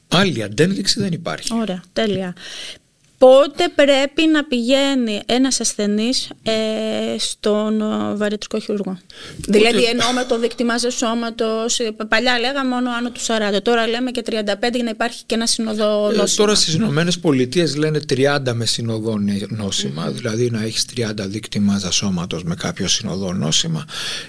Άλλη 0.07 0.43
αντένδειξη 0.43 0.99
δεν 0.99 1.11
υπάρχει. 1.11 1.53
Ωραία, 1.53 1.83
τέλεια. 1.93 2.35
Πότε 3.19 3.71
πρέπει 3.75 4.25
να 4.31 4.43
πηγαίνει 4.43 5.21
ένας 5.25 5.59
ασθενής 5.59 6.29
ε, 6.43 6.51
στον 7.17 7.81
ε, 7.81 8.15
βαρετρικό 8.15 8.59
χειρουργό; 8.59 8.99
Δηλαδή 9.37 9.83
εννοώ 9.83 10.11
με 10.11 10.23
το 10.27 10.39
δίκτυ 10.39 10.63
μάζα 10.63 10.89
σώματος, 10.91 11.79
ε, 11.79 11.91
παλιά 12.07 12.39
λέγαμε 12.39 12.69
μόνο 12.69 12.89
άνω 12.91 13.11
του 13.11 13.19
40, 13.57 13.61
τώρα 13.61 13.87
λέμε 13.87 14.11
και 14.11 14.23
35 14.29 14.33
για 14.73 14.83
να 14.83 14.89
υπάρχει 14.89 15.23
και 15.25 15.35
ένα 15.35 15.45
συνοδό 15.47 16.09
Ε, 16.13 16.15
νόσημα. 16.15 16.25
τώρα 16.45 16.55
στις 16.55 16.73
Ηνωμένες 16.73 17.19
Πολιτείες 17.19 17.75
λένε 17.75 17.99
30 18.09 18.53
με 18.53 18.65
συνοδό 18.65 19.17
νε- 19.17 19.51
νόσημα, 19.51 20.09
δηλαδή 20.11 20.49
να 20.51 20.63
έχεις 20.63 20.85
30 20.85 21.27
δίκτυ 21.27 21.59
μάζα 21.59 21.91
σώματος 21.91 22.43
με 22.43 22.55
κάποιο 22.55 22.87
συνοδό 22.87 23.33
νόσημα 23.33 23.85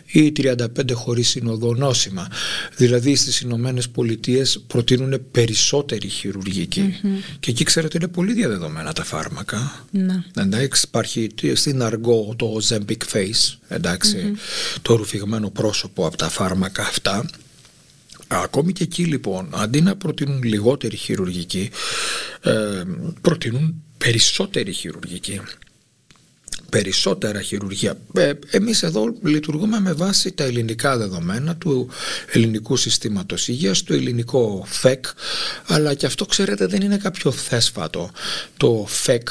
ή 0.06 0.32
35 0.32 0.92
χωρίς 0.94 1.28
συνοδό 1.28 1.74
νόσημα. 1.74 2.28
Δηλαδή 2.76 3.14
στις 3.16 3.40
Ηνωμένες 3.40 3.88
Πολιτείες 3.88 4.64
προτείνουν 4.66 5.22
περισσότερη 5.30 6.08
χειρουργική. 6.08 6.94
Και 7.40 7.50
εκεί 7.50 7.64
ξέρετε 7.64 7.98
είναι 7.98 8.08
πολύ 8.08 8.32
διαδεδομένα 8.80 8.92
τα 8.92 9.04
φάρμακα. 9.04 9.84
Ναι. 9.90 10.22
Εντάξει, 10.42 10.84
υπάρχει 10.88 11.26
τι- 11.34 11.54
στην 11.54 11.82
αργό 11.82 12.34
το 12.38 12.58
Zempic 12.68 13.02
Face, 13.12 13.56
ενταξει 13.68 14.32
το 14.82 14.94
ρουφηγμένο 14.94 15.50
πρόσωπο 15.50 16.06
από 16.06 16.16
τα 16.16 16.28
φάρμακα 16.28 16.82
αυτά. 16.82 17.30
Ακόμη 18.28 18.72
και 18.72 18.82
εκεί 18.82 19.04
λοιπόν, 19.04 19.48
αντί 19.54 19.80
να 19.80 19.96
προτείνουν 19.96 20.42
λιγότερη 20.42 20.96
χειρουργική, 20.96 21.70
ε, 22.42 22.82
προτείνουν 23.20 23.82
περισσότερη 23.98 24.72
χειρουργική. 24.72 25.40
Περισσότερα 26.68 27.42
χειρουργία. 27.42 27.96
Ε, 28.14 28.32
εμείς 28.50 28.82
εδώ 28.82 29.14
λειτουργούμε 29.22 29.80
με 29.80 29.92
βάση 29.92 30.32
τα 30.32 30.44
ελληνικά 30.44 30.96
δεδομένα 30.96 31.56
του 31.56 31.88
ελληνικού 32.32 32.76
συστήματος 32.76 33.48
υγείας, 33.48 33.82
το 33.82 33.94
ελληνικό 33.94 34.64
ΦΕΚ, 34.66 35.04
αλλά 35.66 35.94
και 35.94 36.06
αυτό 36.06 36.24
ξέρετε 36.26 36.66
δεν 36.66 36.82
είναι 36.82 36.96
κάποιο 36.96 37.30
θέσφατο. 37.30 38.10
Το 38.56 38.84
ΦΕΚ 38.88 39.28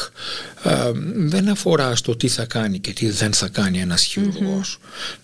ε, 0.63 0.91
δεν 1.15 1.49
αφορά 1.49 1.95
στο 1.95 2.15
τι 2.15 2.27
θα 2.27 2.45
κάνει 2.45 2.80
και 2.80 2.93
τι 2.93 3.09
δεν 3.09 3.34
θα 3.34 3.47
κάνει 3.47 3.80
ένας 3.80 4.03
χειρουργός. 4.03 4.80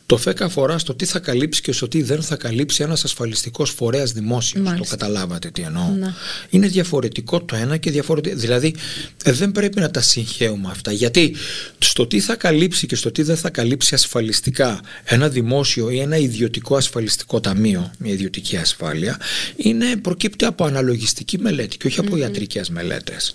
Το 0.05 0.17
ΦΕΚ 0.17 0.41
αφορά 0.41 0.77
στο 0.77 0.95
τι 0.95 1.05
θα 1.05 1.19
καλύψει 1.19 1.61
και 1.61 1.71
στο 1.71 1.87
τι 1.87 2.01
δεν 2.01 2.21
θα 2.21 2.35
καλύψει 2.35 2.83
ένας 2.83 3.03
ασφαλιστικός 3.03 3.69
φορέας 3.69 4.11
δημόσιος. 4.11 4.63
Το 4.63 4.69
Μάλιστα. 4.69 4.95
καταλάβατε 4.95 5.49
τι 5.49 5.61
εννοώ. 5.61 5.89
Ναι. 5.89 6.13
Είναι 6.49 6.67
διαφορετικό 6.67 7.41
το 7.41 7.55
ένα 7.55 7.77
και 7.77 7.91
διαφορετικό. 7.91 8.35
Δηλαδή 8.35 8.75
ε, 9.23 9.31
δεν 9.31 9.51
πρέπει 9.51 9.79
να 9.79 9.91
τα 9.91 10.01
συγχαίουμε 10.01 10.69
αυτά. 10.71 10.91
Γιατί 10.91 11.35
στο 11.79 12.07
τι 12.07 12.19
θα 12.19 12.35
καλύψει 12.35 12.87
και 12.87 12.95
στο 12.95 13.11
τι 13.11 13.21
δεν 13.21 13.37
θα 13.37 13.49
καλύψει 13.49 13.93
ασφαλιστικά 13.95 14.79
ένα 15.03 15.29
δημόσιο 15.29 15.89
ή 15.89 15.99
ένα 15.99 16.17
ιδιωτικό 16.17 16.75
ασφαλιστικό 16.75 17.39
ταμείο, 17.39 17.91
μια 17.97 18.13
ιδιωτική 18.13 18.57
ασφάλεια, 18.57 19.19
είναι, 19.55 19.95
προκύπτει 19.95 20.45
από 20.45 20.65
αναλογιστική 20.65 21.39
μελέτη 21.39 21.77
και 21.77 21.87
όχι 21.87 21.99
από 21.99 22.17
ιατρικές 22.17 22.69
μελέτες. 22.69 23.33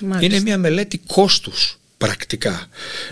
Μάλιστα. 0.00 0.24
Είναι 0.24 0.40
μια 0.42 0.58
μελέτη 0.58 1.00
κόστους 1.06 1.79
πρακτικά. 2.00 2.66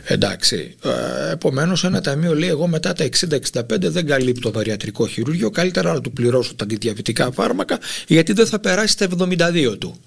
Εντάξει. 0.04 0.74
Ε, 0.84 1.30
Επομένως, 1.32 1.84
ένα 1.84 2.00
ταμείο 2.00 2.34
λέει: 2.34 2.48
Εγώ 2.48 2.66
μετά 2.66 2.92
τα 2.92 3.04
60-65 3.04 3.62
δεν 3.80 4.06
καλύπτω 4.06 4.52
βαριατρικό 4.52 5.06
χειρούργιο. 5.06 5.50
Καλύτερα 5.50 5.92
να 5.92 6.00
του 6.00 6.12
πληρώσω 6.12 6.54
τα 6.54 6.64
αντιδιαβητικά 6.64 7.32
φάρμακα, 7.32 7.78
γιατί 8.06 8.32
δεν 8.32 8.46
θα 8.46 8.58
περάσει 8.58 8.96
τα 8.98 9.06
72 9.18 9.76
του. 9.78 10.00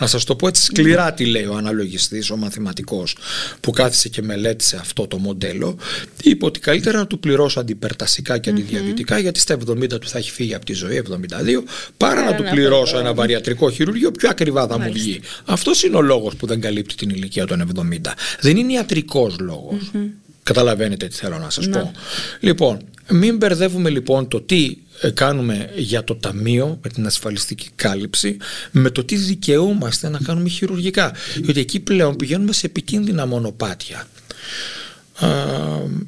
Να 0.00 0.06
σας 0.06 0.24
το 0.24 0.36
πω 0.36 0.48
έτσι 0.48 0.62
σκληρά 0.64 1.12
τι 1.14 1.24
λέει 1.26 1.44
ο 1.44 1.54
αναλογιστής, 1.56 2.30
ο 2.30 2.36
μαθηματικός 2.36 3.16
που 3.60 3.70
κάθισε 3.70 4.08
και 4.08 4.22
μελέτησε 4.22 4.76
αυτό 4.80 5.06
το 5.06 5.18
μοντέλο 5.18 5.78
είπε 6.22 6.44
ότι 6.44 6.60
καλύτερα 6.60 6.98
να 6.98 7.06
του 7.06 7.18
πληρώσω 7.18 7.60
αντιπερτασικά 7.60 8.38
και 8.38 8.50
αντιδιαβητικά 8.50 9.18
γιατί 9.18 9.40
στα 9.40 9.56
70 9.68 9.88
του 10.00 10.08
θα 10.08 10.18
έχει 10.18 10.30
φύγει 10.30 10.54
από 10.54 10.64
τη 10.64 10.72
ζωή 10.72 11.02
72 11.10 11.62
παρά 11.96 12.24
να 12.24 12.34
του 12.34 12.42
να 12.42 12.50
πληρώσω 12.50 12.92
το- 12.92 12.98
ένα 12.98 13.14
βαριατρικό 13.14 13.70
χειρούργιο 13.70 14.10
πιο 14.10 14.28
ακριβά 14.28 14.66
θα 14.66 14.72
μου 14.78 14.84
Μάλιστα. 14.84 15.02
βγει. 15.08 15.20
Αυτός 15.44 15.82
είναι 15.82 15.96
ο 15.96 16.00
λόγος 16.02 16.34
που 16.36 16.46
δεν 16.46 16.60
καλύπτει 16.60 16.94
την 16.94 17.10
ηλικία 17.10 17.46
των 17.46 17.60
70. 17.60 18.14
Δεν 18.40 18.56
είναι 18.56 18.72
ιατρικός 18.72 19.36
λόγος. 19.40 19.90
Καταλαβαίνετε 20.42 21.06
τι 21.06 21.14
θέλω 21.16 21.38
να 21.38 21.50
σας 21.50 21.66
Ναι. 21.66 21.78
πω. 21.78 21.92
Λοιπόν, 22.40 22.78
μην 23.10 23.36
μπερδεύουμε 23.36 23.90
λοιπόν 23.90 24.28
το 24.28 24.40
τι 24.40 24.76
ε, 25.00 25.10
κάνουμε 25.10 25.70
για 25.76 26.04
το 26.04 26.14
ταμείο 26.16 26.78
με 26.82 26.88
την 26.90 27.06
ασφαλιστική 27.06 27.68
κάλυψη 27.76 28.36
με 28.70 28.90
το 28.90 29.04
τι 29.04 29.16
δικαιούμαστε 29.16 30.08
να 30.08 30.18
κάνουμε 30.18 30.48
χειρουργικά. 30.48 31.12
Γιατί 31.42 31.60
εκεί 31.60 31.80
πλέον 31.80 32.16
πηγαίνουμε 32.16 32.52
σε 32.52 32.66
επικίνδυνα 32.66 33.26
μονοπάτια. 33.26 34.06
Α, 35.18 35.28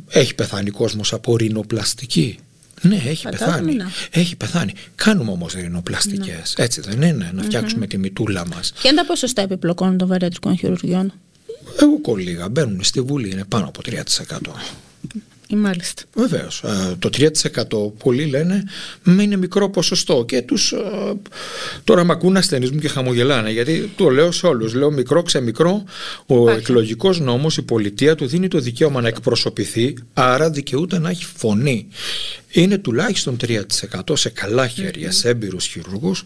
έχει 0.09 0.35
πεθάνει 0.35 0.71
κόσμος 0.71 1.13
από 1.13 1.37
ρινοπλαστική; 1.37 2.39
Ναι, 2.83 2.97
έχει 3.07 3.23
Φαντάζομαι 3.23 3.51
πεθάνει. 3.57 3.75
να. 3.75 3.91
Έχει 4.11 4.37
πεθάνει. 4.37 4.73
Κάνουμε 4.95 5.31
όμως 5.31 5.53
ρινοπλαστικές. 5.53 6.55
Έτσι 6.57 6.81
δεν 6.81 7.03
είναι, 7.03 7.31
να 7.35 7.43
φτιάξουμε 7.43 7.87
τη 7.87 7.99
μητούλα 7.99 8.47
μας. 8.47 8.73
Ποια 8.81 8.91
είναι 8.91 9.01
τα 9.01 9.07
ποσοστά 9.07 9.43
επιπλοκών 9.43 9.99
των 9.99 10.09
βαρετρικών 10.09 10.57
χειρουργιών; 10.59 11.13
Εγώ 11.81 12.01
κολλήγα, 12.01 12.49
μπαίνουν 12.49 12.85
στη 12.85 13.01
Βουλή, 13.01 13.31
είναι 13.31 13.45
πάνω 13.49 13.67
από 13.67 13.81
3%. 13.83 14.55
Ή 15.49 15.55
μάλιστα. 15.57 16.03
Βεβαίως. 16.15 16.65
Το 16.99 17.09
3% 17.09 17.93
πολλοί 17.99 18.25
λένε 18.25 18.65
«Μ, 19.03 19.21
είναι 19.21 19.37
μικρό 19.37 19.71
ποσοστό. 19.71 20.25
Και 20.29 20.43
τους. 20.43 20.75
Τώρα 21.85 22.05
με 22.05 22.13
ακούν 22.13 22.37
ασθενείς 22.37 22.71
μου 22.71 22.79
και 22.79 22.89
χαμογελάνε. 22.89 23.51
Γιατί 23.51 23.93
το 23.97 24.09
λέω 24.09 24.33
σε 24.33 24.47
όλους. 24.47 24.75
Λέω 24.75 24.91
μικρό, 24.91 25.23
ξεμικρό. 25.23 25.85
Ο 26.27 26.35
Υπάρχει. 26.43 26.61
εκλογικός 26.61 27.21
νόμος, 27.21 27.57
η 27.57 27.63
πολιτεία 27.63 28.15
του 28.15 28.27
δίνει 28.27 28.49
το 28.49 28.59
δικαίωμα 28.59 29.01
να 29.01 29.09
εκπροσωπηθεί. 29.09 29.95
Άρα 30.15 30.51
δικαιούται 30.51 30.99
να 30.99 31.11
έχει 31.11 31.25
φωνή. 31.37 31.89
Είναι 32.53 32.79
τουλάχιστον 32.79 33.37
3% 33.47 34.01
σε 34.13 34.29
καλά 34.29 34.69
χέρια, 34.69 35.11
σε 35.11 35.29
έμπειρους 35.29 35.67
χειρουργούς. 35.67 36.25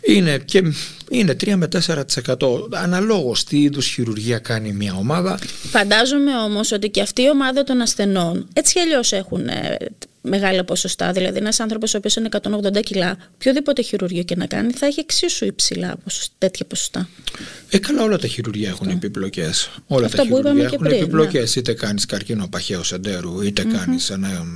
Είναι, 0.00 0.38
και 0.44 0.62
είναι 1.10 1.36
3 1.44 1.54
με 1.54 1.68
4% 1.86 2.34
αναλόγως 2.72 3.44
τι 3.44 3.60
είδους 3.60 3.86
χειρουργία 3.86 4.38
κάνει 4.38 4.72
μια 4.72 4.94
ομάδα. 4.94 5.38
Φαντάζομαι 5.70 6.36
όμως 6.36 6.72
ότι 6.72 6.88
και 6.88 7.00
αυτή 7.00 7.22
η 7.22 7.28
ομάδα 7.30 7.64
των 7.64 7.80
ασθενών 7.80 8.48
έτσι 8.52 8.72
κι 8.72 8.80
αλλιώς 8.80 9.12
έχουν 9.12 9.48
ε, 9.48 9.76
μεγάλα 10.22 10.64
ποσοστά. 10.64 11.12
Δηλαδή, 11.12 11.38
ένας 11.38 11.60
άνθρωπος 11.60 11.94
ο 11.94 11.96
οποίος 11.98 12.16
είναι 12.16 12.28
180 12.42 12.80
κιλά, 12.82 13.16
οποιοδήποτε 13.34 13.82
χειρουργείο 13.82 14.22
και 14.22 14.36
να 14.36 14.46
κάνει, 14.46 14.72
θα 14.72 14.86
έχει 14.86 15.00
εξίσου 15.00 15.44
υψηλά 15.44 15.96
ποσοστά, 16.04 16.34
τέτοια 16.38 16.66
ποσοστά. 16.66 17.08
Ε, 17.70 17.78
καλά, 17.78 18.02
όλα 18.02 18.18
τα 18.18 18.26
χειρουργεία 18.26 18.68
έχουν 18.68 18.88
επιπλοκές. 18.88 19.70
Όλα 19.86 20.04
Αυτό 20.06 20.16
τα 20.16 20.22
που 20.22 20.38
είπαμε 20.38 20.42
χειρουργεία 20.42 20.68
και 20.68 20.74
έχουν 20.74 20.86
πριν, 20.86 21.02
επιπλοκές. 21.02 21.54
ναι. 21.54 21.60
Είτε 21.60 21.72
κάνεις 21.72 22.06
καρκίνο 22.06 22.48
παχαίου 22.48 22.80
εντέρου, 22.92 23.42
είτε 23.42 23.64
κάνεις 23.64 24.10
ένα, 24.10 24.46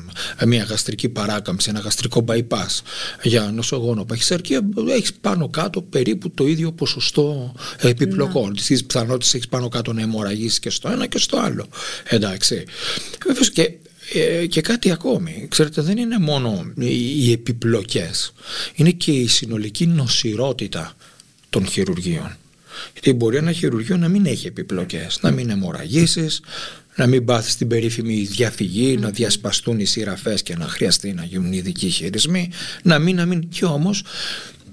μια 0.46 0.64
γαστρική 0.64 1.08
παράκαμψη, 1.08 1.70
ένα 1.70 1.80
γαστρικό 1.80 2.24
bypass 2.28 2.80
για 3.22 3.50
νοσογόνο 3.54 4.04
παχυσαρκία. 4.04 4.60
Έχεις 4.88 5.12
πάνω 5.12 5.48
κάτω 5.48 5.82
περίπου 5.82 6.30
το 6.30 6.46
ίδιο 6.46 6.72
ποσοστό 6.72 7.54
επιπλοκών. 7.80 8.50
Ναι. 8.50 8.58
Στι 8.58 8.82
πιθανότητες 8.86 9.34
έχεις 9.34 9.48
πάνω 9.48 9.68
κάτω 9.68 9.92
να 9.92 10.02
αιμορραγήσεις 10.02 10.58
και 10.58 10.70
στο 10.70 10.88
ένα 10.88 11.06
και 11.06 11.18
στο 11.18 11.38
άλλο. 11.38 11.66
Εντάξει. 12.04 12.64
Βεβαίως 13.26 13.50
και 13.50 13.72
ε, 14.14 14.46
και 14.46 14.60
κάτι 14.60 14.90
ακόμη, 14.90 15.46
ξέρετε 15.50 15.82
δεν 15.82 15.98
είναι 15.98 16.18
μόνο 16.18 16.72
οι, 16.78 17.26
οι 17.26 17.32
επιπλοκές, 17.32 18.32
είναι 18.74 18.90
και 18.90 19.10
η 19.12 19.26
συνολική 19.26 19.86
νοσηρότητα 19.86 20.96
των 21.50 21.66
χειρουργείων. 21.66 22.36
Γιατί 22.92 23.12
μπορεί 23.12 23.36
ένα 23.36 23.52
χειρουργείο 23.52 23.96
να 23.96 24.08
μην 24.08 24.26
έχει 24.26 24.46
επιπλοκές, 24.46 25.18
να 25.22 25.30
μην 25.30 25.50
αιμορραγήσεις, 25.50 26.40
να 26.96 27.06
μην 27.06 27.24
πάθει 27.24 27.56
την 27.56 27.68
περίφημη 27.68 28.14
διαφυγή, 28.14 28.96
να 28.96 29.10
διασπαστούν 29.10 29.80
οι 29.80 29.84
σειραφές 29.84 30.42
και 30.42 30.56
να 30.56 30.68
χρειαστεί 30.68 31.12
να 31.12 31.24
γίνουν 31.24 31.52
ειδικοί 31.52 31.88
χειρισμοί, 31.88 32.50
να 32.82 32.98
μην, 32.98 33.16
να 33.16 33.26
μην. 33.26 33.48
Και 33.48 33.64
όμως 33.64 34.04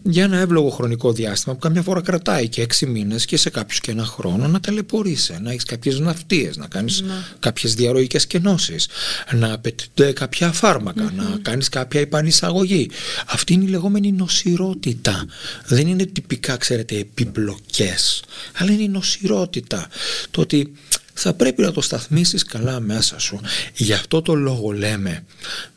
για 0.04 0.24
ένα 0.24 0.38
εύλογο 0.38 0.70
χρονικό 0.70 1.12
διάστημα 1.12 1.56
που 1.56 1.62
καμιά 1.62 1.82
φορά 1.82 2.02
κρατάει 2.02 2.48
και 2.48 2.62
έξι 2.62 2.86
μήνες 2.86 3.26
και 3.26 3.38
σε 3.38 3.50
κάποιους 3.50 3.80
και 3.80 3.92
ένα 3.92 4.06
χρόνο 4.06 4.48
να 4.48 4.60
ταλαιπωρείσαι, 4.60 5.40
να 5.42 5.50
έχεις 5.52 5.64
κάποιες 5.64 6.00
ναυτίες, 6.00 6.58
να 6.58 6.68
κάνεις 6.68 7.02
Ναι. 7.02 7.14
κάποιες 7.40 7.74
διαρροικές 7.74 8.28
κενώσεις, 8.28 8.88
να 9.32 9.54
απαιτούνται 9.54 10.12
κάποια 10.12 10.52
φάρμακα, 10.52 11.12
να 11.16 11.38
κάνεις 11.42 11.70
κάποια 11.70 12.00
επανεισαγωγή. 12.02 12.90
Αυτή 13.28 13.54
είναι 13.54 13.64
η 13.64 13.68
λεγόμενη 13.68 14.12
νοσηρότητα. 14.12 15.26
Δεν 15.66 15.88
είναι 15.88 16.06
τυπικά, 16.06 16.58
ξέρετε, 16.58 16.96
επιπλοκές, 16.98 18.24
αλλά 18.58 18.72
είναι 18.72 18.84
η 18.84 18.90
νοσηρότητα. 18.90 19.88
Το 20.32 20.42
ότι 20.42 20.74
θα 21.14 21.34
πρέπει 21.34 21.62
να 21.62 21.72
το 21.72 21.82
σταθμίσεις 21.82 22.44
καλά 22.44 22.80
μέσα 22.80 23.20
σου. 23.20 23.40
Γι' 23.76 23.94
αυτό 23.94 24.22
το 24.22 24.34
λόγο 24.34 24.72
λέμε 24.72 25.26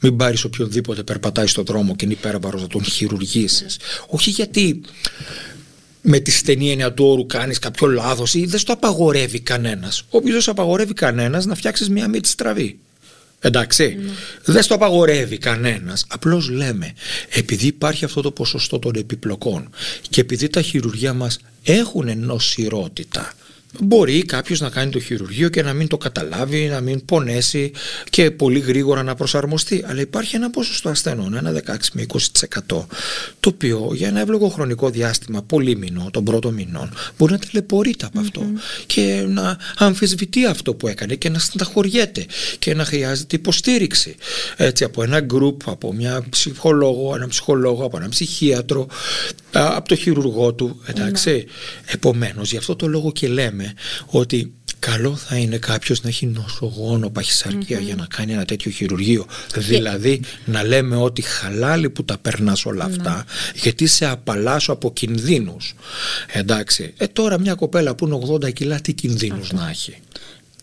μην 0.00 0.16
πάρεις 0.16 0.44
οποιονδήποτε 0.44 1.02
περπατάει 1.02 1.46
στον 1.46 1.64
δρόμο 1.64 1.96
και 1.96 2.04
είναι 2.04 2.14
υπέρβαρος 2.14 2.62
να 2.62 2.68
τον 2.68 2.84
χειρουργήσεις. 2.84 3.78
Όχι 4.06 4.30
γιατί 4.30 4.80
με 6.00 6.18
τη 6.18 6.30
στενή 6.30 6.70
έννοια 6.70 6.92
του 6.92 7.04
όρου 7.04 7.26
κάνεις 7.26 7.58
κάποιο 7.58 7.86
λάθος 7.86 8.34
ή 8.34 8.46
δεν 8.46 8.58
στο 8.58 8.72
απαγορεύει 8.72 9.40
κανένας. 9.40 10.04
Όποιος 10.08 10.32
δεν 10.32 10.40
στο 10.40 10.50
απαγορεύει 10.50 10.92
κανένας 10.92 11.46
να 11.46 11.54
φτιάξεις 11.54 11.88
μία 11.88 12.08
μύτη 12.08 12.28
στραβή. 12.28 12.78
Εντάξει, 13.40 13.98
δεν 14.44 14.62
στο 14.62 14.74
απαγορεύει 14.74 15.38
κανένας. 15.38 16.04
Απλώς 16.08 16.48
λέμε, 16.48 16.92
επειδή 17.28 17.66
υπάρχει 17.66 18.04
αυτό 18.04 18.20
το 18.20 18.30
ποσοστό 18.30 18.78
των 18.78 18.94
επιπλοκών 18.94 19.70
και 20.10 20.20
επειδή 20.20 20.48
τα 20.48 20.62
χειρουργεία 20.62 21.12
μας 21.12 21.38
έχουν 21.62 22.18
νοσηρότητα, 22.18 23.34
Μπορεί 23.80 24.24
κάποιος 24.24 24.60
να 24.60 24.68
κάνει 24.68 24.90
το 24.90 25.00
χειρουργείο 25.00 25.48
και 25.48 25.62
να 25.62 25.72
μην 25.72 25.88
το 25.88 25.96
καταλάβει, 25.96 26.68
να 26.68 26.80
μην 26.80 27.04
πονέσει 27.04 27.72
και 28.10 28.30
πολύ 28.30 28.58
γρήγορα 28.58 29.02
να 29.02 29.14
προσαρμοστεί. 29.14 29.84
Αλλά 29.88 30.00
υπάρχει 30.00 30.36
ένα 30.36 30.50
ποσοστό 30.50 30.88
ασθενών, 30.88 31.34
ένα 31.34 31.52
16 31.52 31.74
με 31.92 32.06
20% 32.12 32.86
το 33.40 33.48
οποίο 33.48 33.90
για 33.94 34.08
ένα 34.08 34.20
εύλογο 34.20 34.48
χρονικό 34.48 34.90
διάστημα, 34.90 35.42
πολύ 35.42 35.76
μηνό, 35.76 36.08
των 36.12 36.24
πρώτων 36.24 36.54
μηνών, 36.54 36.92
μπορεί 37.18 37.32
να 37.32 37.38
ταλαιπωρείται 37.38 38.06
από 38.06 38.20
αυτό 38.20 38.42
και 38.86 39.24
να 39.28 39.58
αμφισβητεί 39.76 40.46
αυτό 40.46 40.74
που 40.74 40.88
έκανε 40.88 41.14
και 41.14 41.28
να 41.28 41.38
στεναχωριέται 41.38 42.26
και 42.58 42.74
να 42.74 42.84
χρειάζεται 42.84 43.36
υποστήριξη. 43.36 44.16
Έτσι, 44.56 44.84
από 44.84 45.02
ένα 45.02 45.26
group, 45.32 45.56
από 45.64 45.92
μια 45.92 46.24
ψυχολόγο, 46.30 47.14
ένα 47.14 47.28
ψυχολόγο, 47.28 47.84
από 47.84 47.96
ένα 47.96 48.08
ψυχίατρο, 48.08 48.80
α, 48.80 49.45
από 49.58 49.88
το 49.88 49.94
χειρουργό 49.94 50.54
του. 50.54 50.80
Εντάξει. 50.86 51.46
Επομένως, 51.86 52.50
γι' 52.50 52.56
αυτό 52.56 52.76
το 52.76 52.86
λόγο 52.86 53.12
και 53.12 53.28
λέμε 53.28 53.72
ότι 54.06 54.52
καλό 54.78 55.16
θα 55.16 55.36
είναι 55.36 55.56
κάποιος 55.56 56.02
να 56.02 56.08
έχει 56.08 56.26
νοσογόνο 56.26 57.10
παχυσαρκία 57.10 57.78
για 57.78 57.94
να 57.94 58.06
κάνει 58.16 58.32
ένα 58.32 58.44
τέτοιο 58.44 58.70
χειρουργείο. 58.70 59.26
Δηλαδή 59.54 60.20
να 60.44 60.64
λέμε 60.64 60.96
ότι 60.96 61.22
χαλάλι 61.22 61.90
που 61.90 62.04
τα 62.04 62.18
περνάς 62.18 62.64
όλα 62.64 62.84
αυτά 62.84 63.24
γιατί 63.54 63.86
σε 63.86 64.06
απαλλάσσω 64.06 64.72
από 64.72 64.92
κινδύνους. 64.92 65.74
Εντάξει. 66.32 66.94
Ε, 66.96 67.06
τώρα 67.06 67.38
μια 67.38 67.54
κοπέλα 67.54 67.94
που 67.94 68.06
είναι 68.06 68.18
80 68.46 68.52
κιλά 68.52 68.80
τι 68.80 68.92
κινδύνους 68.92 69.52
να 69.52 69.68
έχει; 69.68 69.96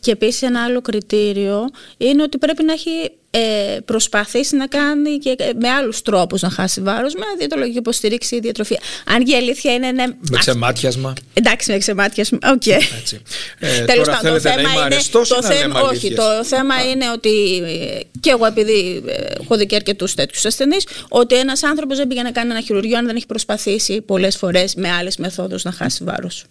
Και 0.03 0.11
επίσης 0.11 0.41
ένα 0.41 0.63
άλλο 0.63 0.81
κριτήριο 0.81 1.69
είναι 1.97 2.21
ότι 2.23 2.37
πρέπει 2.37 2.63
να 2.63 2.73
έχει 2.73 3.11
ε, 3.31 3.79
προσπαθήσει 3.85 4.55
να 4.55 4.67
κάνει 4.67 5.17
και 5.17 5.35
ε, 5.37 5.49
με 5.59 5.69
άλλους 5.69 6.01
τρόπους 6.01 6.41
να 6.41 6.49
χάσει 6.49 6.81
βάρος, 6.81 7.13
με 7.13 7.25
διαιτολογική 7.37 7.77
υποστήριξη 7.77 8.35
ή 8.35 8.39
διατροφή. 8.39 8.79
Αν 9.05 9.23
και 9.23 9.31
η 9.31 9.35
αλήθεια 9.35 9.73
είναι... 9.73 9.91
Ναι, 9.91 10.05
Με 10.31 10.37
ξεμάτιασμα. 10.37 11.13
Εντάξει, 11.33 11.71
με 11.71 11.77
ξεμάτιασμα. 11.77 12.37
Οκ. 12.53 12.65
Έτσι. 12.65 13.21
Ε, 13.59 13.83
Τέλος 13.85 14.05
τώρα 14.05 14.17
πάντων, 14.17 14.33
το 14.33 14.39
θέλετε 14.39 14.49
να 14.49 14.55
θέμα 14.55 14.69
είμαι 14.69 14.85
είναι. 14.85 14.95
αρεστός 14.95 15.29
ή 15.29 15.33
Το 15.33 15.39
να 15.41 15.47
θέμα, 15.47 15.59
λέμε 15.61 15.79
όχι, 15.79 15.87
αλήθειες; 15.89 16.15
το 16.15 16.43
θέμα 16.43 16.89
είναι 16.91 17.11
ότι 17.11 17.61
ε, 17.65 17.99
και 18.19 18.29
εγώ, 18.29 18.45
επειδή 18.45 19.03
ε, 19.07 19.41
έχω 19.41 19.55
δει 19.57 19.65
και 19.65 19.75
αρκετούς 19.75 20.13
τέτοιους 20.13 20.45
ασθενείς, 20.45 20.87
ότι 21.09 21.35
ένας 21.35 21.63
άνθρωπος 21.63 21.97
δεν 21.97 22.07
πήγε 22.07 22.21
να 22.21 22.31
κάνει 22.31 22.51
ένα 22.51 22.61
χειρουργείο 22.61 22.97
αν 22.97 23.05
δεν 23.05 23.15
έχει 23.15 23.25
προσπαθήσει 23.25 24.01
πολλές 24.01 24.37
φορές 24.37 24.75
με 24.75 24.91
άλλες 24.91 25.17
μεθόδους 25.17 25.63
να 25.63 25.71
χάσει 25.71 26.03
βάρος. 26.03 26.45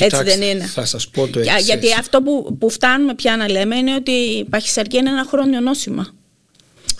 Έτσι 0.00 0.16
Κοιτάξτε, 0.16 0.38
δεν 0.38 0.42
είναι. 0.50 0.64
Θα 0.64 0.84
σας 0.84 1.08
πω 1.08 1.28
το 1.28 1.40
Για- 1.40 1.52
εξής. 1.52 1.66
Γιατί 1.66 1.86
αυτό 1.98 2.22
που, 2.22 2.56
που 2.58 2.70
φτάνουμε 2.70 3.14
πια 3.14 3.36
να 3.36 3.48
λέμε 3.50 3.76
είναι 3.76 3.94
ότι 3.94 4.10
η 4.10 4.44
παχυσαρκία 4.44 5.00
είναι 5.00 5.10
ένα 5.10 5.24
χρόνιο 5.28 5.60
νόσημα. 5.60 6.14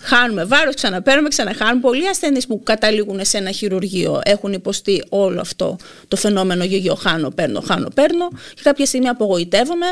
Χάνουμε 0.05 0.45
βάρος, 0.45 0.75
ξαναπαίρνουμε, 0.75 1.29
ξαναχάνουμε. 1.29 1.81
Πολλοί 1.81 2.09
ασθενείς 2.09 2.47
που 2.47 2.63
καταλήγουν 2.63 3.25
σε 3.25 3.37
ένα 3.39 3.51
χειρουργείο 3.51 4.21
έχουν 4.25 4.53
υποστεί 4.53 5.05
όλο 5.09 5.41
αυτό 5.41 5.77
το 6.09 6.17
φαινόμενο 6.17 6.65
γιο 6.65 6.95
χάνω, 6.95 7.31
παίρνω, 7.31 7.61
χάνω, 7.61 7.89
παίρνω 7.95 8.29
και 8.55 8.61
κάποια 8.63 8.87
στιγμή 8.87 9.09
απογοητεύομαι 9.09 9.87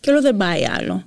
και 0.00 0.10
λέω 0.10 0.20
δεν 0.20 0.36
πάει 0.36 0.66
άλλο. 0.78 1.04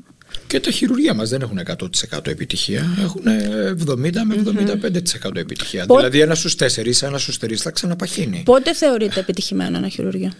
Και 0.47 0.60
τα 0.60 0.72
χειρουργεία 0.72 1.14
μας 1.14 1.30
δεν 1.30 1.41
έχουν 1.41 1.60
100% 1.60 2.28
επιτυχία, 2.28 2.86
έχουν 3.02 3.24
70 3.28 4.24
με 4.26 4.36
75% 4.36 5.39
επιτυχία. 5.39 5.86
Πο- 5.86 5.95
Δηλαδή 5.95 6.20
ένας 6.20 6.39
στους 6.39 6.56
τέσσερις, 6.56 7.02
ένας 7.02 7.22
στους 7.22 7.38
τρεις 7.38 7.62
θα 7.62 7.72
ξαναπαχύνει. 7.72 8.41
Πότε 8.45 8.74
θεωρείται 8.74 9.20
επιτυχημένο 9.20 9.78
ένα 9.78 9.88
χειρουργείο; 9.89 10.32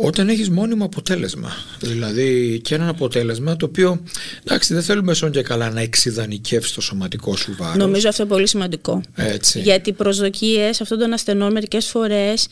Όταν 0.00 0.28
έχεις 0.28 0.50
μόνιμο 0.50 0.84
αποτέλεσμα. 0.84 1.52
Δηλαδή 1.80 2.60
και 2.64 2.74
ένα 2.74 2.88
αποτέλεσμα 2.88 3.56
το 3.56 3.66
οποίο, 3.66 4.02
εντάξει 4.44 4.74
δεν 4.74 4.82
θέλουμε 4.82 5.14
σόν 5.14 5.30
και 5.30 5.42
καλά 5.42 5.70
να 5.70 5.80
εξειδανικεύσει 5.80 6.74
το 6.74 6.80
σωματικό 6.80 7.36
σου 7.36 7.54
βάρος. 7.58 7.76
Νομίζω 7.76 8.08
αυτό 8.08 8.22
είναι 8.22 8.32
πολύ 8.32 8.48
σημαντικό. 8.48 9.02
Έτσι. 9.14 9.60
Γιατί 9.60 9.90
οι 9.90 9.92
προσδοκίες 9.92 10.80
αυτών 10.80 10.98
των 10.98 11.12
ασθενών 11.12 11.52
μερικές 11.52 11.86
φορές 11.86 12.48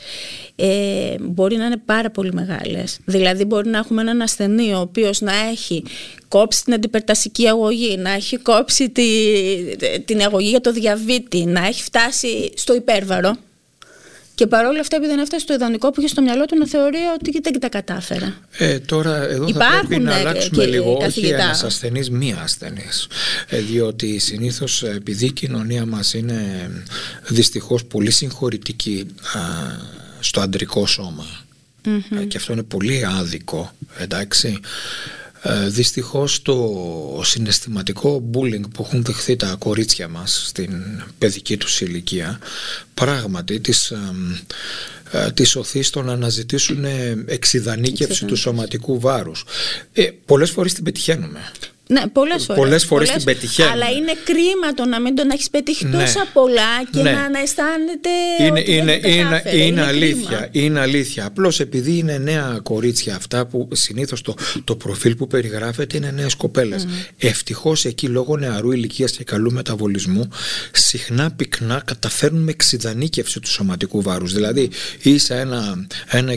ε, 0.57 1.15
μπορεί 1.21 1.57
να 1.57 1.65
είναι 1.65 1.81
πάρα 1.85 2.11
πολύ 2.11 2.33
μεγάλες. 2.33 2.99
Δηλαδή 3.05 3.45
μπορεί 3.45 3.69
να 3.69 3.79
έχουμε 3.79 4.01
έναν 4.01 4.21
ασθενή 4.21 4.73
ο 4.73 4.79
οποίος 4.79 5.21
να 5.21 5.33
έχει 5.51 5.83
κόψει 6.29 6.65
την 6.65 6.75
αντιπερτασική 6.75 7.49
αγωγή, 7.49 7.97
να 7.97 8.11
έχει 8.11 8.37
κόψει 8.37 8.91
τη, 8.91 9.05
την 10.05 10.23
αγωγή 10.23 10.49
για 10.49 10.61
το 10.61 10.73
διαβήτη, 10.73 11.45
να 11.45 11.67
έχει 11.67 11.83
φτάσει 11.83 12.53
στο 12.55 12.75
υπέρβαρο 12.75 13.37
και 14.37 14.47
παρόλα 14.47 14.81
αυτά 14.81 14.97
επειδή 14.97 15.11
δεν 15.13 15.21
έφτασε 15.23 15.43
στο 15.43 15.55
ιδανικό 15.55 15.91
που 15.91 16.01
είχε 16.01 16.09
στο 16.09 16.23
μυαλό 16.23 16.45
του 16.45 16.57
να 16.59 16.67
θεωρεί 16.67 16.99
ότι 17.15 17.41
δεν 17.41 17.61
τα 17.61 17.69
κατάφερα. 17.69 18.37
Ε, 18.59 18.79
τώρα 18.79 19.17
εδώ 19.23 19.45
θα 19.45 19.49
Υπάρχουν, 19.49 19.89
πρέπει 19.89 20.03
να 20.03 20.15
ε, 20.15 20.19
αλλάξουμε 20.19 20.65
και 20.65 20.71
λίγο 20.71 20.93
όχι 20.93 21.03
καθηγητά. 21.03 21.43
ένας 21.43 21.65
ασθενής, 21.65 22.11
μία 22.11 22.41
ασθενής. 22.43 23.07
Ε, 23.49 23.61
διότι 23.61 24.19
συνήθως 24.19 24.83
ε, 24.83 24.93
επειδή 24.97 25.27
η 25.27 25.33
κοινωνία 25.33 25.87
μας 25.87 26.15
είναι 26.15 26.71
δυστυχώς 27.29 27.85
πολύ 27.85 28.11
συγχωρητική 28.11 29.07
α, 29.33 29.41
στο 30.21 30.41
αντρικό 30.41 30.87
σώμα 30.87 31.27
ε, 32.21 32.25
και 32.25 32.37
αυτό 32.37 32.53
είναι 32.53 32.63
πολύ 32.63 33.07
άδικο, 33.07 33.73
εντάξει. 33.99 34.61
Ε, 35.43 35.69
δυστυχώς 35.69 36.43
το 36.43 37.21
συναισθηματικό 37.25 38.31
bullying 38.35 38.71
που 38.75 38.83
έχουν 38.83 39.03
δεχθεί 39.05 39.37
τα 39.37 39.57
κορίτσια 39.59 40.09
μας 40.09 40.43
στην 40.47 40.73
παιδική 41.19 41.57
τους 41.57 41.81
ηλικία 41.81 42.39
πράγματι 42.95 43.61
τις, 43.61 43.91
ε, 43.91 43.99
ε, 45.11 45.31
τις 45.33 45.57
οθεί 45.57 45.83
στο 45.83 46.03
να 46.03 46.13
αναζητήσουν 46.13 46.85
ε, 46.85 47.25
εξειδανίκευση 47.27 48.25
του 48.25 48.37
σωματικού 48.37 49.01
βάρους. 49.01 49.45
Ε, 49.93 50.09
πολλές 50.25 50.51
φορές 50.51 50.73
την 50.73 50.85
πετυχαίνουμε. 50.85 51.41
Ναι, 51.89 52.03
πολλές 52.13 52.45
φορές. 52.45 52.63
Πολλές 52.63 52.85
φορές 52.85 53.11
την 53.11 53.25
πετυχαίνουμε. 53.25 53.75
Αλλά 53.75 53.91
είναι 53.91 54.13
κρίμα 54.25 54.75
το 54.75 54.85
να 54.85 55.01
μην 55.01 55.15
τον 55.15 55.31
έχεις 55.31 55.51
πετύχει 55.51 55.85
Ναι. 55.87 55.99
τόσα 56.01 56.27
πολλά 56.33 56.85
και 56.91 57.03
Ναι. 57.03 57.11
να, 57.13 57.31
να 57.31 57.39
αισθάνεται. 57.41 58.09
Είναι, 58.41 58.61
ότι 58.61 58.73
είναι, 58.73 58.93
δεν 58.93 59.03
τα 59.03 59.09
είναι, 59.09 59.23
κατάφερε. 59.23 59.63
είναι, 59.65 59.83
αλήθεια. 59.83 60.49
κρίμα. 60.51 60.67
Είναι 60.67 60.81
αλήθεια. 60.81 61.27
Απλώς 61.27 61.61
επειδή 61.61 61.99
είναι 61.99 62.19
νέα 62.19 62.59
κορίτσια 62.63 63.17
αυτά 63.17 63.47
που 63.47 63.69
συνήθως 63.73 64.23
το, 64.23 64.35
το 64.65 64.77
προφίλ 64.77 65.17
που 65.17 65.27
περιγράφεται 65.27 65.97
είναι 65.97 66.11
νέες 66.11 66.35
κοπέλες. 66.35 66.87
Mm. 66.87 67.11
Ευτυχώς 67.19 67.85
εκεί 67.85 68.07
λόγω 68.07 68.37
νεαρού 68.37 68.73
ηλικίας 68.73 69.11
και 69.13 69.25
καλού 69.25 69.53
μεταβολισμού 69.53 70.29
συχνά 70.73 71.31
πυκνά 71.37 71.83
καταφέρνουμε 71.85 72.51
εξειδανίκευση 72.51 73.41
του 73.41 73.49
σωματικού 73.51 74.03
βάρους. 74.03 74.33
Δηλαδή 74.33 74.71
είσαι 75.03 75.35
ένα, 75.35 75.87
ένα 76.09 76.33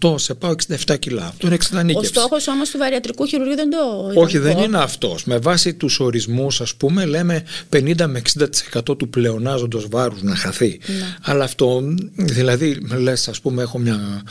68, 0.00 0.18
σε 0.18 0.34
πάω 0.34 0.54
67 0.86 0.96
κιλά. 0.98 1.22
Αυτό 1.26 1.38
είναι 1.46 1.50
Ο 1.50 1.54
εξειδανίκευση. 1.54 2.08
στόχος 2.08 2.48
όμως 2.48 2.70
του 2.70 2.78
βαριατρικού 2.78 3.26
χειρουργείου 3.26 3.56
δεν 3.56 3.70
το. 3.70 4.10
Όχι, 4.20 4.38
δεν 4.38 4.50
ιδανικό. 4.50 4.64
είναι 4.64 4.76
αυτό. 4.78 4.92
Με 5.24 5.38
βάση 5.38 5.74
τους 5.74 6.00
ορισμούς, 6.00 6.60
ας 6.60 6.74
πούμε, 6.74 7.04
λέμε 7.04 7.44
50 7.70 8.06
με 8.06 8.18
60% 8.18 8.98
του 8.98 9.08
πλεονάζοντος 9.08 9.86
βάρους 9.90 10.22
να 10.22 10.34
χαθεί. 10.36 10.80
Ναι. 10.86 11.16
Αλλά 11.22 11.44
αυτό, 11.44 11.82
δηλαδή, 12.16 12.78
λες, 12.98 13.28
ας 13.28 13.40
πούμε, 13.40 13.62
έχω 13.62 13.78
μια. 13.78 14.22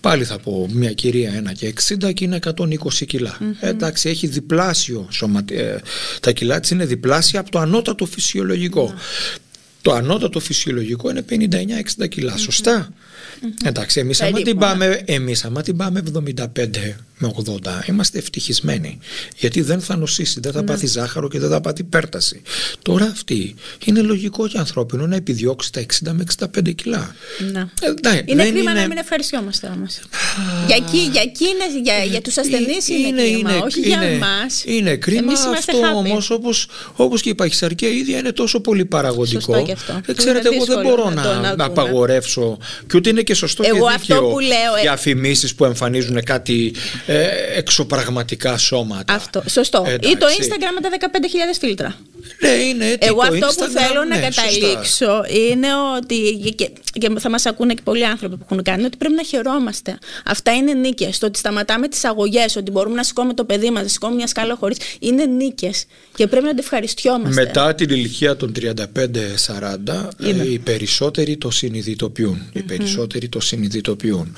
Πάλι 0.00 0.24
θα 0.24 0.38
πω, 0.38 0.68
μια 0.72 0.92
κυρία 0.92 1.42
1 1.50 1.52
και 1.52 1.74
60 2.06 2.12
και 2.12 2.24
είναι 2.24 2.38
120 2.44 3.06
κιλα 3.06 3.38
Ε, 3.60 3.68
εντάξει, 3.68 4.08
έχει 4.08 4.26
διπλάσιο 4.26 5.06
σωματι... 5.10 5.54
ε, 5.54 5.76
τα 6.20 6.32
κιλά 6.32 6.60
της 6.60 6.70
είναι 6.70 6.84
διπλάσια 6.84 7.40
από 7.40 7.50
το 7.50 7.58
ανώτατο 7.58 8.06
φυσιολογικό. 8.06 8.86
Ναι. 8.88 8.94
Το 9.82 9.92
ανώτατο 9.92 10.40
φυσιολογικό 10.40 11.10
είναι 11.10 11.24
59-60 12.00 12.08
κιλά, 12.08 12.36
σωστά; 12.36 12.92
Εντάξει, 13.64 14.00
εμείς 14.00 14.20
άμα, 14.20 14.32
την 14.32 14.42
Περίπου, 14.44 14.60
ναι. 14.60 14.66
πάμε, 14.66 15.02
εμείς 15.04 15.44
άμα 15.44 15.62
την 15.62 15.76
πάμε 15.76 16.02
75 16.12 16.48
με 17.26 17.32
με 17.46 17.58
80 17.84 17.88
είμαστε 17.88 18.18
ευτυχισμένοι. 18.18 18.98
Γιατί 19.36 19.60
δεν 19.60 19.80
θα 19.80 19.96
νοσήσει, 19.96 20.40
δεν 20.40 20.52
θα 20.52 20.60
Ναι. 20.60 20.66
πάθει 20.66 20.86
ζάχαρο 20.86 21.28
και 21.28 21.38
δεν 21.38 21.50
θα 21.50 21.60
πάθει 21.60 21.84
πέρταση. 21.84 22.42
Τώρα 22.82 23.04
αυτή 23.04 23.54
είναι 23.84 24.00
λογικό 24.00 24.48
και 24.48 24.58
ανθρώπινο 24.58 25.06
να 25.06 25.16
επιδιώξει 25.16 25.72
τα 25.72 25.80
60 25.80 26.12
με 26.12 26.22
65 26.22 26.72
κιλά. 26.74 27.14
Ναι. 27.52 27.60
Ε, 27.60 28.10
ναι, 28.10 28.22
Είναι 28.24 28.42
δεν 28.44 28.52
κρίμα 28.54 28.74
να 28.74 28.86
μην 28.86 28.96
ευχαριστιόμαστε 28.98 29.70
όμως. 29.76 29.98
Για, 30.66 30.76
εκεί, 30.76 30.98
για, 31.12 31.22
εκείνες, 31.22 31.66
για, 31.82 32.04
για 32.04 32.20
τους 32.20 32.36
ασθενείς 32.38 32.88
είναι, 32.88 33.22
κρίμα, 33.22 33.58
όχι 33.64 33.80
για 33.80 33.96
είναι, 33.96 34.06
εμάς. 34.14 34.62
Είναι 34.64 34.96
κρίμα 34.96 35.20
Εμείς 35.20 35.44
είμαστε 35.44 35.72
αυτό 35.72 35.86
happy. 35.90 35.94
όμως 35.94 36.30
όπως, 36.30 36.66
όπως 36.96 37.20
και 37.22 37.28
η 37.28 37.34
παχυσαρκία 37.34 37.88
ίδια 37.88 38.18
είναι 38.18 38.32
τόσο 38.32 38.60
πολύ 38.60 38.84
παραγωγικό. 38.84 39.40
Σωστό 39.40 39.62
και 39.62 39.72
αυτό. 39.72 39.92
Ε, 39.92 40.00
Που 40.06 40.14
ξέρετε, 40.14 40.48
είναι 40.48 40.56
εγώ 40.56 40.64
δεν 40.64 40.76
δύσκολο 40.80 40.96
μπορώ 41.04 41.14
να 41.14 41.14
να, 41.14 41.22
το 41.22 41.28
να 41.34 41.40
να 41.40 41.50
δούμε. 41.50 41.64
απαγορεύσω 41.64 42.58
και 42.86 42.96
ούτε 42.96 43.08
είναι 43.10 43.22
και 43.22 43.34
σωστό 43.34 43.62
Εγώ 43.66 43.86
και 43.88 43.94
αυτό 43.94 44.14
δίκαιο 44.14 44.28
που 44.30 44.38
λέω, 44.40 44.74
ε- 44.78 44.80
διαφημίσεις 44.82 45.54
που 45.54 45.64
εμφανίζουν 45.64 46.22
κάτι 46.24 46.74
ε, 47.18 47.58
εξωπραγματικά 47.58 48.58
σώματα. 48.58 49.14
Αυτό. 49.14 49.42
Σωστό. 49.48 49.84
Ή 49.86 49.92
Εντάξει. 49.92 50.16
το 50.16 50.26
Instagram 50.26 50.72
με 50.74 50.80
τα 50.80 51.08
15.000 51.12 51.58
φίλτρα. 51.60 51.96
Ναι, 52.40 52.48
είναι 52.48 52.84
έτσι. 52.84 53.08
Εγώ 53.08 53.20
το 53.20 53.46
αυτό 53.46 53.46
που 53.46 53.70
Instagram, 53.72 53.80
θέλω 53.86 54.04
να 54.04 54.16
ναι, 54.18 54.24
σωστά. 54.24 54.42
καταλήξω 54.42 55.24
είναι 55.28 55.68
ότι. 55.96 56.52
Και, 56.54 56.70
και 56.92 57.10
θα 57.18 57.30
μας 57.30 57.46
ακούνε 57.46 57.74
και 57.74 57.80
πολλοί 57.84 58.06
άνθρωποι 58.06 58.36
που 58.36 58.44
έχουν 58.44 58.62
κάνει, 58.62 58.84
ότι 58.84 58.96
πρέπει 58.96 59.14
να 59.14 59.22
χαιρόμαστε. 59.22 59.98
Αυτά 60.24 60.52
είναι 60.54 60.72
νίκες. 60.72 61.18
Το 61.18 61.26
ότι 61.26 61.38
σταματάμε 61.38 61.88
τις 61.88 62.04
αγωγές, 62.04 62.56
ότι 62.56 62.70
μπορούμε 62.70 62.94
να 62.94 63.02
σηκώνουμε 63.02 63.34
το 63.34 63.44
παιδί 63.44 63.70
μας, 63.70 63.82
να 63.82 63.88
σηκώνουμε 63.88 64.18
μια 64.18 64.26
σκάλα 64.26 64.56
χωρίς. 64.56 64.76
είναι 64.98 65.24
νίκες. 65.24 65.84
Και 66.14 66.26
πρέπει 66.26 66.44
να 66.44 66.50
το 66.54 66.60
ευχαριστιόμαστε. 66.60 67.42
Μετά 67.42 67.74
την 67.74 67.90
ηλικία 67.90 68.36
των 68.36 68.52
35-40 68.60 70.08
ε, 70.22 70.50
οι 70.50 70.58
περισσότεροι 70.58 71.36
το 71.36 71.50
συνειδητοποιούν. 71.50 72.42
Οι 72.52 72.62
περισσότεροι 72.62 73.28
το 73.28 73.40
συνειδητοποιούν. 73.40 74.36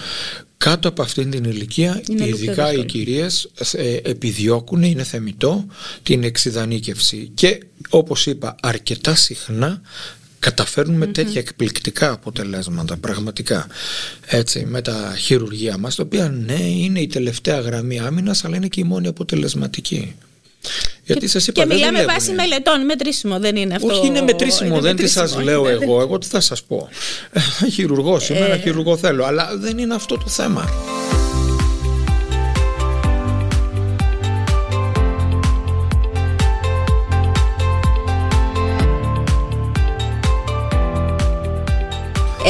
Κάτω 0.59 0.89
από 0.89 1.03
αυτήν 1.03 1.31
την 1.31 1.45
ηλικία, 1.45 2.03
Είναι 2.09 2.25
λίγο 2.25 2.37
πιο 2.37 2.45
ειδικά 2.45 2.63
οι 2.65 2.67
δύσκολο. 2.69 2.85
κυρίες 2.85 3.51
ε, 3.73 3.97
επιδιώκουν, 4.03 4.83
είναι 4.83 5.03
θεμητό, 5.03 5.67
την 6.03 6.25
εξειδανίκευση. 6.25 7.31
Και 7.35 7.63
όπως 7.89 8.27
είπα, 8.27 8.57
αρκετά 8.63 9.15
συχνά 9.15 9.81
καταφέρνουν 10.39 10.97
με 10.97 11.07
τέτοια 11.07 11.41
εκπληκτικά 11.41 12.11
αποτελέσματα, 12.13 12.97
πραγματικά. 12.97 13.67
Έτσι, 14.27 14.65
με 14.65 14.83
τα 14.83 15.15
χειρουργία 15.19 15.79
μας, 15.79 15.95
τα 15.95 16.03
οποία 16.03 16.29
ναι, 16.29 16.61
είναι 16.63 17.01
η 17.01 17.07
τελευταία 17.07 17.61
γραμμή 17.61 17.99
άμυνας, 17.99 18.45
αλλά 18.45 18.57
είναι 18.57 18.69
και 18.69 18.81
η 18.81 18.85
μόνη 18.85 19.07
αποτελεσματική. 19.07 20.15
Γιατί 21.03 21.29
σας 21.29 21.47
είπα, 21.47 21.61
και 21.61 21.67
δεν 21.67 21.77
μιλάμε 21.77 21.93
δουλεύουνε. 21.99 22.19
βάσει 22.19 22.33
μελετών, 22.33 22.85
μετρήσιμο 22.85 23.39
δεν 23.39 23.57
είναι 23.57 23.75
αυτό. 23.75 23.87
Όχι, 23.87 24.07
είναι 24.07 24.21
μετρήσιμο, 24.21 24.71
είναι 24.73 24.81
δεν 24.81 24.97
τι 24.97 25.07
σας 25.09 25.35
μετρήσιμο, 25.35 25.45
λέω 25.63 25.75
είναι- 25.75 25.85
εγώ. 25.85 26.01
Εγώ 26.01 26.19
τι 26.19 26.27
θα 26.27 26.41
σας 26.41 26.63
πω. 26.63 26.89
Χειρουργός 27.73 28.29
είμαι, 28.29 28.39
Ε. 28.39 28.45
ένα 28.45 28.57
χειρουργό 28.57 28.97
θέλω. 28.97 29.25
Αλλά 29.25 29.57
δεν 29.57 29.79
είναι 29.79 29.95
αυτό 29.95 30.17
το 30.17 30.27
θέμα. 30.29 30.69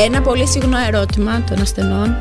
Ένα 0.04 0.20
πολύ 0.22 0.46
συχνό 0.46 0.76
ερώτημα 0.86 1.42
των 1.48 1.61
ασθενών 1.61 2.16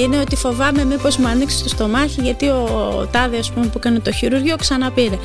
είναι 0.00 0.18
ότι 0.20 0.36
φοβάμαι 0.36 0.84
μήπως 0.84 1.16
μου 1.16 1.26
ανοίξει 1.26 1.62
το 1.62 1.68
στομάχι 1.68 2.20
γιατί 2.20 2.48
ο 2.48 3.08
τάδε 3.10 3.38
ας 3.38 3.50
πούμε, 3.52 3.66
που 3.66 3.78
έκανε 3.78 3.98
το 4.00 4.12
χειρουργείο 4.12 4.56
ξαναπήρε. 4.56 5.18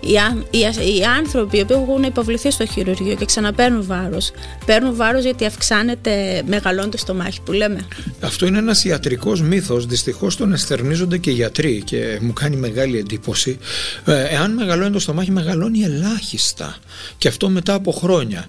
Οι, 0.00 0.18
άν- 0.18 0.46
οι, 0.50 0.64
ασ- 0.64 0.80
οι 0.80 1.02
άνθρωποι 1.18 1.56
οι 1.56 1.60
οποίοι 1.60 1.76
έχουν 1.80 2.02
υποβληθεί 2.02 2.50
στο 2.50 2.66
χειρουργείο 2.66 3.14
και 3.14 3.24
ξαναπαίρνουν 3.24 3.84
βάρος, 3.86 4.30
παίρνουν 4.66 4.96
βάρος 4.96 5.24
γιατί 5.24 5.44
αυξάνεται, 5.44 6.42
μεγαλώνει 6.46 6.88
το 6.88 6.98
στομάχι 6.98 7.40
που 7.42 7.52
λέμε. 7.52 7.86
Αυτό 8.20 8.46
είναι 8.46 8.58
ένας 8.58 8.84
ιατρικός 8.84 9.42
μύθος. 9.42 9.86
Δυστυχώς 9.86 10.36
τον 10.36 10.52
εστερνίζονται 10.52 11.18
και 11.18 11.30
οι 11.30 11.32
γιατροί 11.32 11.82
και 11.84 12.18
μου 12.20 12.32
κάνει 12.32 12.56
μεγάλη 12.56 12.98
εντύπωση. 12.98 13.58
Ε, 14.04 14.24
εάν 14.24 14.52
μεγαλώνει 14.54 14.90
το 14.92 14.98
στομάχι, 14.98 15.30
μεγαλώνει 15.30 15.80
ελάχιστα. 15.80 16.76
Και 17.18 17.28
αυτό 17.28 17.48
μετά 17.48 17.74
από 17.74 17.92
χρόνια. 17.92 18.46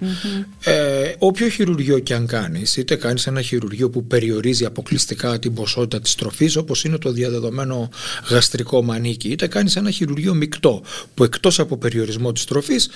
Ε, 0.64 1.14
όποιο 1.18 1.48
χειρουργείο 1.48 2.00
και 2.00 2.14
αν 2.14 2.28
κάνεις, 2.28 2.78
είτε 2.78 2.96
κάνεις 2.96 3.28
ένα 3.28 3.42
χειρουργείο 3.42 3.90
που 3.90 4.06
περιορίζει 4.06 4.66
αποκλειστικά 4.66 5.40
την 5.40 5.54
ποσότητα 5.54 6.02
της 6.02 6.16
τροφής, 6.16 6.56
όπως 6.56 6.84
είναι 6.84 6.98
το 6.98 7.12
διαδεδομένο 7.12 7.90
γαστρικό 8.30 8.84
μανίκι, 8.84 9.28
είτε 9.28 9.48
κάνεις 9.48 9.76
ένα 9.76 9.92
χειρουργείο 9.92 10.34
μεικτό, 10.34 10.82
που 11.14 11.24
εκτός 11.40 11.60
από 11.60 11.78
περιορισμό 11.78 12.32
της 12.32 12.46
τροφής, 12.46 12.90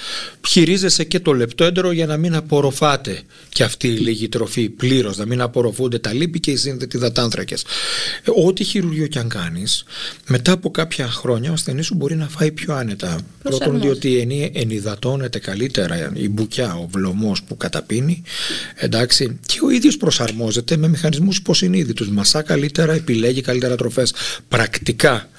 χειρίζεσαι 0.48 1.04
και 1.04 1.20
το 1.20 1.34
λεπτό 1.34 1.92
για 1.94 2.06
να 2.06 2.18
μην 2.18 2.36
απορροφάτε 2.36 3.22
και 3.50 3.64
αυτή 3.64 3.88
η 3.88 3.98
λίγη 3.98 4.30
τροφή 4.30 4.70
πλήρως, 4.70 5.18
να 5.18 5.26
μην 5.26 5.42
απορροφούνται 5.42 6.00
τα 6.00 6.14
λίπη 6.14 6.40
και 6.40 6.52
οι 6.52 6.56
σύνδετοι 6.56 6.98
υδατάνθρακες. 6.98 7.62
Ε, 8.24 8.32
Ό,τι 8.46 8.64
χειρουργείο 8.64 9.08
και 9.08 9.20
αν 9.20 9.30
κάνεις, 9.30 9.84
μετά 10.28 10.52
από 10.52 10.72
κάποια 10.72 11.08
χρόνια 11.08 11.50
ο 11.50 11.54
ασθενής 11.54 11.86
σου 11.86 11.96
μπορεί 11.96 12.16
να 12.16 12.28
φάει 12.28 12.52
πιο 12.52 12.74
άνετα. 12.74 13.08
Πρώτον 13.08 13.60
Προσαρμόζεται. 13.60 13.86
διότι 13.88 14.18
ενι- 14.20 14.58
ενυδατώνεται 14.58 15.40
καλύτερα 15.40 16.12
η 16.14 16.30
μπουκιά, 16.30 16.74
ο 16.76 16.88
βλωμός 16.92 17.44
που 17.44 17.58
καταπίνει, 17.58 18.22
εντάξει, 18.76 19.40
και 19.46 19.60
ο 19.66 19.70
ίδιος 19.70 19.98
προσαρμόζεται 19.98 20.78
με 20.78 20.88
μηχανισμούς 20.88 21.38
υποσυνείδητους. 21.38 22.10
Μασά 22.10 22.42
καλύτερα, 22.42 22.94
επιλέγει 22.94 23.42
καλύτερα 23.42 23.76
τροφές. 23.76 24.14
Πρακτικά, 24.48 25.30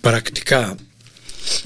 πρακτικά, 0.00 0.76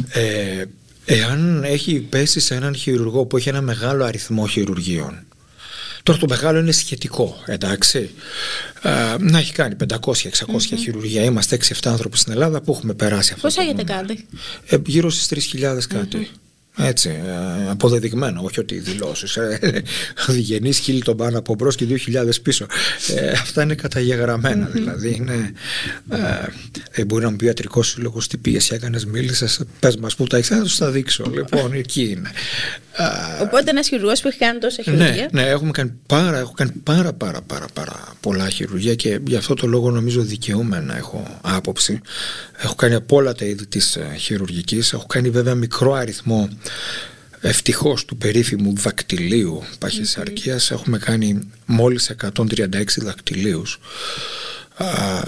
ε, 0.09 0.65
εάν 1.05 1.65
έχει 1.65 1.99
πέσει 1.99 2.41
σε 2.41 2.55
έναν 2.55 2.75
χειρουργό 2.75 3.25
που 3.25 3.37
έχει 3.37 3.49
ένα 3.49 3.61
μεγάλο 3.61 4.05
αριθμό 4.05 4.47
χειρουργείων, 4.47 5.27
Τώρα 6.07 6.19
το 6.19 6.27
μεγάλο 6.29 6.59
είναι 6.59 6.73
σχετικό, 6.73 7.37
εντάξει. 7.47 8.11
Ε, 8.83 8.91
να 9.19 9.39
έχει 9.39 9.53
κάνει 9.53 9.77
500-600 9.91 10.11
χειρουργία. 10.79 11.23
Είμαστε 11.23 11.59
6-7 11.69 11.73
άνθρωποι 11.85 12.19
στην 12.19 12.33
Ελλάδα 12.33 12.61
που 12.61 12.73
έχουμε 12.73 12.95
περάσει 12.95 13.33
αυτό. 13.33 13.47
Πώς 13.47 13.55
το 13.55 13.61
έχετε 13.63 13.83
νούμερο. 13.83 14.07
κάνει; 14.07 14.27
Ε, 14.67 14.77
γύρω 14.87 15.11
στις 15.11 15.51
3.000 15.53 15.79
κατι 15.89 16.31
Έτσι, 16.79 17.09
ε, 17.09 17.71
αποδεδειγμένο, 17.71 18.41
όχι 18.45 18.61
ότι 18.61 18.79
δηλώσεις. 18.79 19.37
Ε, 19.37 19.83
Γεννής 20.37 20.79
χίλι 20.79 21.03
τον 21.03 21.17
πάνω 21.17 21.39
από 21.39 21.55
μπρος 21.55 21.77
και 21.77 21.87
2.000 21.89 22.29
πίσω. 22.43 22.67
Ε, 23.17 23.31
αυτά 23.31 23.63
είναι 23.63 23.75
καταγεγραμμένα, 23.75 24.67
δηλαδή. 24.67 25.15
Είναι, 25.19 25.53
ε, 26.11 26.17
ε, 26.91 27.05
μπορεί 27.05 27.25
να 27.25 27.31
μου 27.31 27.37
πει 27.37 27.45
ο 27.45 27.47
ιατρικός 27.47 27.89
σύλλογος 27.89 28.29
τι 28.29 28.37
πίεση 28.37 28.75
έκανες, 28.75 29.05
μίλησες, 29.07 29.61
πες 29.81 29.97
μας 29.97 30.15
που 30.15 30.27
τα 30.27 30.37
έχεις, 30.37 30.49
θα 30.49 30.63
τους 30.63 30.77
τα 30.77 30.91
δείξω. 30.91 31.25
Λοιπόν, 31.35 31.73
εκεί 31.73 32.03
είναι. 32.03 32.31
Ε, 33.39 33.43
Οπότε 33.43 33.71
ένας 33.71 33.89
χειρουργός 33.89 34.21
που 34.21 34.29
έχει 34.29 34.39
κάνει 34.39 34.59
τόσα 34.59 34.83
ναι, 34.87 34.97
χειρουργία. 34.97 35.29
ναι, 35.33 35.43
έχουμε 35.43 35.71
κάνει 35.71 35.93
πάρα, 36.07 36.39
έχω 36.39 36.53
κάνει 36.53 36.71
πάρα, 36.71 37.13
πάρα, 37.13 37.41
πάρα, 37.43 37.67
πάρα 37.73 38.13
πολλά 38.21 38.49
χειρουργία 38.49 38.95
και 38.95 39.21
γι' 39.27 39.37
αυτό 39.37 39.55
το 39.55 39.67
λόγο 39.67 39.91
νομίζω 39.91 40.23
δικαιούμαι 40.23 40.81
να 40.81 40.97
έχω 40.97 41.39
άποψη. 41.41 42.01
Έχω 42.63 42.75
κάνει 42.75 42.95
από 42.95 43.17
όλα 43.17 43.35
τα 43.35 43.45
είδη 43.45 43.67
της 43.67 43.97
ε, 43.97 44.15
χειρουργικής. 44.19 44.93
Έχω 44.93 45.07
κάνει 45.07 45.31
βέβαια 45.31 45.55
μικρό 45.55 45.93
αριθμό 45.93 46.49
ευτυχώς 47.41 48.05
του 48.05 48.17
περίφημου 48.17 48.75
δακτυλίου 48.77 49.63
παχυσαρκίας. 49.79 50.71
Έχουμε 50.71 50.99
κάνει 50.99 51.49
μόλις 51.67 52.11
136 52.11 53.01
δακτυλίους. 53.01 53.81
Α, 54.77 55.21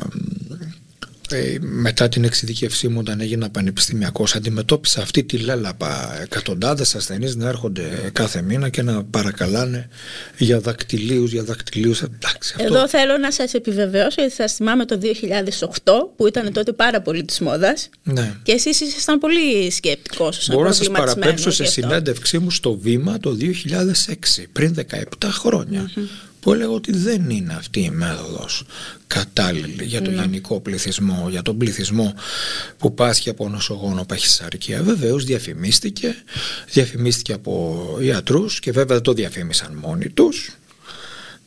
ε, 1.30 1.56
μετά 1.60 2.08
την 2.08 2.24
εξειδικευσή 2.24 2.88
μου 2.88 2.96
όταν 3.00 3.20
έγινα 3.20 3.50
πανεπιστημιακός 3.50 4.34
αντιμετώπισα 4.34 5.02
αυτή 5.02 5.24
τη 5.24 5.38
λέλαπα. 5.38 6.18
Εκατοντάδες 6.22 6.94
ασθενείς 6.94 7.36
να 7.36 7.48
έρχονται 7.48 8.10
κάθε 8.12 8.42
μήνα 8.42 8.68
και 8.68 8.82
να 8.82 9.04
παρακαλάνε 9.04 9.88
για 10.38 10.60
δακτυλίους, 10.60 11.32
για 11.32 11.42
δακτυλίους. 11.42 12.02
Εντάξει, 12.02 12.54
αυτό 12.56 12.74
Εδώ 12.74 12.88
θέλω 12.88 13.16
να 13.16 13.32
σας 13.32 13.54
επιβεβαιώσω 13.54 14.14
γιατί 14.20 14.34
θα 14.34 14.48
θυμάμαι 14.48 14.84
το 14.84 14.98
2008 14.98 16.12
που 16.16 16.26
ήταν 16.26 16.52
τότε 16.52 16.72
πάρα 16.72 17.00
πολύ 17.00 17.24
της 17.24 17.40
μόδας. 17.40 17.88
Ναι. 18.02 18.34
και 18.42 18.52
εσείς 18.52 18.80
ήσασταν 18.80 19.18
πολύ 19.18 19.70
σκεπτικός 19.70 20.48
Μπορώ 20.50 20.62
να 20.66 20.72
σας 20.72 20.78
προβληματισμένος 20.78 21.14
παραπέμψω 21.14 21.50
σε 21.50 21.62
γι' 21.62 21.68
αυτό. 21.68 21.80
συνέντευξή 21.80 22.38
μου 22.38 22.50
στο 22.50 22.78
Βήμα 22.78 23.18
το 23.18 23.36
2006, 23.40 24.46
πριν 24.52 24.74
17 24.74 25.28
χρόνια, 25.30 25.90
που 26.40 26.52
έλεγα 26.52 26.70
ότι 26.70 26.92
δεν 26.92 27.30
είναι 27.30 27.54
αυτή 27.54 27.80
η 27.80 27.90
μέθοδος 27.90 28.64
κατάλληλη 29.06 29.84
για 29.84 30.02
τον 30.02 30.14
γενικό 30.14 30.60
πληθυσμό, 30.60 31.26
για 31.30 31.42
τον 31.42 31.56
πληθυσμό 31.58 32.14
που 32.78 32.94
πάσχει 32.94 33.30
από 33.30 33.48
νοσογόνο 33.48 34.04
παχυσαρκία. 34.04 34.82
Βεβαίως 34.82 35.24
διαφημίστηκε, 35.24 36.14
διαφημίστηκε 36.72 37.32
από 37.32 37.96
ιατρούς 38.00 38.60
και 38.60 38.72
βέβαια 38.72 38.94
δεν 38.94 39.04
το 39.04 39.12
διαφήμισαν 39.12 39.74
μόνοι 39.74 40.08
τους. 40.08 40.58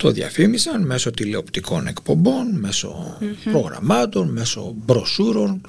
Το 0.02 0.12
διαφήμισαν 0.12 0.82
μέσω 0.86 1.12
τηλεοπτικών 1.12 1.88
εκπομπών, 1.88 2.48
μέσω 2.52 3.18
προγραμμάτων, 3.52 4.30
μέσω 4.30 4.74
μπροσούρων, 4.86 5.62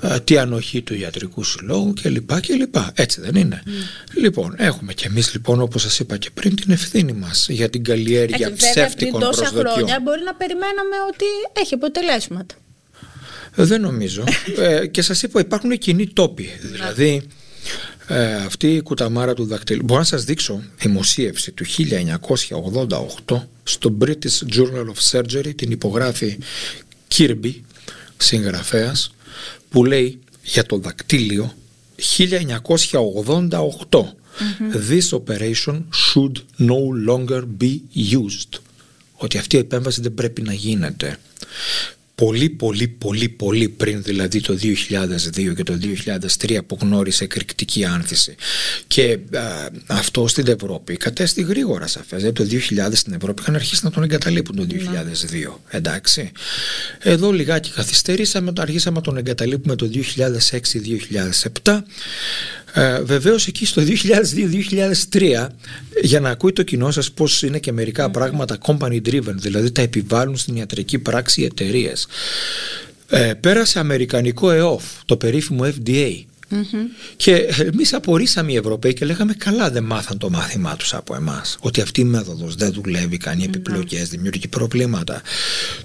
ε, 0.00 0.20
τη 0.20 0.38
ανοχή 0.38 0.82
του 0.82 0.94
ιατρικού 0.94 1.44
συλλόγου 1.44 1.92
κλπ. 2.02 2.40
κλπ. 2.40 2.74
Έτσι 2.94 3.20
δεν 3.20 3.34
είναι. 3.34 3.62
Λοιπόν, 4.14 4.54
έχουμε 4.56 4.92
κι 4.92 5.06
εμείς 5.06 5.32
λοιπόν 5.32 5.60
όπως 5.60 5.82
σας 5.82 5.98
είπα 5.98 6.16
και 6.16 6.30
πριν 6.34 6.56
την 6.56 6.72
ευθύνη 6.72 7.12
μας 7.12 7.46
για 7.48 7.70
την 7.70 7.84
καλλιέργεια 7.84 8.46
Έτσι, 8.46 8.66
βέβαια 8.66 8.72
πριν 8.72 8.84
ψεύτικων 8.86 9.20
τόσα 9.20 9.40
προσδοκιών. 9.40 9.72
χρόνια 9.74 10.00
μπορεί 10.02 10.22
να 10.24 10.34
περιμέναμε 10.34 10.96
ότι 11.12 11.24
έχει 11.60 11.74
αποτελέσματα. 11.74 12.54
Ε, 13.56 13.64
Δεν 13.64 13.80
νομίζω. 13.80 14.24
ε, 14.58 14.86
και 14.86 15.02
σας 15.02 15.22
είπα 15.22 15.40
υπάρχουν 15.40 15.78
κοινοί 15.78 16.06
τόποι. 16.06 16.50
Δηλαδή 16.60 17.26
ε, 18.10 18.34
αυτή 18.34 18.74
η 18.74 18.80
κουταμάρα 18.80 19.34
του 19.34 19.44
δακτυλίου. 19.44 19.82
Μπορώ 19.84 20.00
να 20.00 20.06
σας 20.06 20.24
δείξω 20.24 20.62
δημοσίευση 20.78 21.52
του 21.52 21.64
1988 23.28 23.42
στο 23.62 23.96
British 24.00 24.54
Journal 24.54 24.86
of 24.94 25.10
Surgery 25.10 25.54
την 25.56 25.70
υπογράφει 25.70 26.38
Kirby, 27.16 27.52
συγγραφέας 28.16 29.14
που 29.68 29.84
λέει 29.84 30.18
για 30.42 30.66
το 30.66 30.78
δακτύλιο 30.78 31.54
1988 32.18 34.04
This 34.90 35.12
operation 35.12 35.76
should 35.92 36.36
no 36.58 36.80
longer 37.08 37.42
be 37.60 37.80
used. 37.94 38.60
Ότι 39.12 39.38
αυτή 39.38 39.56
η 39.56 39.58
επέμβαση 39.58 40.00
δεν 40.00 40.14
πρέπει 40.14 40.42
να 40.42 40.52
γίνεται 40.52 41.18
πολύ 42.26 42.48
πολύ 42.48 42.88
πολύ 42.88 43.28
πολύ 43.28 43.68
πριν 43.68 44.02
δηλαδή 44.02 44.40
το 44.40 44.58
2002 44.62 45.54
και 45.56 45.62
το 45.62 45.78
2003 46.46 46.58
που 46.66 46.78
γνώρισε 46.80 47.24
εκρηκτική 47.24 47.84
άνθηση. 47.84 48.34
Και 48.86 49.18
αυτό 49.86 50.28
στην 50.28 50.46
Ευρώπη 50.46 50.96
κατέστη 50.96 51.42
γρήγορα 51.42 51.86
σαφές 51.86 52.22
δηλαδή 52.22 52.58
το 52.58 52.58
2000 52.86 52.90
στην 52.92 53.12
Ευρώπη 53.12 53.42
είχαν 53.42 53.54
αρχίσει 53.54 53.84
να 53.84 53.90
τον 53.90 54.02
εγκαταλείπουν 54.02 54.56
το 54.56 54.66
2002 54.70 54.72
ναι. 54.72 55.48
εντάξει. 55.70 56.32
Εδώ 56.98 57.32
λιγάκι 57.32 57.70
καθυστερήσαμε 57.70 58.52
αρχίσαμε 58.58 58.96
να 58.96 59.02
τον 59.02 59.16
εγκαταλείπουμε 59.16 59.76
το 59.76 59.90
2006-2007 61.64 61.78
ε, 62.72 63.00
Βεβαίως 63.02 63.46
εκεί 63.46 63.66
στο 63.66 63.82
2002-2003 63.82 65.46
για 66.02 66.20
να 66.20 66.30
ακούει 66.30 66.52
το 66.52 66.62
κοινό 66.62 66.90
σας 66.90 67.12
πώς 67.12 67.42
είναι 67.42 67.58
και 67.58 67.72
μερικά 67.72 68.10
πράγματα 68.10 68.58
company 68.66 69.00
driven, 69.06 69.34
δηλαδή 69.34 69.70
τα 69.70 69.82
επιβάλλουν 69.82 70.36
στην 70.36 70.56
ιατρική 70.56 70.98
πράξη 70.98 71.40
οι 71.40 71.44
εταιρείες. 71.44 72.06
Ε, 73.08 73.34
πέρασε 73.40 73.78
αμερικανικό 73.78 74.50
ΕΟΦ, 74.50 74.84
το 75.06 75.16
περίφημο 75.16 75.64
FDA. 75.64 76.24
Και 77.16 77.34
εμείς 77.72 77.92
απορρίσαμε 77.92 78.52
οι 78.52 78.56
Ευρωπαίοι 78.56 78.94
και 78.94 79.04
λέγαμε 79.04 79.32
καλά 79.32 79.70
δεν 79.70 79.84
μάθαν 79.84 80.18
το 80.18 80.30
μάθημά 80.30 80.76
τους 80.76 80.94
από 80.94 81.14
εμάς. 81.14 81.56
Ότι 81.60 81.80
αυτή 81.80 82.00
η 82.00 82.04
μέθοδος 82.04 82.54
δεν 82.54 82.72
δουλεύει, 82.72 83.16
κάνει 83.16 83.44
επιπλοκές, 83.44 84.08
δημιουργεί 84.08 84.48
προβλήματα. 84.48 85.22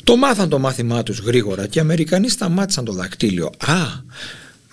Το 0.03 0.15
μάθαν 0.15 0.49
το 0.49 0.59
μάθημά 0.59 1.03
τους 1.03 1.19
γρήγορα 1.19 1.67
και 1.67 1.77
οι 1.77 1.81
Αμερικανοί 1.81 2.29
σταμάτησαν 2.29 2.85
το 2.85 2.93
δακτύλιο. 2.93 3.45
Α, 3.45 3.83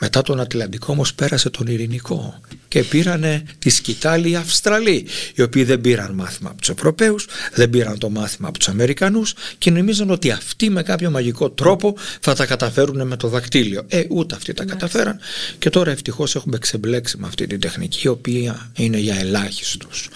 μετά 0.04 0.22
τον 0.22 0.40
Ατλαντικό 0.40 0.92
όμως 0.92 1.14
πέρασε 1.14 1.50
τον 1.50 1.66
Ειρηνικό 1.66 2.40
και 2.68 2.82
πήρανε 2.82 3.42
τη 3.58 3.70
σκητάλη 3.70 4.30
οι 4.30 4.36
Αυστραλοί, 4.36 5.06
οι 5.34 5.42
οποίοι 5.42 5.64
δεν 5.64 5.80
πήραν 5.80 6.12
μάθημα 6.14 6.50
από 6.50 6.58
τους 6.58 6.68
Ευρωπαίους, 6.68 7.26
δεν 7.54 7.70
πήραν 7.70 7.98
το 7.98 8.10
μάθημα 8.10 8.48
από 8.48 8.58
τους 8.58 8.68
Αμερικανούς 8.68 9.34
και 9.58 9.70
νομίζαν 9.70 10.10
ότι 10.10 10.30
αυτοί 10.30 10.70
με 10.70 10.82
κάποιο 10.82 11.10
μαγικό 11.10 11.50
τρόπο 11.50 11.94
θα 12.20 12.34
τα 12.34 12.46
καταφέρουν 12.46 13.06
με 13.06 13.16
το 13.16 13.28
δακτύλιο. 13.28 13.84
Ε, 13.88 14.02
ούτε 14.08 14.34
αυτοί 14.34 14.52
τα 14.52 14.64
καταφέραν 14.64 15.20
και 15.58 15.70
τώρα 15.70 15.90
ευτυχώς 15.90 16.34
έχουμε 16.34 16.58
ξεμπλέξει 16.58 17.16
με 17.18 17.26
αυτή 17.26 17.46
την 17.46 17.60
τεχνική, 17.60 18.06
η 18.06 18.08
οποία 18.08 18.70
είναι 18.76 18.98
για 18.98 19.16
ελάχιστους. 19.18 20.08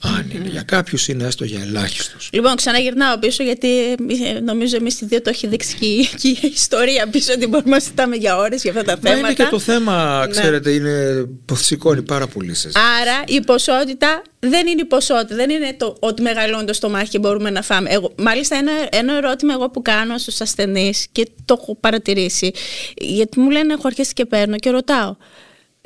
Αν 0.00 0.30
είναι 0.34 0.48
για 0.48 0.62
κάποιους, 0.62 1.08
είναι 1.08 1.24
έστω 1.24 1.44
για 1.44 1.60
ελάχιστους. 1.60 2.28
Λοιπόν, 2.32 2.56
ξαναγυρνάω 2.56 3.18
πίσω, 3.18 3.42
γιατί 3.42 3.90
ε, 3.90 4.40
νομίζω 4.44 4.76
εμείς 4.76 5.00
οι 5.00 5.06
δύο 5.06 5.22
το 5.22 5.30
έχει 5.30 5.46
δείξει 5.46 5.76
και 6.20 6.28
η 6.28 6.38
ιστορία 6.54 7.08
πίσω 7.08 7.32
ότι 7.32 7.46
μπορούμε 7.46 7.70
να 7.70 7.80
συζητάμε 7.80 8.16
για 8.16 8.36
ώρες 8.36 8.62
για 8.62 8.70
αυτά 8.70 8.84
τα 8.84 8.98
θέματα. 9.02 9.17
Μα 9.20 9.28
είναι 9.28 9.36
και 9.44 9.46
το 9.50 9.58
θέμα, 9.58 10.20
ναι. 10.20 10.30
ξέρετε, 10.30 10.70
είναι 10.70 11.26
σηκώνει 11.52 12.02
πάρα 12.02 12.26
πολύ 12.26 12.54
σε 12.54 12.70
Άρα 13.00 13.22
η 13.26 13.40
ποσότητα 13.40 14.22
δεν 14.38 14.66
είναι 14.66 14.80
η 14.80 14.84
ποσότητα, 14.84 15.34
δεν 15.34 15.50
είναι 15.50 15.74
το 15.76 15.96
ότι 16.00 16.22
μεγαλώνει 16.22 16.64
το 16.64 16.72
στομάχι 16.72 17.08
και 17.08 17.18
μπορούμε 17.18 17.50
να 17.50 17.62
φάμε. 17.62 17.90
Εγώ, 17.90 18.12
μάλιστα, 18.18 18.56
ένα, 18.56 18.72
ένα 18.90 19.16
ερώτημα 19.16 19.52
εγώ 19.52 19.70
που 19.70 19.82
κάνω 19.82 20.18
στους 20.18 20.40
ασθενείς 20.40 21.06
και 21.12 21.28
το 21.44 21.58
έχω 21.60 21.76
παρατηρήσει, 21.80 22.50
γιατί 22.96 23.40
μου 23.40 23.50
λένε 23.50 23.72
έχω 23.72 23.86
αρχίσει 23.86 24.12
και 24.12 24.24
παίρνω 24.24 24.56
και 24.56 24.70
ρωτάω 24.70 25.16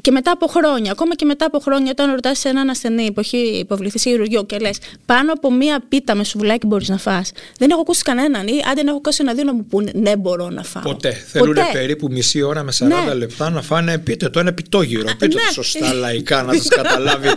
και 0.02 0.10
μετά 0.10 0.30
από 0.30 0.46
χρόνια, 0.46 0.92
ακόμα 0.92 1.14
και 1.14 1.24
μετά 1.24 1.44
από 1.44 1.58
χρόνια, 1.58 1.90
όταν 1.90 2.10
ρωτάς 2.10 2.44
έναν 2.44 2.70
ασθενή 2.70 3.12
που 3.12 3.20
έχει 3.20 3.36
υποβληθεί 3.36 3.98
σε 3.98 4.08
χειρουργείο 4.08 4.44
και 4.44 4.58
λες 4.58 4.78
πάνω 5.06 5.32
από 5.32 5.52
μία 5.52 5.82
πίτα 5.88 6.14
με 6.14 6.24
σουβλάκι 6.24 6.66
μπορείς 6.66 6.88
να 6.88 6.98
φας 6.98 7.32
δεν 7.58 7.70
έχω 7.70 7.80
ακούσει 7.80 8.02
κανέναν 8.02 8.46
ή 8.46 8.62
αν 8.68 8.74
δεν 8.74 8.86
έχω 8.86 8.96
ακούσει 8.96 9.18
ένα 9.22 9.34
δύο 9.34 9.44
να 9.44 9.54
μου 9.54 9.66
πούνε 9.66 9.90
ναι, 9.94 10.16
μπορώ 10.16 10.48
να 10.50 10.62
φάω. 10.62 10.82
Ποτέ. 10.82 11.08
Ποτέ. 11.08 11.24
Θέλουν 11.26 11.56
περίπου 11.72 12.08
μισή 12.10 12.42
ώρα 12.42 12.62
με 12.62 12.72
40 12.78 12.86
ναι. 12.86 13.14
λεπτά 13.14 13.50
να 13.50 13.62
φάνε, 13.62 13.98
πείτε 13.98 14.28
το, 14.28 14.40
ένα 14.40 14.52
πιτόγυρο. 14.52 15.04
Πείτε 15.04 15.26
ναι. 15.26 15.32
το 15.32 15.52
σωστά 15.52 15.92
λαϊκά 16.02 16.42
να 16.42 16.52
σας 16.52 16.68
καταλάβει. 16.68 17.28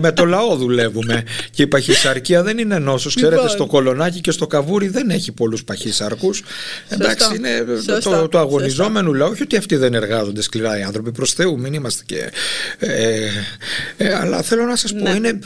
με 0.00 0.12
το 0.12 0.24
λαό 0.24 0.56
δουλεύουμε. 0.56 1.24
Και 1.50 1.62
η 1.62 1.66
παχυσαρκία 1.66 2.42
δεν 2.42 2.58
είναι 2.58 2.78
νόσος. 2.78 3.14
Ξέρετε, 3.14 3.34
λοιπόν. 3.34 3.54
στο 3.54 3.66
κολονάκι 3.66 4.20
και 4.20 4.30
στο 4.30 4.46
καβούρι 4.46 4.88
δεν 4.88 5.10
έχει 5.10 5.32
πολλούς 5.32 5.64
παχυσαρκούς. 5.64 6.42
Εντάξει, 6.88 7.36
είναι 7.36 7.64
το, 8.02 8.28
το 8.28 8.38
αγωνιζόμενο 8.38 9.12
λαό. 9.12 9.28
Όχι 9.28 9.42
ότι 9.42 9.56
αυτοί 9.56 9.76
δεν 9.76 9.94
εργάζονται 9.94 10.42
σκληρά 10.42 10.78
οι 10.78 10.82
άνθρωποι. 10.82 11.12
Προς 11.12 11.32
Θεού, 11.32 11.58
μην 11.58 11.74
είμαστε 11.74 11.97
και, 12.06 12.30
ε, 12.78 13.28
ε, 13.96 14.14
αλλά 14.14 14.42
θέλω 14.42 14.64
να 14.64 14.76
σας 14.76 14.92
πω 14.92 14.98
ναι. 14.98 15.10
είναι 15.10 15.38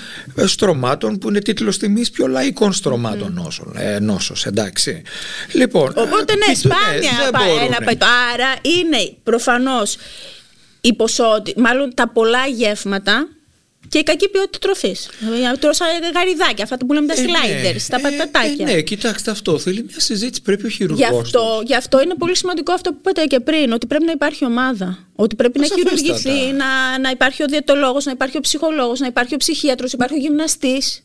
στρωμάτων 0.44 1.18
που 1.18 1.28
είναι 1.28 1.38
τίτλος 1.38 1.78
τιμής 1.78 2.10
πιο 2.10 2.26
λαϊκών 2.26 2.72
στρωμάτων 2.72 3.28
mm. 3.28 3.42
νόσων, 3.42 3.74
ε, 3.76 3.98
νόσος, 3.98 4.46
εντάξει. 4.46 5.02
Λοιπόν, 5.52 5.92
Οπότε 5.96 6.34
ναι, 6.34 6.54
σπάνια 6.54 7.10
ναι, 7.44 7.64
ένα 7.64 7.78
πετώ. 7.84 8.06
Άρα 8.32 8.54
είναι 8.62 9.16
προφανώς 9.22 9.96
η 10.80 10.94
ποσότητα, 10.94 11.60
μάλλον 11.60 11.94
τα 11.94 12.08
πολλά 12.08 12.46
γεύματα 12.46 13.28
και 13.88 13.98
η 13.98 14.02
κακή 14.02 14.28
ποιότητα 14.28 14.58
τροφής. 14.58 15.08
Τρώσα 15.58 15.84
γαριδάκια, 16.14 16.64
αυτά 16.64 16.76
που 16.76 16.92
λέμε 16.92 17.06
τα 17.06 17.14
σλάιντερ, 17.14 17.82
τα 17.82 17.96
ε, 17.96 18.00
πατατάκια. 18.02 18.66
Ε, 18.68 18.74
ναι, 18.74 18.80
κοιτάξτε 18.80 19.30
αυτό. 19.30 19.58
Θέλει 19.58 19.82
μια 19.88 20.00
συζήτηση. 20.00 20.42
Πρέπει 20.42 20.66
ο 20.66 20.68
χειρουργός. 20.68 21.08
Γι, 21.08 21.16
αυτό, 21.16 21.62
γι' 21.66 21.74
αυτό 21.74 22.02
είναι 22.02 22.14
πολύ 22.18 22.36
σημαντικό 22.36 22.72
αυτό 22.72 22.90
που 22.90 22.96
είπατε 23.00 23.24
και 23.24 23.40
πριν, 23.40 23.72
ότι 23.72 23.86
πρέπει 23.86 24.04
να 24.04 24.12
υπάρχει 24.12 24.44
ομάδα. 24.44 24.98
Ότι 25.14 25.34
πρέπει 25.36 25.58
να 25.58 25.66
χειρουργηθεί, 25.66 26.52
να, 26.52 26.98
να 26.98 27.10
υπάρχει 27.10 27.42
ο 27.42 27.46
διαιτολόγος, 27.46 28.04
να 28.04 28.12
υπάρχει 28.12 28.36
ο 28.36 28.40
ψυχολόγος, 28.40 29.00
να 29.00 29.06
υπάρχει 29.06 29.34
ο 29.34 29.36
ψυχίατρος, 29.36 29.92
να 29.92 30.04
υπάρχει 30.04 30.24
ο 30.24 30.28
γυμναστής. 30.28 31.02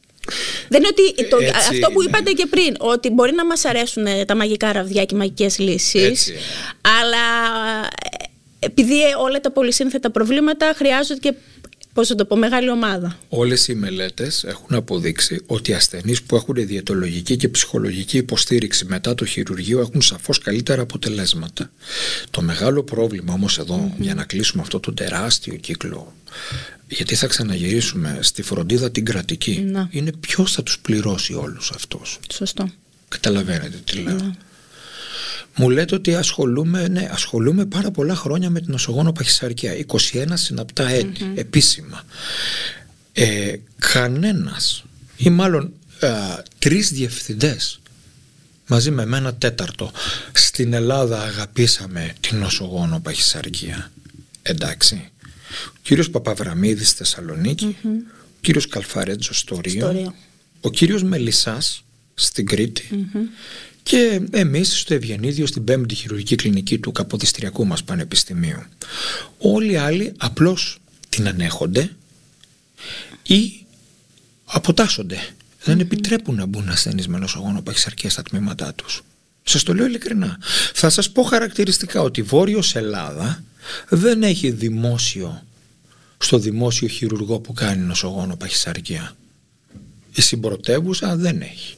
Δεν 0.69 0.79
είναι 0.79 0.89
ότι 0.91 1.27
το, 1.29 1.37
αυτό 1.57 1.91
που 1.91 2.03
είπατε 2.03 2.31
και 2.31 2.45
πριν, 2.45 2.75
ότι 2.77 3.09
μπορεί 3.09 3.33
να 3.33 3.45
μας 3.45 3.65
αρέσουν 3.65 4.05
τα 4.25 4.35
μαγικά 4.35 4.71
ραβδιά 4.71 5.05
και 5.05 5.15
οι 5.15 5.17
μαγικές 5.17 5.59
λύσεις, 5.59 6.31
αλλά 6.81 7.25
ε, 8.03 8.25
επειδή 8.59 8.99
όλα 9.17 9.39
τα 9.39 9.51
πολυσύνθετα 9.51 10.11
προβλήματα 10.11 10.73
χρειάζονται 10.75 11.19
και 11.19 11.33
πώς 11.97 12.07
θα 12.07 12.15
το 12.15 12.25
πω, 12.25 12.35
μεγάλη 12.35 12.69
ομάδα. 12.69 13.17
Όλες 13.29 13.67
οι 13.67 13.75
μελέτες 13.75 14.43
έχουν 14.43 14.75
αποδείξει 14.75 15.43
ότι 15.45 15.71
οι 15.71 15.73
ασθενείς 15.73 16.23
που 16.23 16.35
έχουν 16.35 16.55
διαιτολογική 16.55 17.37
και 17.37 17.49
ψυχολογική 17.49 18.17
υποστήριξη 18.17 18.85
μετά 18.85 19.15
το 19.15 19.25
χειρουργείο 19.25 19.79
έχουν 19.79 20.01
σαφώς 20.01 20.39
καλύτερα 20.39 20.81
αποτελέσματα. 20.81 21.71
Το 22.29 22.41
μεγάλο 22.41 22.83
πρόβλημα 22.83 23.33
όμως 23.33 23.61
για 23.97 24.13
να 24.13 24.23
κλείσουμε 24.23 24.61
αυτό 24.61 24.79
το 24.79 24.93
τεράστιο 24.93 25.55
κύκλο, 25.55 26.13
γιατί 26.87 27.15
θα 27.15 27.27
ξαναγυρίσουμε 27.27 28.19
στη 28.21 28.41
φροντίδα 28.41 28.91
την 28.91 29.05
κρατική, 29.05 29.59
να. 29.71 29.87
είναι 29.91 30.11
ποιος 30.19 30.53
θα 30.53 30.63
τους 30.63 30.79
πληρώσει 30.79 31.33
όλους 31.33 31.71
αυτούς. 31.75 32.19
Σωστό. 32.33 32.69
Καταλαβαίνετε 33.07 33.77
τι 33.85 33.97
λέω. 33.97 34.15
Να. 34.15 34.35
Μου 35.55 35.69
λέτε 35.69 35.95
ότι 35.95 36.15
ασχολούμαι, 36.15 36.87
ναι, 36.87 37.09
ασχολούμαι 37.11 37.65
πάρα 37.65 37.91
πολλά 37.91 38.15
χρόνια 38.15 38.49
με 38.49 38.59
την 38.59 38.71
νοσογόνο 38.71 39.11
παχυσαρκία. 39.11 39.85
21 39.87 40.25
συναπτά 40.33 40.87
επίσημα. 41.35 42.03
Ε, 43.13 43.55
κανένας 43.77 44.83
ή 45.17 45.29
μάλλον 45.29 45.71
ε, 45.99 46.09
τρεις 46.59 46.91
διευθυντές 46.91 47.79
μαζί 48.67 48.91
με 48.91 49.17
ένα 49.17 49.35
τέταρτο 49.35 49.91
στην 50.31 50.73
Ελλάδα 50.73 51.21
αγαπήσαμε 51.21 52.13
την 52.19 52.37
νοσογόνο 52.37 52.99
παχυσαρκία. 52.99 53.91
Εντάξει. 54.41 55.11
Ο 55.67 55.79
κύριος 55.81 56.09
Παπαβραμίδης 56.09 56.87
στη 56.87 56.97
θεσσαλονικη 56.97 57.77
ο 57.83 58.39
κύριος 58.41 58.67
Καλφαρέτζος 58.67 59.39
στο 59.39 59.59
Ρίο, 59.63 60.13
ο 60.61 60.69
κύριος 60.69 61.03
Μελισσάς 61.03 61.83
στην 62.13 62.45
Κρήτη 62.45 63.09
και 63.87 64.21
εμείς 64.31 64.79
στο 64.79 64.93
Ευγενίδιο 64.93 65.45
στην 65.45 65.63
πέμπτη 65.63 65.95
χειρουργική 65.95 66.35
κλινική 66.35 66.79
του 66.79 66.91
Καποδιστριακού 66.91 67.65
μας 67.65 67.83
Πανεπιστημίου. 67.83 68.63
Όλοι 69.37 69.71
οι 69.71 69.75
άλλοι 69.75 70.13
απλώς 70.17 70.77
την 71.09 71.27
ανέχονται 71.27 71.91
ή 73.23 73.65
αποτάσσονται. 74.45 75.17
Δεν 75.63 75.79
επιτρέπουν 75.79 76.35
να 76.35 76.45
μπουν 76.45 76.69
ασθενείς 76.69 77.07
με 77.07 77.17
νοσογόνο 77.17 77.61
παχυσαρκία 77.61 78.09
στα 78.09 78.21
τμήματά 78.21 78.73
τους. 78.73 79.01
Σας 79.43 79.63
το 79.63 79.73
λέω 79.73 79.85
ειλικρινά. 79.85 80.37
Θα 80.73 80.89
σας 80.89 81.11
πω 81.11 81.23
χαρακτηριστικά 81.23 82.01
ότι 82.01 82.21
Βόρειος 82.21 82.75
Ελλάδα 82.75 83.43
δεν 83.89 84.23
έχει 84.23 84.51
δημόσιο 84.51 85.43
στο 86.17 86.37
δημόσιο 86.37 86.87
χειρουργό 86.87 87.39
που 87.39 87.53
κάνει 87.53 87.81
νοσογόνο 87.81 88.35
παχυσαρκία. 88.35 89.15
Η 90.15 90.21
συμπρωτεύουσα 90.21 91.15
δεν 91.15 91.41
έχει. 91.41 91.77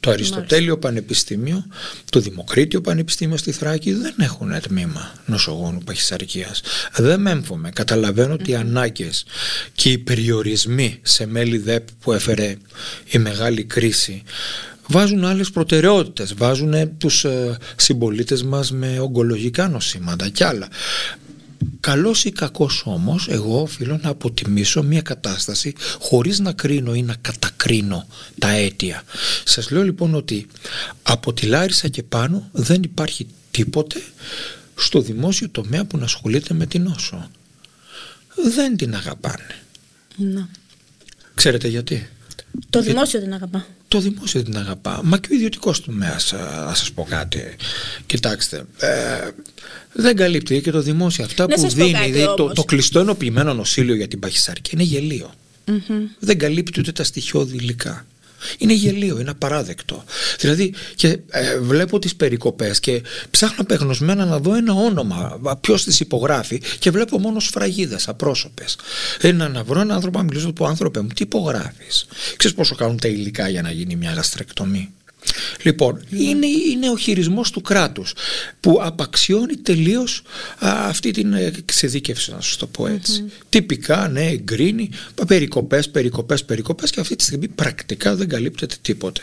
Το 0.00 0.10
Αριστοτέλειο 0.10 0.78
Πανεπιστήμιο, 0.78 1.64
το 2.10 2.20
Δημοκρίτιο 2.20 2.80
Πανεπιστήμιο 2.80 3.36
στη 3.36 3.52
Θράκη 3.52 3.92
δεν 3.92 4.14
έχουν 4.18 4.60
τμήμα 4.60 5.12
νοσογόνου 5.26 5.80
παχυσαρκίας. 5.84 6.60
Δεν 6.96 7.20
μέμφωμαι. 7.20 7.70
Καταλαβαίνω 7.70 8.32
ότι 8.32 8.50
οι 8.50 8.54
ανάγκες 8.54 9.24
και 9.74 9.90
οι 9.90 9.98
περιορισμοί 9.98 10.98
σε 11.02 11.26
μέλη 11.26 11.58
ΔΕΠ 11.58 11.86
που 12.00 12.12
έφερε 12.12 12.56
η 13.10 13.18
μεγάλη 13.18 13.64
κρίση 13.64 14.22
βάζουν 14.86 15.24
άλλες 15.24 15.50
προτεραιότητες, 15.50 16.34
βάζουν 16.34 16.96
τους 16.98 17.24
ε, 17.24 17.56
συμπολίτες 17.76 18.42
μας 18.42 18.70
με 18.70 18.98
ογκολογικά 18.98 19.68
νοσήματα 19.68 20.28
και 20.28 20.44
άλλα. 20.44 20.68
Καλός 21.80 22.24
ή 22.24 22.30
κακός 22.30 22.82
όμως 22.86 23.28
εγώ 23.28 23.62
οφείλω 23.62 23.98
να 24.02 24.08
αποτιμήσω 24.08 24.82
μια 24.82 25.02
κατάσταση 25.02 25.74
χωρίς 26.00 26.38
να 26.38 26.52
κρίνω 26.52 26.94
ή 26.94 27.02
να 27.02 27.14
κατακρίνω 27.20 28.06
τα 28.38 28.48
αίτια. 28.48 29.02
Σας 29.44 29.70
λέω 29.70 29.82
λοιπόν 29.82 30.14
ότι 30.14 30.46
από 31.02 31.32
τη 31.32 31.46
Λάρισα 31.46 31.88
και 31.88 32.02
πάνω 32.02 32.48
δεν 32.52 32.82
υπάρχει 32.82 33.26
τίποτε 33.50 34.02
στο 34.76 35.00
δημόσιο 35.00 35.48
τομέα 35.48 35.84
που 35.84 35.98
να 35.98 36.04
ασχολείται 36.04 36.54
με 36.54 36.66
την 36.66 36.82
νόσο. 36.82 37.30
Δεν 38.54 38.76
την 38.76 38.94
αγαπάνε. 38.94 39.56
Να. 40.16 40.48
Ξέρετε 41.34 41.68
γιατί; 41.68 42.08
Το 42.70 42.82
δημόσιο 42.82 43.20
την 43.20 43.32
αγαπά. 43.34 43.66
Το 43.88 43.98
δημόσιο 44.00 44.42
την 44.42 44.56
αγαπά. 44.56 45.00
Μα 45.04 45.18
και 45.18 45.28
ο 45.32 45.34
ιδιωτικός 45.34 45.80
τομέα, 45.84 46.16
να 46.66 46.74
σας 46.74 46.92
πω 46.92 47.06
κάτι. 47.10 47.42
Κοιτάξτε. 48.06 48.64
Ε, 48.78 49.28
δεν 49.92 50.16
καλύπτει 50.16 50.60
και 50.60 50.70
το 50.70 50.82
δημόσιο. 50.82 51.24
Αυτά 51.24 51.46
Να 51.46 51.54
που 51.54 51.60
σας 51.60 51.74
πω 51.74 51.84
δίνει. 51.84 51.92
κάτι 51.92 52.10
δηλαδή, 52.10 52.36
το, 52.36 52.42
όμως. 52.42 52.54
το 52.54 52.64
κλειστό 52.64 53.00
ενοποιημένο 53.00 53.54
νοσήλιο 53.54 53.94
για 53.94 54.08
την 54.08 54.18
παχυσαρκία 54.18 54.72
είναι 54.74 54.82
γελίο. 54.82 55.34
Δεν 56.18 56.38
καλύπτει 56.38 56.80
ούτε 56.80 56.92
τα 56.92 57.04
στοιχειώδη 57.04 57.56
υλικά. 57.56 58.06
Είναι 58.58 58.72
γελίο, 58.72 59.20
είναι 59.20 59.30
απαράδεκτο. 59.30 60.04
Δηλαδή, 60.38 60.74
και 60.94 61.18
ε, 61.30 61.58
βλέπω 61.58 61.98
τις 61.98 62.16
περικοπές 62.16 62.80
και 62.80 63.02
ψάχνω 63.30 63.56
απεγνωσμένα 63.58 64.24
να 64.24 64.38
δω 64.38 64.54
ένα 64.54 64.72
όνομα, 64.72 65.38
ποιος 65.60 65.84
τις 65.84 66.00
υπογράφει 66.00 66.62
και 66.78 66.90
βλέπω 66.90 67.18
μόνο 67.18 67.40
σφραγίδες 67.40 68.08
απρόσωπες. 68.08 68.76
Είναι 69.22 69.48
να 69.48 69.64
βρω 69.64 69.80
έναν 69.80 69.96
άνθρωπο 69.96 70.18
να 70.18 70.24
μιλήσω 70.24 70.46
του 70.46 70.52
πω, 70.52 70.66
άνθρωπε 70.66 71.00
μου, 71.00 71.08
τι 71.08 71.22
υπογράφεις; 71.22 72.06
Ξέρεις 72.36 72.56
πόσο 72.56 72.74
κάνουν 72.74 72.96
τα 72.96 73.08
υλικά 73.08 73.48
για 73.48 73.62
να 73.62 73.70
γίνει 73.70 73.96
μια 73.96 74.12
γαστρεκτομή; 74.12 74.92
Λοιπόν, 75.62 76.04
είναι, 76.10 76.46
είναι 76.46 76.90
ο 76.90 76.96
χειρισμός 76.96 77.50
του 77.50 77.60
κράτους 77.60 78.14
που 78.60 78.78
απαξιώνει 78.82 79.56
τελείως 79.56 80.22
α, 80.58 80.86
αυτή 80.88 81.10
την 81.10 81.32
ε, 81.32 81.52
εξειδίκευση, 81.58 82.30
να 82.30 82.40
σας 82.40 82.56
το 82.56 82.66
πω 82.66 82.86
έτσι. 82.86 83.24
Τυπικά, 83.48 84.08
ναι, 84.08 84.26
εγκρίνει, 84.26 84.90
πα- 85.14 85.26
περικοπές, 85.26 85.88
περικοπές, 85.90 86.44
περικοπές 86.44 86.90
και 86.90 87.00
αυτή 87.00 87.16
τη 87.16 87.22
στιγμή 87.24 87.48
πρακτικά 87.48 88.14
δεν 88.14 88.28
καλύπτεται 88.28 88.74
τίποτε. 88.82 89.20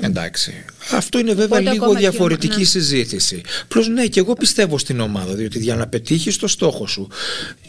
Εντάξει. 0.00 0.64
Αυτό 0.92 1.18
είναι 1.18 1.34
βέβαια 1.34 1.58
Οπότε 1.58 1.70
λίγο 1.70 1.84
ακόμα 1.84 2.00
και- 2.00 2.08
διαφορετική 2.08 2.58
ναι. 2.58 2.64
συζήτηση. 2.64 3.40
Plus 3.74 3.84
ναι, 3.92 4.06
και 4.06 4.20
εγώ 4.20 4.32
πιστεύω 4.34 4.78
στην 4.78 5.00
ομάδα, 5.00 5.34
διότι 5.34 5.58
για 5.58 5.76
να 5.76 5.86
πετύχεις 5.86 6.36
το 6.36 6.48
στόχο 6.48 6.86
σου 6.86 7.08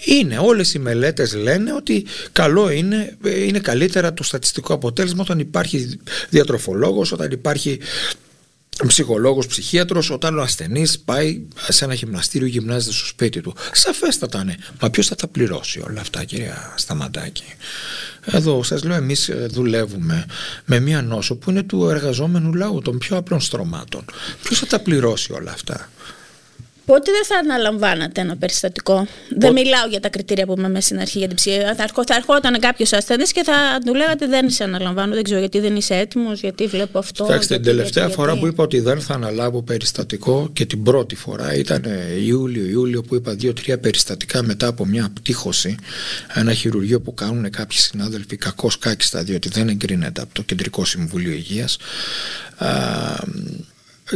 είναι, 0.05 0.37
όλες 0.37 0.73
οι 0.73 0.79
μελέτες 0.79 1.33
λένε 1.35 1.73
ότι 1.73 2.05
καλό 2.31 2.69
είναι, 2.69 3.17
ε, 3.23 3.43
είναι 3.43 3.59
καλύτερα 3.59 4.13
το 4.13 4.23
στατιστικό 4.23 4.73
αποτέλεσμα 4.73 5.21
όταν 5.21 5.39
υπάρχει 5.39 5.99
διατροφολόγος, 6.29 7.11
όταν 7.11 7.31
υπάρχει 7.31 7.79
ψυχολόγος, 8.87 9.47
ψυχίατρος, 9.47 10.09
όταν 10.09 10.37
ο 10.37 10.41
ασθενής 10.41 10.99
πάει 10.99 11.41
σε 11.67 11.85
ένα 11.85 11.93
γυμναστήριο 11.93 12.47
γυμνάζεται 12.47 12.93
στο 12.93 13.05
σπίτι 13.05 13.41
του. 13.41 13.55
Σαφέστατα 13.71 14.43
ναι. 14.43 14.55
Μα 14.81 14.89
ποιος 14.89 15.07
θα 15.07 15.15
τα 15.15 15.27
πληρώσει 15.27 15.81
όλα 15.87 16.01
αυτά 16.01 16.23
κυρία 16.23 16.73
Σταματάκη; 16.77 17.43
Εδώ 18.25 18.63
σας 18.63 18.83
λέω 18.83 18.95
εμείς 18.95 19.29
ε, 19.29 19.47
δουλεύουμε 19.51 20.25
με 20.65 20.79
μια 20.79 21.01
νόσο 21.01 21.35
που 21.35 21.49
είναι 21.49 21.63
του 21.63 21.89
εργαζόμενου 21.89 22.53
λαού, 22.53 22.81
των 22.81 22.97
πιο 22.97 23.17
απλών 23.17 23.39
στρωμάτων. 23.41 24.05
Ποιος 24.43 24.59
θα 24.59 24.65
τα 24.65 24.79
πληρώσει 24.79 25.33
όλα 25.33 25.51
αυτά; 25.51 25.89
Πότε 26.91 27.11
δεν 27.11 27.25
θα 27.25 27.35
αναλαμβάνατε 27.35 28.21
ένα 28.21 28.37
περιστατικό; 28.37 29.07
Δεν 29.37 29.53
μιλάω 29.53 29.87
για 29.87 29.99
τα 29.99 30.09
κριτήρια 30.09 30.45
που 30.45 30.55
είπαμε 30.57 30.81
στην 30.81 30.99
αρχή 30.99 31.17
για 31.17 31.27
την 31.27 31.35
ψυχή. 31.35 31.59
Θα, 31.59 31.83
ερχό, 31.83 32.03
θα 32.05 32.15
ερχόταν 32.15 32.59
κάποιος 32.59 32.93
ασθενής 32.93 33.31
και 33.31 33.43
θα 33.43 33.53
του 33.85 33.93
λέγατε 33.93 34.27
Δεν 34.27 34.49
σε 34.49 34.63
αναλαμβάνω. 34.63 35.13
Δεν 35.13 35.23
ξέρω 35.23 35.39
γιατί 35.39 35.59
δεν 35.59 35.75
είσαι 35.75 35.95
έτοιμος, 35.95 36.39
γιατί 36.39 36.67
βλέπω 36.67 36.99
αυτό. 36.99 37.23
Κοιτάξτε, 37.23 37.53
την 37.53 37.63
γιατί, 37.63 37.77
τελευταία 37.77 38.03
γιατί, 38.03 38.19
φορά 38.19 38.31
γιατί. 38.31 38.47
που 38.47 38.53
είπα 38.53 38.63
ότι 38.63 38.79
δεν 38.79 39.01
θα 39.01 39.13
αναλάβω 39.13 39.61
περιστατικό 39.61 40.49
και 40.53 40.65
την 40.65 40.83
πρώτη 40.83 41.15
φορά 41.15 41.55
ήταν 41.55 41.83
ε, 41.83 42.23
Ιούλιο-Ιούλιο 42.25 43.01
που 43.01 43.15
είπα 43.15 43.33
δύο-τρία 43.33 43.79
περιστατικά 43.79 44.43
μετά 44.43 44.67
από 44.67 44.85
μια 44.85 45.09
πτύχωση. 45.13 45.75
Ένα 46.33 46.53
χειρουργείο 46.53 47.01
που 47.01 47.13
κάνουν 47.13 47.49
κάποιοι 47.49 47.77
συνάδελφοι 47.77 48.35
κακώ 48.35 48.69
κάκιστα 48.79 49.23
διότι 49.23 49.49
δεν 49.49 49.67
εγκρίνεται 49.67 50.21
από 50.21 50.33
το 50.33 50.41
Κεντρικό 50.41 50.85
Συμβουλίο 50.85 51.31
Υγείας 51.31 51.77
Α, 52.57 52.67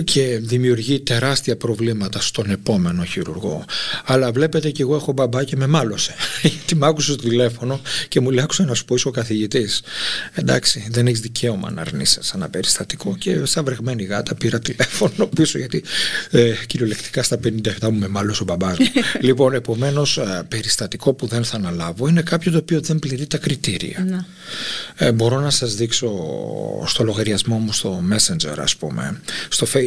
και 0.03 0.39
δημιουργεί 0.41 0.99
τεράστια 0.99 1.57
προβλήματα 1.57 2.21
στον 2.21 2.49
επόμενο 2.49 3.03
χειρουργό. 3.03 3.65
Αλλά 4.05 4.31
βλέπετε 4.31 4.69
και 4.69 4.81
εγώ 4.81 4.95
έχω 4.95 5.11
μπαμπά 5.11 5.43
και 5.43 5.55
με 5.55 5.67
μάλωσε. 5.67 6.15
Γιατί 6.41 6.75
μ' 6.75 6.83
άκουσε 6.83 7.11
στο 7.11 7.21
τηλέφωνο 7.21 7.81
και 8.07 8.19
μου 8.19 8.31
λέει: 8.31 8.43
Άκουσα 8.43 8.65
να 8.65 8.73
σου 8.73 8.85
πω, 8.85 8.95
είσαι 8.95 9.07
ο 9.07 9.11
καθηγητής. 9.11 9.81
Εντάξει, 10.33 10.87
δεν 10.91 11.07
έχεις 11.07 11.19
δικαίωμα 11.19 11.71
να 11.71 11.81
αρνείσαι 11.81 12.19
ένα 12.35 12.49
περιστατικό. 12.49 13.15
Και 13.17 13.45
σαν 13.45 13.63
βρεγμένη 13.63 14.03
γάτα 14.03 14.35
πήρα 14.35 14.59
τηλέφωνο 14.59 15.27
πίσω, 15.35 15.57
γιατί 15.57 15.83
ε, 16.31 16.53
κυριολεκτικά 16.67 17.23
στα 17.23 17.39
57 17.43 17.89
μου 17.91 17.99
με 17.99 18.07
μάλωσε 18.07 18.41
ο 18.41 18.45
μπαμπάς 18.45 18.77
μου. 18.79 18.85
λοιπόν, 19.27 19.53
επομένως, 19.53 20.19
περιστατικό 20.47 21.13
που 21.13 21.27
δεν 21.27 21.43
θα 21.43 21.55
αναλάβω 21.55 22.07
είναι 22.07 22.21
κάποιο 22.21 22.51
το 22.51 22.57
οποίο 22.57 22.81
δεν 22.81 22.99
πληρεί 22.99 23.27
τα 23.27 23.37
κριτήρια. 23.37 24.05
Να. 24.09 24.25
Ε, 24.95 25.11
μπορώ 25.11 25.39
να 25.39 25.49
σας 25.49 25.75
δείξω 25.75 26.09
στο 26.85 27.03
λογαριασμό 27.03 27.57
μου 27.57 27.73
στο 27.73 28.03
Messenger 28.11 28.55
ας 28.57 28.75
πούμε, 28.75 29.21
στο 29.49 29.67
Facebook 29.73 29.84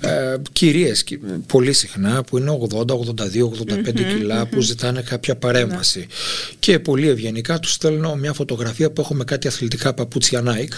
ε, 0.00 0.34
κυρίες 0.52 1.04
κι- 1.04 1.18
πολύ 1.46 1.72
συχνά 1.72 2.22
που 2.22 2.38
είναι 2.38 2.58
80, 2.70 2.94
82, 2.94 3.48
85 3.48 3.92
κιλά 4.16 4.46
που 4.46 4.60
ζητάνε 4.60 5.00
κάποια 5.02 5.36
παρέμβαση 5.36 6.06
και 6.58 6.78
πολύ 6.78 7.08
ευγενικά 7.08 7.58
τους 7.58 7.72
στέλνω 7.72 8.14
μια 8.16 8.32
φωτογραφία 8.32 8.90
που 8.90 9.00
έχω 9.00 9.14
με 9.14 9.24
κάτι 9.24 9.48
αθλητικά 9.48 9.94
παπούτσια 9.94 10.42
Nike 10.46 10.72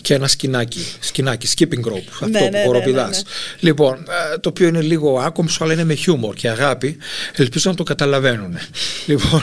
και 0.00 0.14
ένα 0.14 0.28
σκινάκι, 0.28 0.86
σκινάκι 1.00 1.48
skipping 1.56 1.88
rope, 1.92 2.02
αυτό 2.12 2.26
Ναι, 2.28 2.38
που 2.38 2.44
ναι, 2.44 2.50
ναι, 2.58 2.64
χοροπηδάς. 2.64 3.16
ναι, 3.16 3.22
Λοιπόν, 3.60 3.94
ε, 4.34 4.38
το 4.38 4.48
οποίο 4.48 4.68
είναι 4.68 4.80
λίγο 4.80 5.18
άκομψο 5.18 5.64
αλλά 5.64 5.72
είναι 5.72 5.84
με 5.84 5.94
χιούμορ 5.94 6.34
και 6.34 6.48
αγάπη. 6.48 6.96
Ελπίζω 7.36 7.70
να 7.70 7.76
το 7.76 7.82
καταλαβαίνουν. 7.82 8.58
λοιπόν, 9.06 9.42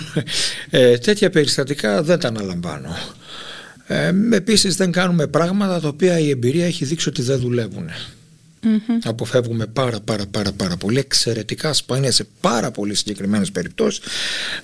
ε, 0.70 0.98
τέτοια 0.98 1.30
περιστατικά 1.30 2.04
δεν 2.04 2.20
τα 2.20 2.28
αναλαμβάνω. 2.28 2.98
Ε, 3.90 4.12
επίσης 4.32 4.76
δεν 4.76 4.92
κάνουμε 4.92 5.28
πράγματα 5.28 5.80
τα 5.80 5.88
οποία 5.88 6.20
η 6.20 6.30
εμπειρία 6.30 6.66
έχει 6.66 6.86
δείξει 6.86 7.10
ότι 7.10 7.22
δεν 7.22 7.40
δουλεύουν. 7.40 7.90
Αποφεύγουμε 9.04 9.66
πάρα 9.66 10.00
πάρα 10.00 10.26
πάρα 10.32 10.52
πάρα 10.52 10.78
πολύ 10.78 11.00
εξαιρετικά 11.00 11.74
σπάνια 11.74 12.12
σε 12.12 12.28
πάρα 12.42 12.72
πολύ 12.72 12.96
συγκεκριμένες 12.96 13.52
περιπτώσεις 13.52 14.02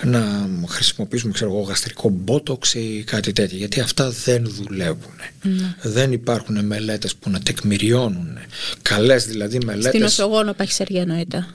να 0.03 0.49
χρησιμοποιήσουμε 0.67 1.33
ξέρω 1.33 1.51
εγώ 1.51 1.61
γαστρικό 1.61 2.09
μπότοξ 2.09 2.73
ή 2.73 3.03
κάτι 3.07 3.33
τέτοιο 3.33 3.57
γιατί 3.57 3.79
αυτά 3.79 4.09
δεν 4.09 4.45
δουλεύουν. 4.49 5.13
Δεν 5.81 6.11
υπάρχουν 6.11 6.65
μελέτες 6.65 7.15
που 7.15 7.29
να 7.29 7.39
τεκμηριώνουν 7.39 8.37
καλές 8.81 9.25
δηλαδή 9.25 9.57
μελέτες 9.65 9.89
Στην 9.89 10.03
οσογόνο 10.03 10.53
παχυσαργία 10.53 11.01
εννοείται. 11.01 11.47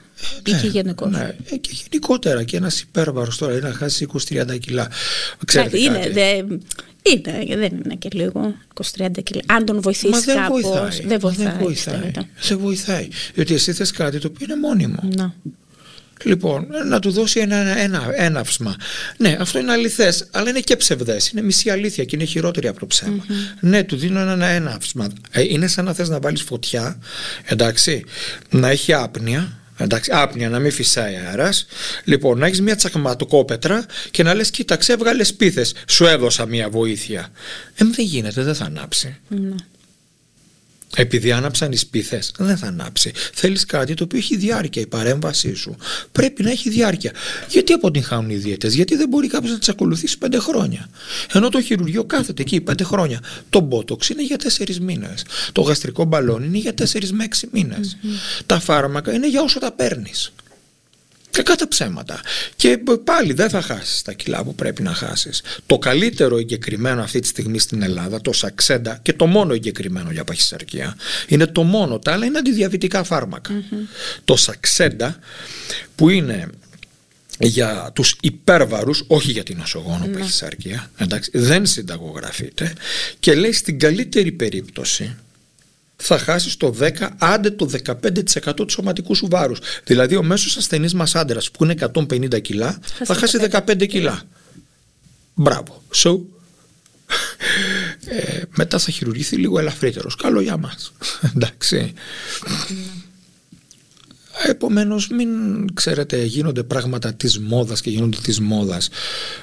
Ή 0.45 0.51
και 0.51 0.67
γενικώς. 0.67 1.11
ναι, 1.11 1.35
ε, 1.49 1.55
και 1.55 1.69
γενικότερα 1.71 2.43
και 2.43 2.57
ένας 2.57 2.81
υπέρβαρος 2.81 3.37
τώρα 3.37 3.53
είναι 3.53 3.67
να 3.67 3.73
χάσει 3.73 4.07
20-30 4.29 4.57
κιλά. 4.59 4.89
Ξέρετε 5.45 5.79
είναι, 5.79 5.97
κάτι. 5.99 6.11
δε, 6.11 6.43
είναι, 7.11 7.55
δεν 7.57 7.81
είναι 7.85 7.95
και 7.95 8.09
λίγο 8.11 8.55
20-30 8.97 9.09
κιλά. 9.23 9.41
Αν 9.45 9.65
τον 9.65 9.81
βοηθήσει 9.81 10.09
Μα 10.09 10.19
δεν 10.19 10.35
κάπως, 10.35 10.61
βοηθάει. 10.61 10.89
δεν 11.05 11.07
Μα 11.11 11.17
βοηθάει. 11.17 11.45
δεν 11.45 11.57
βοηθάει. 11.59 11.67
πιστεύετε. 11.73 12.27
Δεν 12.47 12.57
βοηθάει. 12.59 13.07
Διότι 13.33 13.53
εσύ 13.53 13.73
θες 13.73 13.91
κάτι 13.91 14.19
το 14.19 14.27
οποίο 14.27 14.45
είναι 14.49 14.59
μόνιμο. 14.67 14.99
Να. 15.15 15.33
Λοιπόν, 16.23 16.67
να 16.89 16.99
του 16.99 17.11
δώσει 17.11 17.39
ένα, 17.39 17.55
ένα 17.77 18.07
έναυσμα. 18.15 18.75
Ναι, 19.17 19.37
αυτό 19.39 19.59
είναι 19.59 19.71
αληθές, 19.71 20.27
αλλά 20.31 20.49
είναι 20.49 20.59
και 20.59 20.75
ψευδές. 20.75 21.29
Είναι 21.29 21.41
μισή 21.41 21.69
αλήθεια 21.69 22.03
και 22.05 22.15
είναι 22.15 22.25
χειρότερη 22.25 22.67
από 22.67 22.79
το 22.79 22.85
ψεμα 22.87 23.25
Ναι, 23.59 23.83
του 23.83 23.95
δίνω 23.95 24.19
ένα 24.19 24.45
έναυσμα. 24.45 25.07
Ε, 25.31 25.41
είναι 25.43 25.67
σαν 25.67 25.85
να 25.85 25.93
θες 25.93 26.09
να 26.09 26.19
βάλεις 26.19 26.41
φωτιά, 26.41 26.99
εντάξει, 27.45 28.03
να 28.49 28.69
έχει 28.69 28.93
άπνοια. 28.93 29.53
Εντάξει, 29.81 30.11
άπνοια, 30.13 30.49
να 30.49 30.59
μην 30.59 30.71
φυσάει 30.71 31.15
αέρας. 31.15 31.65
Λοιπόν, 32.03 32.37
να 32.37 32.45
έχεις 32.45 32.61
μια 32.61 32.75
τσακματοκόπετρα 32.75 33.85
και 34.11 34.23
να 34.23 34.33
λες: 34.33 34.49
Κοίταξε, 34.49 34.93
έβγαλες 34.93 35.33
πίθες. 35.33 35.73
Σου 35.87 36.05
έδωσα 36.05 36.45
μια 36.45 36.69
βοήθεια. 36.69 37.31
Ε, 37.75 37.85
δεν 37.85 38.05
γίνεται, 38.05 38.43
δεν 38.43 38.55
θα 38.55 38.65
ανάψει. 38.65 39.17
Ναι. 39.27 39.55
Επειδή 40.95 41.31
άναψαν 41.31 41.71
οι 41.71 41.75
σπίθε, 41.77 42.21
δεν 42.37 42.57
θα 42.57 42.67
ανάψει. 42.67 43.11
Θέλεις 43.33 43.65
κάτι 43.65 43.93
το 43.93 44.03
οποίο 44.03 44.19
έχει 44.19 44.35
διάρκεια. 44.35 44.81
Η 44.81 44.87
παρέμβασή 44.87 45.55
σου 45.55 45.75
πρέπει 46.11 46.43
να 46.43 46.49
έχει 46.49 46.69
διάρκεια. 46.69 47.11
Γιατί 47.49 47.73
αποτυγχάνουν 47.73 48.29
οι 48.29 48.35
δίαιτε, 48.35 48.67
Γιατί 48.67 48.95
δεν 48.95 49.09
μπορεί 49.09 49.27
κάποιος 49.27 49.51
να 49.51 49.59
τις 49.59 49.69
ακολουθήσει 49.69 50.17
πέντε 50.17 50.39
χρόνια. 50.39 50.89
Ενώ 51.33 51.49
το 51.49 51.61
χειρουργείο 51.61 52.03
κάθεται 52.03 52.41
εκεί 52.41 52.61
πέντε 52.61 52.83
χρόνια. 52.83 53.19
Το 53.49 53.59
μπότοξ 53.59 54.09
είναι 54.09 54.23
για 54.23 54.37
τέσσερις 54.37 54.79
μήνες. 54.79 55.25
Το 55.51 55.61
γαστρικό 55.61 56.03
μπαλόν 56.03 56.43
είναι 56.43 56.57
για 56.57 56.73
τέσσερις 56.73 57.11
με 57.11 57.23
έξι 57.23 57.49
μήνες. 57.51 57.97
Τα 58.45 58.59
φάρμακα 58.59 59.13
είναι 59.13 59.29
για 59.29 59.41
όσο 59.41 59.59
τα 59.59 59.71
παίρνεις. 59.71 60.31
Και 61.31 61.41
κατά 61.41 61.67
ψέματα. 61.67 62.21
Και 62.55 62.79
πάλι 63.03 63.33
δεν 63.33 63.49
θα 63.49 63.61
χάσεις 63.61 64.01
τα 64.01 64.13
κιλά 64.13 64.43
που 64.43 64.55
πρέπει 64.55 64.81
να 64.81 64.93
χάσεις. 64.93 65.41
Το 65.65 65.77
καλύτερο 65.77 66.37
εγκεκριμένο 66.37 67.01
αυτή 67.01 67.19
τη 67.19 67.27
στιγμή 67.27 67.59
στην 67.59 67.81
Ελλάδα, 67.81 68.21
το 68.21 68.33
Σαξέντα, 68.33 68.99
και 69.01 69.13
το 69.13 69.25
μόνο 69.25 69.53
εγκεκριμένο 69.53 70.11
για 70.11 70.23
παχυσαρκία, 70.23 70.95
είναι 71.27 71.45
το 71.45 71.63
μόνο. 71.63 71.99
Τα 71.99 72.11
άλλα 72.11 72.25
είναι 72.25 72.37
αντιδιαβητικά 72.37 73.03
φάρμακα. 73.03 73.63
Το 74.25 74.35
Σαξέντα, 74.35 75.19
που 75.95 76.09
είναι 76.09 76.49
για 77.39 77.91
τους 77.95 78.15
υπέρβαρους, 78.21 79.03
όχι 79.07 79.31
για 79.31 79.43
την 79.43 79.57
νοσογόνο 79.57 80.07
παχυσαρκία, 80.07 80.91
εντάξει, 80.97 81.31
δεν 81.33 81.65
συνταγογραφείται 81.65 82.73
και 83.19 83.35
λέει 83.35 83.51
στην 83.51 83.79
καλύτερη 83.79 84.31
περίπτωση 84.31 85.15
θα 86.01 86.17
χάσεις 86.17 86.57
το 86.57 86.75
10, 86.79 86.89
άντε 87.17 87.49
το 87.51 87.69
15% 87.85 88.53
του 88.55 88.69
σωματικού 88.69 89.15
σου 89.15 89.27
βάρους. 89.29 89.59
Δηλαδή 89.83 90.15
ο 90.15 90.23
μέσος 90.23 90.57
ασθενής 90.57 90.93
μας 90.93 91.15
άντρας 91.15 91.51
που 91.51 91.63
είναι 91.63 91.73
150 91.73 92.41
κιλά 92.41 92.79
θα 93.03 93.13
χάσει 93.13 93.37
15 93.51 93.85
κιλά. 93.87 94.21
Μπράβο. 95.33 95.83
So, 95.95 96.19
ε, 98.05 98.41
μετά 98.55 98.79
θα 98.79 98.91
χειρουργηθεί 98.91 99.35
λίγο 99.35 99.59
ελαφρύτερος. 99.59 100.15
Καλό 100.15 100.41
για 100.41 100.57
μας. 100.57 100.93
Εντάξει. 101.35 101.93
Επομένως 104.47 105.07
μην 105.07 105.29
ξέρετε 105.73 106.23
γίνονται 106.23 106.63
πράγματα 106.63 107.13
της 107.13 107.39
μόδας 107.39 107.81
και 107.81 107.89
γίνονται 107.89 108.17
της 108.23 108.39
μόδας. 108.39 108.89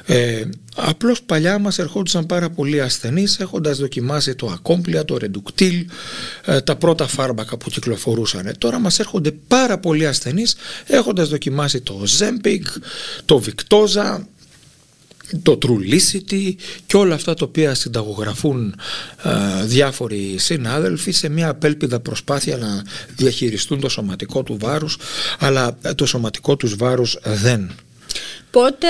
Ε, 0.07 0.45
απλώς 0.77 1.23
παλιά 1.23 1.59
μας 1.59 1.79
ερχόντουσαν 1.79 2.27
πάρα 2.27 2.51
πολλοί 2.51 2.81
ασθενείς 2.81 3.39
έχοντας 3.39 3.79
δοκιμάσει 3.79 4.35
το 4.35 4.47
Acomplia, 4.47 5.05
το 5.05 5.17
Reductil, 5.17 5.87
ε, 6.45 6.61
τα 6.61 6.77
πρώτα 6.77 7.07
φάρμακα 7.07 7.57
που 7.57 7.71
κυκλοφορούσαν. 7.71 8.53
Τώρα 8.59 8.79
μας 8.79 8.99
έρχονται 8.99 9.31
πάρα 9.49 9.79
πολλοί 9.79 10.07
ασθενείς 10.07 10.57
έχοντας 10.87 11.29
δοκιμάσει 11.29 11.81
το 11.81 12.03
Ozempic, 12.05 12.67
το 13.25 13.39
Victoza, 13.39 14.29
το 15.43 15.59
Trulicity 15.63 16.55
και 16.87 16.97
όλα 16.97 17.15
αυτά 17.15 17.35
τα 17.35 17.45
οποία 17.49 17.75
συνταγογραφούν 17.75 18.75
ε, 19.23 19.65
διάφοροι 19.65 20.35
συνάδελφοι 20.39 21.11
σε 21.11 21.29
μια 21.29 21.49
απέλπιδα 21.49 22.01
προσπάθεια 22.01 22.57
να 22.57 22.85
διαχειριστούν 23.17 23.81
το 23.81 23.89
σωματικό 23.89 24.43
του 24.43 24.57
βάρους 24.61 24.99
αλλά 25.39 25.79
το 25.95 26.07
σωματικό 26.07 26.57
τους 26.57 26.77
βάρους 26.77 27.19
δεν. 27.23 27.71
Πότε, 28.51 28.87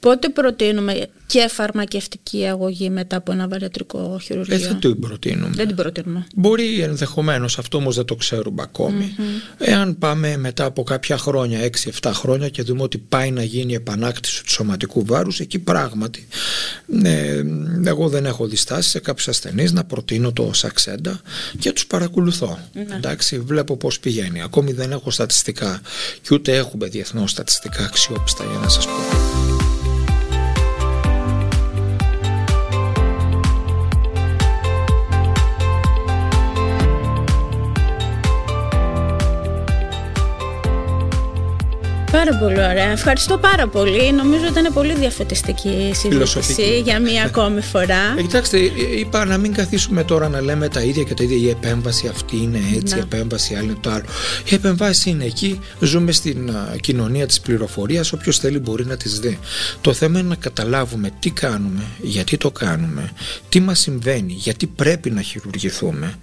πότε 0.00 0.28
προτείνουμε 0.28 1.06
και 1.26 1.48
φαρμακευτική 1.48 2.46
αγωγή 2.46 2.90
μετά 2.90 3.16
από 3.16 3.32
ένα 3.32 3.48
βαρετρικό 3.48 4.18
χειρουργείο; 4.22 4.58
Δεν 4.58 4.68
θα 4.68 4.74
την 4.74 5.00
προτείνουμε. 5.00 5.50
Δεν 5.54 5.66
την 5.66 5.76
προτείνουμε. 5.76 6.26
Μπορεί 6.34 6.80
ενδεχομένως, 6.80 7.58
αυτό 7.58 7.78
όμως 7.78 7.96
δεν 7.96 8.04
το 8.04 8.14
ξέρουμε 8.14 8.62
ακόμη. 8.62 9.14
Εάν 9.58 9.98
πάμε 9.98 10.36
μετά 10.36 10.64
από 10.64 10.82
κάποια 10.82 11.18
χρόνια, 11.18 11.70
6-7 12.00 12.10
χρόνια 12.14 12.48
και 12.48 12.62
δούμε 12.62 12.82
ότι 12.82 12.98
πάει 12.98 13.30
να 13.30 13.42
γίνει 13.42 13.74
επανάκτηση 13.74 14.42
του 14.44 14.50
σωματικού 14.50 15.04
βάρους, 15.04 15.40
εκεί 15.40 15.58
πράγματι 15.58 16.28
ναι, 16.86 17.42
εγώ 17.84 18.08
δεν 18.08 18.26
έχω 18.26 18.46
διστάσει 18.46 18.90
σε 18.90 18.98
κάποιους 18.98 19.28
ασθενείς 19.28 19.72
να 19.72 19.84
προτείνω 19.84 20.32
το 20.32 20.50
Σαξέντα 20.52 21.20
και 21.58 21.72
τους 21.72 21.86
παρακολουθώ. 21.86 22.58
Ναι. 22.72 22.96
Εντάξει, 22.96 23.38
βλέπω 23.38 23.76
πώς 23.76 24.00
πηγαίνει. 24.00 24.42
Ακόμη 24.42 24.72
δεν 24.72 24.92
έχω 24.92 25.10
στατιστικά 25.10 25.80
και 26.22 26.34
ούτε 26.34 26.56
έχουμε 26.56 26.86
διεθνώς 26.86 27.30
στατιστικά 27.30 27.84
αξιόπιστα 27.84 28.44
για 28.44 28.58
να 28.58 28.68
σας 28.68 28.86
πω. 28.86 29.47
Πάρα 42.10 42.36
πολύ 42.36 42.54
ωραία. 42.54 42.90
Ευχαριστώ 42.90 43.38
πάρα 43.38 43.68
πολύ. 43.68 44.12
Νομίζω 44.12 44.42
ότι 44.48 44.58
ήταν 44.58 44.72
πολύ 44.72 44.94
διαφωτιστική 44.94 45.68
η 45.68 45.94
συζήτηση 45.94 46.80
για 46.80 47.00
μία 47.00 47.24
ακόμη 47.24 47.60
φορά. 47.60 48.14
Ε, 48.18 48.22
κοιτάξτε, 48.22 48.58
είπα 48.98 49.24
να 49.24 49.38
μην 49.38 49.52
καθίσουμε 49.52 50.04
τώρα 50.04 50.28
να 50.28 50.40
λέμε 50.40 50.68
τα 50.68 50.82
ίδια 50.82 51.02
και 51.02 51.14
τα 51.14 51.22
ίδια. 51.22 51.36
Η 51.36 51.48
επέμβαση 51.48 52.08
αυτή 52.08 52.36
είναι 52.36 52.60
έτσι, 52.76 52.96
η 52.96 52.98
επέμβαση 52.98 53.54
άλλη 53.54 53.64
είναι 53.64 53.76
το 53.80 53.90
άλλο. 53.90 54.04
Η 54.44 54.54
επέμβαση 54.54 55.10
είναι 55.10 55.24
εκεί. 55.24 55.60
Ζούμε 55.80 56.12
στην 56.12 56.50
κοινωνία 56.80 57.26
της 57.26 57.40
πληροφορίας. 57.40 58.12
Όποιος 58.12 58.38
θέλει 58.38 58.58
μπορεί 58.58 58.86
να 58.86 58.96
τις 58.96 59.18
δει. 59.18 59.38
Το 59.80 59.92
θέμα 59.92 60.18
είναι 60.18 60.28
να 60.28 60.36
καταλάβουμε 60.36 61.10
τι 61.18 61.30
κάνουμε, 61.30 61.82
γιατί 62.00 62.36
το 62.36 62.50
κάνουμε, 62.50 63.10
τι 63.48 63.60
μας 63.60 63.78
συμβαίνει, 63.78 64.32
γιατί 64.32 64.66
πρέπει 64.66 65.10
να 65.10 65.20
χειρουργηθούμε. 65.20 66.14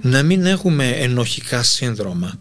Να 0.00 0.22
μην 0.22 0.46
έχουμε 0.46 0.88
ενοχικά 0.88 1.62
σύνδρομα. 1.62 2.38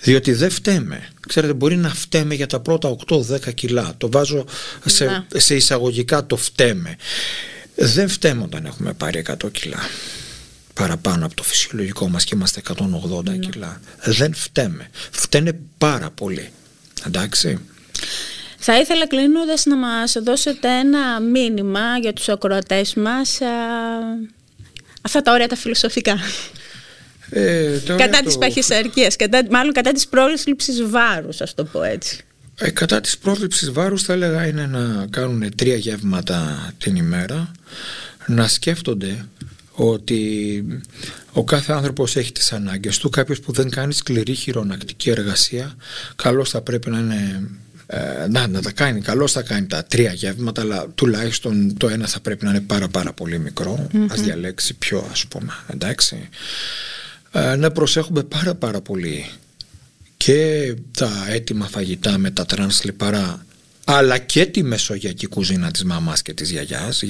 Διότι 0.00 0.32
δεν 0.32 0.50
φταίμε. 0.50 1.08
Ξέρετε, 1.28 1.52
μπορεί 1.52 1.76
να 1.76 1.88
φταίμε 1.88 2.34
για 2.34 2.46
τα 2.46 2.60
πρώτα 2.60 2.96
8-10 3.08 3.54
κιλά. 3.54 3.94
Το 3.98 4.10
βάζω 4.10 4.44
σε, 4.84 5.04
ναι. 5.04 5.40
σε 5.40 5.54
εισαγωγικά 5.54 6.26
το 6.26 6.36
φταίμε. 6.36 6.96
Δεν 7.74 8.08
φταίμε 8.08 8.42
όταν 8.42 8.66
έχουμε 8.66 8.92
πάρει 8.92 9.24
100 9.28 9.52
κιλά 9.52 9.78
παραπάνω 10.74 11.26
από 11.26 11.34
το 11.34 11.42
φυσιολογικό 11.42 12.08
μας 12.08 12.24
και 12.24 12.34
είμαστε 12.34 12.60
180 12.76 13.24
ναι. 13.24 13.36
κιλά. 13.36 13.80
Δεν 14.04 14.34
φταίμε. 14.34 14.90
Φταίνε 15.10 15.58
πάρα 15.78 16.10
πολύ. 16.10 16.50
Εντάξει. 17.06 17.58
Θα 18.58 18.78
ήθελα 18.78 19.06
κλείνοντας 19.06 19.64
να 19.64 19.76
μας 19.76 20.16
δώσετε 20.22 20.68
ένα 20.68 21.20
μήνυμα 21.20 21.98
για 22.00 22.12
τους 22.12 22.28
ακροατές 22.28 22.94
μας 22.94 23.38
αυτά 25.02 25.22
τα 25.22 25.32
ωραία 25.32 25.46
τα 25.46 25.56
φιλοσοφικά. 25.56 26.18
Ε, 27.30 27.80
κατά 27.86 28.18
το... 28.18 28.24
της 28.24 28.38
παχυσαρκίας, 28.38 29.16
κατά, 29.16 29.42
μάλλον 29.50 29.72
κατά 29.72 29.92
της 29.92 30.08
πρόληψης 30.08 30.82
βάρους, 30.86 31.40
ας 31.40 31.54
το 31.54 31.64
πω 31.64 31.82
έτσι. 31.82 32.18
Ε, 32.58 32.70
κατά 32.70 33.00
της 33.00 33.18
πρόληψης 33.18 33.72
βάρους 33.72 34.02
θα 34.02 34.12
έλεγα 34.12 34.46
είναι 34.46 34.66
να 34.66 35.06
κάνουν 35.10 35.54
τρία 35.54 35.76
γεύματα 35.76 36.70
την 36.78 36.96
ημέρα, 36.96 37.52
να 38.26 38.48
σκέφτονται 38.48 39.24
ότι 39.72 40.64
ο 41.32 41.44
κάθε 41.44 41.72
άνθρωπος 41.72 42.16
έχει 42.16 42.32
τις 42.32 42.52
ανάγκες 42.52 42.98
του, 42.98 43.10
κάποιος 43.10 43.40
που 43.40 43.52
δεν 43.52 43.70
κάνει 43.70 43.92
σκληρή 43.92 44.34
χειρονακτική 44.34 45.10
εργασία, 45.10 45.74
καλώς 46.16 46.50
θα 46.50 46.60
πρέπει 46.60 46.90
να 46.90 46.98
είναι 46.98 47.50
ε, 47.86 48.26
να, 48.28 48.46
να 48.46 48.62
τα 48.62 48.72
κάνει 48.72 49.00
καλώς 49.00 49.32
θα 49.32 49.42
κάνει 49.42 49.66
τα 49.66 49.84
τρία 49.84 50.12
γεύματα 50.12 50.60
αλλά 50.60 50.86
τουλάχιστον 50.94 51.76
το 51.76 51.88
ένα 51.88 52.06
θα 52.06 52.20
πρέπει 52.20 52.44
να 52.44 52.50
είναι 52.50 52.60
πάρα 52.60 52.88
πάρα 52.88 53.12
πολύ 53.12 53.38
μικρό 53.38 53.86
mm-hmm. 53.92 54.06
ας 54.10 54.20
διαλέξει 54.20 54.74
πιο 54.74 55.08
ας 55.10 55.26
πούμε 55.26 55.52
εντάξει 55.72 56.16
ε, 56.22 56.28
να 57.58 57.70
προσέχουμε 57.70 58.22
πάρα 58.22 58.54
πάρα 58.54 58.80
πολύ 58.80 59.30
και 60.16 60.74
τα 60.96 61.26
έτοιμα 61.28 61.66
φαγητά 61.66 62.18
με 62.18 62.30
τα 62.30 62.46
τρανς 62.46 62.84
λιπαρά 62.84 63.46
αλλά 63.84 64.18
και 64.18 64.46
τη 64.46 64.62
μεσογειακή 64.62 65.26
κουζίνα 65.26 65.70
της 65.70 65.84
μαμάς 65.84 66.22
και 66.22 66.32
της 66.32 66.50
γιαγιάς 66.50 67.02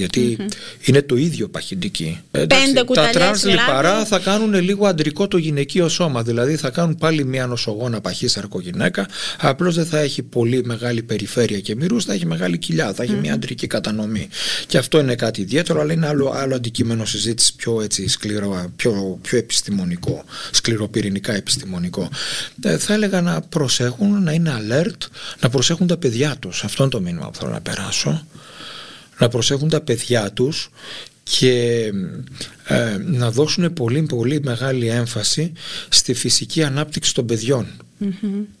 είναι 0.81 1.01
το 1.01 1.15
ίδιο 1.15 1.47
παχυντική. 1.47 2.19
Πέντε 2.31 2.83
τα 2.93 3.09
τρανς 3.09 3.45
λιπαρά 3.45 4.05
θα 4.05 4.19
κάνουν 4.19 4.53
λίγο 4.53 4.87
αντρικό 4.87 5.27
το 5.27 5.37
γυναικείο 5.37 5.89
σώμα. 5.89 6.23
Δηλαδή 6.23 6.55
θα 6.55 6.69
κάνουν 6.69 6.95
πάλι 6.95 7.25
μια 7.25 7.47
νοσογόνα 7.47 8.01
παχύσαρκη 8.01 8.27
γυναίκα 8.27 9.07
απλώς 9.37 9.75
δεν 9.75 9.85
θα 9.85 9.99
έχει 9.99 10.23
πολύ 10.23 10.65
μεγάλη 10.65 11.03
περιφέρεια 11.03 11.59
και 11.59 11.75
μηρούς 11.75 12.05
θα 12.05 12.13
έχει 12.13 12.25
μεγάλη 12.25 12.57
κοιλιά, 12.57 12.93
θα 12.93 13.03
έχει 13.03 13.13
μια 13.13 13.33
αντρική 13.33 13.67
κατανομή. 13.67 14.27
Και 14.67 14.77
αυτό 14.77 14.99
είναι 14.99 15.15
κάτι 15.15 15.41
ιδιαίτερο 15.41 15.81
αλλά 15.81 15.93
είναι 15.93 16.07
άλλο, 16.07 16.33
άλλο 16.35 16.55
αντικείμενο 16.55 17.05
συζήτησης 17.05 17.55
πιο, 17.55 17.81
έτσι, 17.81 18.07
σκληρό, 18.07 18.71
πιο, 18.75 19.19
πιο 19.21 19.37
επιστημονικό 19.37 20.23
σκληροπυρηνικά 20.51 21.33
επιστημονικό. 21.33 22.09
Ε, 22.63 22.77
θα 22.77 22.93
έλεγα 22.93 23.21
να 23.21 23.41
προσέχουν 23.41 24.23
να 24.23 24.31
είναι 24.31 24.53
alert 24.59 25.07
να 25.39 25.49
προσέχουν 25.49 25.87
τα 25.87 25.97
παιδιά 25.97 26.35
τους 26.39 26.63
αυτό 26.65 26.83
είναι 26.83 26.91
το 26.91 27.01
μήνυμα 27.01 27.29
που 27.29 27.37
θέλω 27.37 27.51
να 27.51 27.61
περάσω. 27.61 28.27
Να 29.19 29.27
προσέχουν 29.27 29.69
τα 29.69 29.81
παιδιά 29.81 30.31
τους 30.31 30.69
και 31.23 31.91
ε, 32.63 32.97
να 32.97 33.31
δώσουν 33.31 33.73
πολύ 33.73 34.01
πολύ 34.01 34.41
μεγάλη 34.43 34.87
έμφαση 34.87 35.51
στη 35.89 36.13
φυσική 36.13 36.63
ανάπτυξη 36.63 37.13
των 37.13 37.25
παιδιών. 37.25 37.67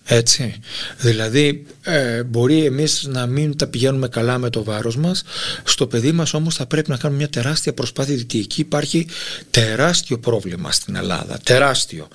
Έτσι. 0.03 0.59
Δηλαδή 0.97 1.65
ε, 1.81 2.23
μπορεί 2.23 2.65
εμείς 2.65 3.03
να 3.07 3.25
μην 3.25 3.57
τα 3.57 3.67
πηγαίνουμε 3.67 4.07
καλά 4.07 4.37
με 4.37 4.49
το 4.49 4.63
βάρος 4.63 4.97
μας. 4.97 5.23
Στο 5.63 5.87
παιδί 5.87 6.11
μας 6.11 6.33
όμως 6.33 6.55
θα 6.55 6.65
πρέπει 6.65 6.89
να 6.89 6.97
κάνουμε 6.97 7.19
μια 7.19 7.29
τεράστια 7.29 7.73
προσπάθεια 7.73 8.15
γιατί 8.15 8.39
εκεί 8.39 8.61
υπάρχει 8.61 9.07
τεράστιο 9.49 10.19
πρόβλημα 10.19 10.71
στην 10.71 10.95
Ελλάδα. 10.95 11.39
Τεράστιο. 11.43 12.07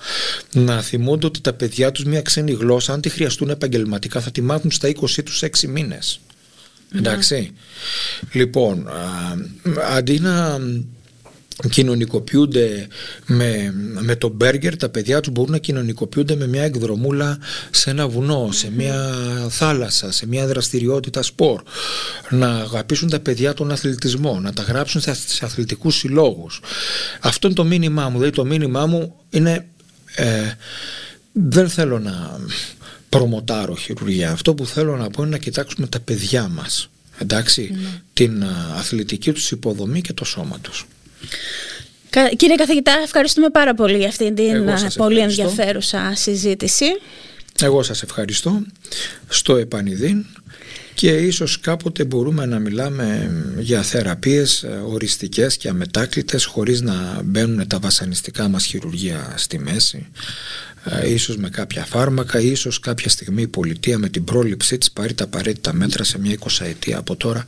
Να 0.53 0.81
θυμούνται 0.81 1.25
ότι 1.25 1.41
τα 1.41 1.53
παιδιά 1.53 1.91
τους 1.91 2.03
μια 2.03 2.21
ξένη 2.21 2.51
γλώσσα 2.51 2.93
αν 2.93 3.01
τη 3.01 3.09
χρειαστούν 3.09 3.49
επαγγελματικά 3.49 4.21
θα 4.21 4.31
τη 4.31 4.41
μάθουν 4.41 4.71
στα 4.71 4.89
20 4.89 5.23
τους 5.25 5.43
6 5.43 5.67
μήνες. 5.67 6.19
Εντάξει. 6.95 7.53
Λοιπόν 8.31 8.89
αντί 9.95 10.19
να 10.19 10.59
κοινωνικοποιούνται 11.69 12.87
με, 13.25 13.73
με 13.99 14.15
το 14.15 14.27
μπέργκερ 14.29 14.77
τα 14.77 14.89
παιδιά 14.89 15.19
τους 15.19 15.31
μπορούν 15.31 15.51
να 15.51 15.57
κοινωνικοποιούνται 15.57 16.35
με 16.35 16.47
μια 16.47 16.63
εκδρομούλα 16.63 17.37
σε 17.71 17.89
ένα 17.89 18.07
βουνό, 18.07 18.49
σε 18.51 18.71
μια 18.71 19.15
θάλασσα, 19.49 20.11
σε 20.11 20.27
μια 20.27 20.47
δραστηριότητα 20.47 21.21
σπορ. 21.21 21.61
Να 22.29 22.47
αγαπήσουν 22.47 23.09
τα 23.09 23.19
παιδιά 23.19 23.53
τον 23.53 23.71
αθλητισμό 23.71 24.39
να 24.39 24.53
τα 24.53 24.61
γράψουν 24.61 25.01
σε 25.01 25.45
αθλητικούς 25.45 25.95
συλλόγους. 25.95 26.59
Αυτό 27.19 27.47
είναι 27.47 27.55
το 27.55 27.63
μήνυμά 27.63 28.09
μου. 28.09 28.17
Δηλαδή 28.17 28.35
το 28.35 28.45
μήνυμά 28.45 28.85
μου 28.85 29.15
είναι 29.29 29.65
ε, 30.15 30.51
δεν 31.31 31.69
θέλω 31.69 31.99
να 31.99 32.39
προμοτάρω 33.09 33.75
χειρουργία. 33.75 34.31
Αυτό 34.31 34.53
που 34.53 34.65
θέλω 34.65 34.97
να 34.97 35.09
πω 35.09 35.21
είναι 35.21 35.31
να 35.31 35.37
κοιτάξουμε 35.37 35.87
τα 35.87 35.99
παιδιά 35.99 36.47
μας. 36.47 36.89
Εντάξει, 37.17 37.69
ναι. 37.73 38.01
την 38.13 38.43
αθλητική 38.77 39.31
τους 39.31 39.51
υποδομή 39.51 40.01
και 40.01 40.13
το 40.13 40.25
σώμα 40.25 40.59
τους 40.61 40.85
Κύριε 42.35 42.55
καθηγητά, 42.55 42.91
ευχαριστούμε 43.03 43.49
πάρα 43.49 43.73
πολύ 43.73 43.97
για 43.97 44.07
αυτήν 44.07 44.35
την 44.35 44.69
πολύ 44.97 45.19
ενδιαφέρουσα 45.19 46.11
συζήτηση. 46.15 46.85
Εγώ 47.61 47.83
σας 47.83 48.03
ευχαριστώ. 48.03 48.61
Στο 49.27 49.55
επανειδήν 49.55 50.25
και 50.93 51.09
ίσως 51.09 51.59
κάποτε 51.59 52.03
μπορούμε 52.05 52.45
να 52.45 52.59
μιλάμε 52.59 53.31
για 53.59 53.81
θεραπείες 53.81 54.63
ε, 54.63 54.81
οριστικές 54.85 55.57
και 55.57 55.69
αμετάκλητες 55.69 56.45
χωρίς 56.45 56.81
να 56.81 57.21
μπαίνουν 57.23 57.67
τα 57.67 57.79
βασανιστικά 57.79 58.47
μας 58.47 58.65
χειρουργία 58.65 59.33
στη 59.35 59.59
μέση 59.59 60.07
ε, 60.70 60.70
ίσως 61.05 61.37
με 61.37 61.49
κάποια 61.49 61.85
φάρμακα 61.85 62.39
ίσως 62.39 62.79
κάποια 62.79 63.09
στιγμή 63.09 63.41
η 63.41 63.47
πολιτεία 63.47 63.97
με 63.97 64.09
την 64.09 64.23
πρόληψή 64.23 64.77
της 64.77 64.91
πάρει 64.91 65.13
τα 65.13 65.23
απαραίτητα 65.23 65.73
μέτρα 65.73 66.03
σε 66.03 66.19
μια 66.19 66.37
20 66.39 66.65
ετία 66.65 66.97
από 66.97 67.15
τώρα 67.15 67.45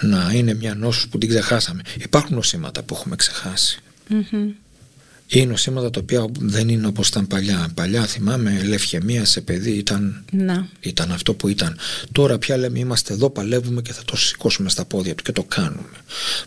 να 0.00 0.30
είναι 0.34 0.54
μια 0.54 0.74
νόσος 0.74 1.08
που 1.08 1.18
την 1.18 1.28
ξεχάσαμε. 1.28 1.82
Υπάρχουν 1.98 2.34
νοσήματα 2.34 2.82
που 2.82 2.94
έχουμε 2.94 3.16
ξεχάσει 3.16 3.78
ή 5.38 5.46
νοσήματα 5.46 5.90
τα 5.90 6.00
οποία 6.02 6.24
δεν 6.38 6.68
είναι 6.68 6.86
όπως 6.86 7.08
ήταν 7.08 7.26
παλιά. 7.26 7.68
Παλιά 7.74 8.06
θυμάμαι 8.06 8.62
λευχαιμία 8.64 9.24
σε 9.24 9.40
παιδί 9.40 9.70
ήταν, 9.70 10.24
Να. 10.30 10.68
ήταν 10.80 11.12
αυτό 11.12 11.34
που 11.34 11.48
ήταν. 11.48 11.78
Τώρα 12.12 12.38
πια 12.38 12.56
λέμε 12.56 12.78
είμαστε 12.78 13.12
εδώ, 13.12 13.30
παλεύουμε 13.30 13.82
και 13.82 13.92
θα 13.92 14.02
το 14.04 14.16
σηκώσουμε 14.16 14.68
στα 14.70 14.84
πόδια 14.84 15.14
του 15.14 15.22
και 15.22 15.32
το 15.32 15.42
κάνουμε. 15.42 15.88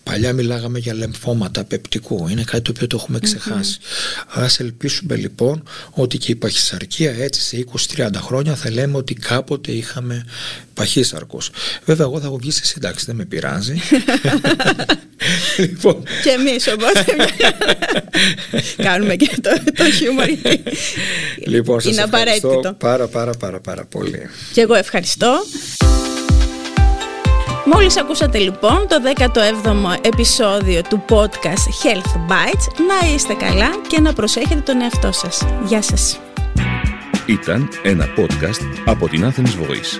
Παλιά 0.03 0.33
μιλάγαμε 0.33 0.79
για 0.79 0.93
λεμφώματα 0.93 1.63
πεπτικού. 1.63 2.27
Είναι 2.27 2.43
κάτι 2.43 2.61
το 2.63 2.71
οποίο 2.75 2.87
το 2.87 2.97
έχουμε 2.99 3.19
ξεχάσει. 3.19 3.79
Ας 4.27 4.59
ελπίσουμε 4.59 5.15
λοιπόν 5.15 5.63
ότι 5.89 6.17
και 6.17 6.31
η 6.31 6.35
παχυσαρκία 6.35 7.11
έτσι 7.11 7.41
σε 7.41 7.65
20-30 7.95 8.09
χρόνια 8.15 8.55
θα 8.55 8.71
λέμε 8.71 8.97
ότι 8.97 9.13
κάποτε 9.13 9.71
είχαμε 9.71 10.25
παχύσαρκος. 10.73 11.49
Βέβαια 11.85 12.05
εγώ 12.05 12.19
θα 12.19 12.25
έχω 12.25 12.37
βγει 12.37 12.51
σε 12.51 12.65
σύνταξη, 12.65 13.05
δεν 13.05 13.15
με 13.15 13.25
πειράζει. 13.25 13.81
λοιπόν, 15.57 16.03
Και 16.23 16.29
εμείς 16.29 16.67
οπότε 16.67 17.05
κάνουμε 18.77 19.15
και 19.15 19.29
το, 19.41 19.49
το 19.75 19.91
χιούμορ 19.91 20.27
γιατί 20.27 20.63
λοιπόν 21.45 21.81
σας 21.81 21.91
είναι 21.91 22.01
ευχαριστώ 22.01 22.47
απαραίτητο. 22.47 22.73
πάρα 22.73 23.07
πάρα 23.07 23.31
πάρα 23.39 23.59
πάρα 23.59 23.85
πολύ. 23.85 24.29
Και 24.53 24.61
εγώ 24.61 24.73
ευχαριστώ. 24.73 25.33
Μόλις 27.73 27.97
ακούσατε 27.97 28.37
λοιπόν 28.37 28.87
το 28.87 28.95
17ο 29.33 29.97
επεισόδιο 30.01 30.81
του 30.89 31.05
podcast 31.09 31.83
Health 31.83 32.31
Bites, 32.31 32.85
να 32.87 33.13
είστε 33.13 33.33
καλά 33.33 33.69
και 33.87 33.99
να 33.99 34.13
προσέχετε 34.13 34.59
τον 34.65 34.81
εαυτό 34.81 35.11
σας. 35.11 35.45
Γεια 35.65 35.81
σας. 35.81 36.19
Ήταν 37.25 37.69
ένα 37.83 38.05
podcast 38.17 38.61
από 38.85 39.07
την 39.09 39.25
Athens 39.33 39.63
Voice. 39.63 39.99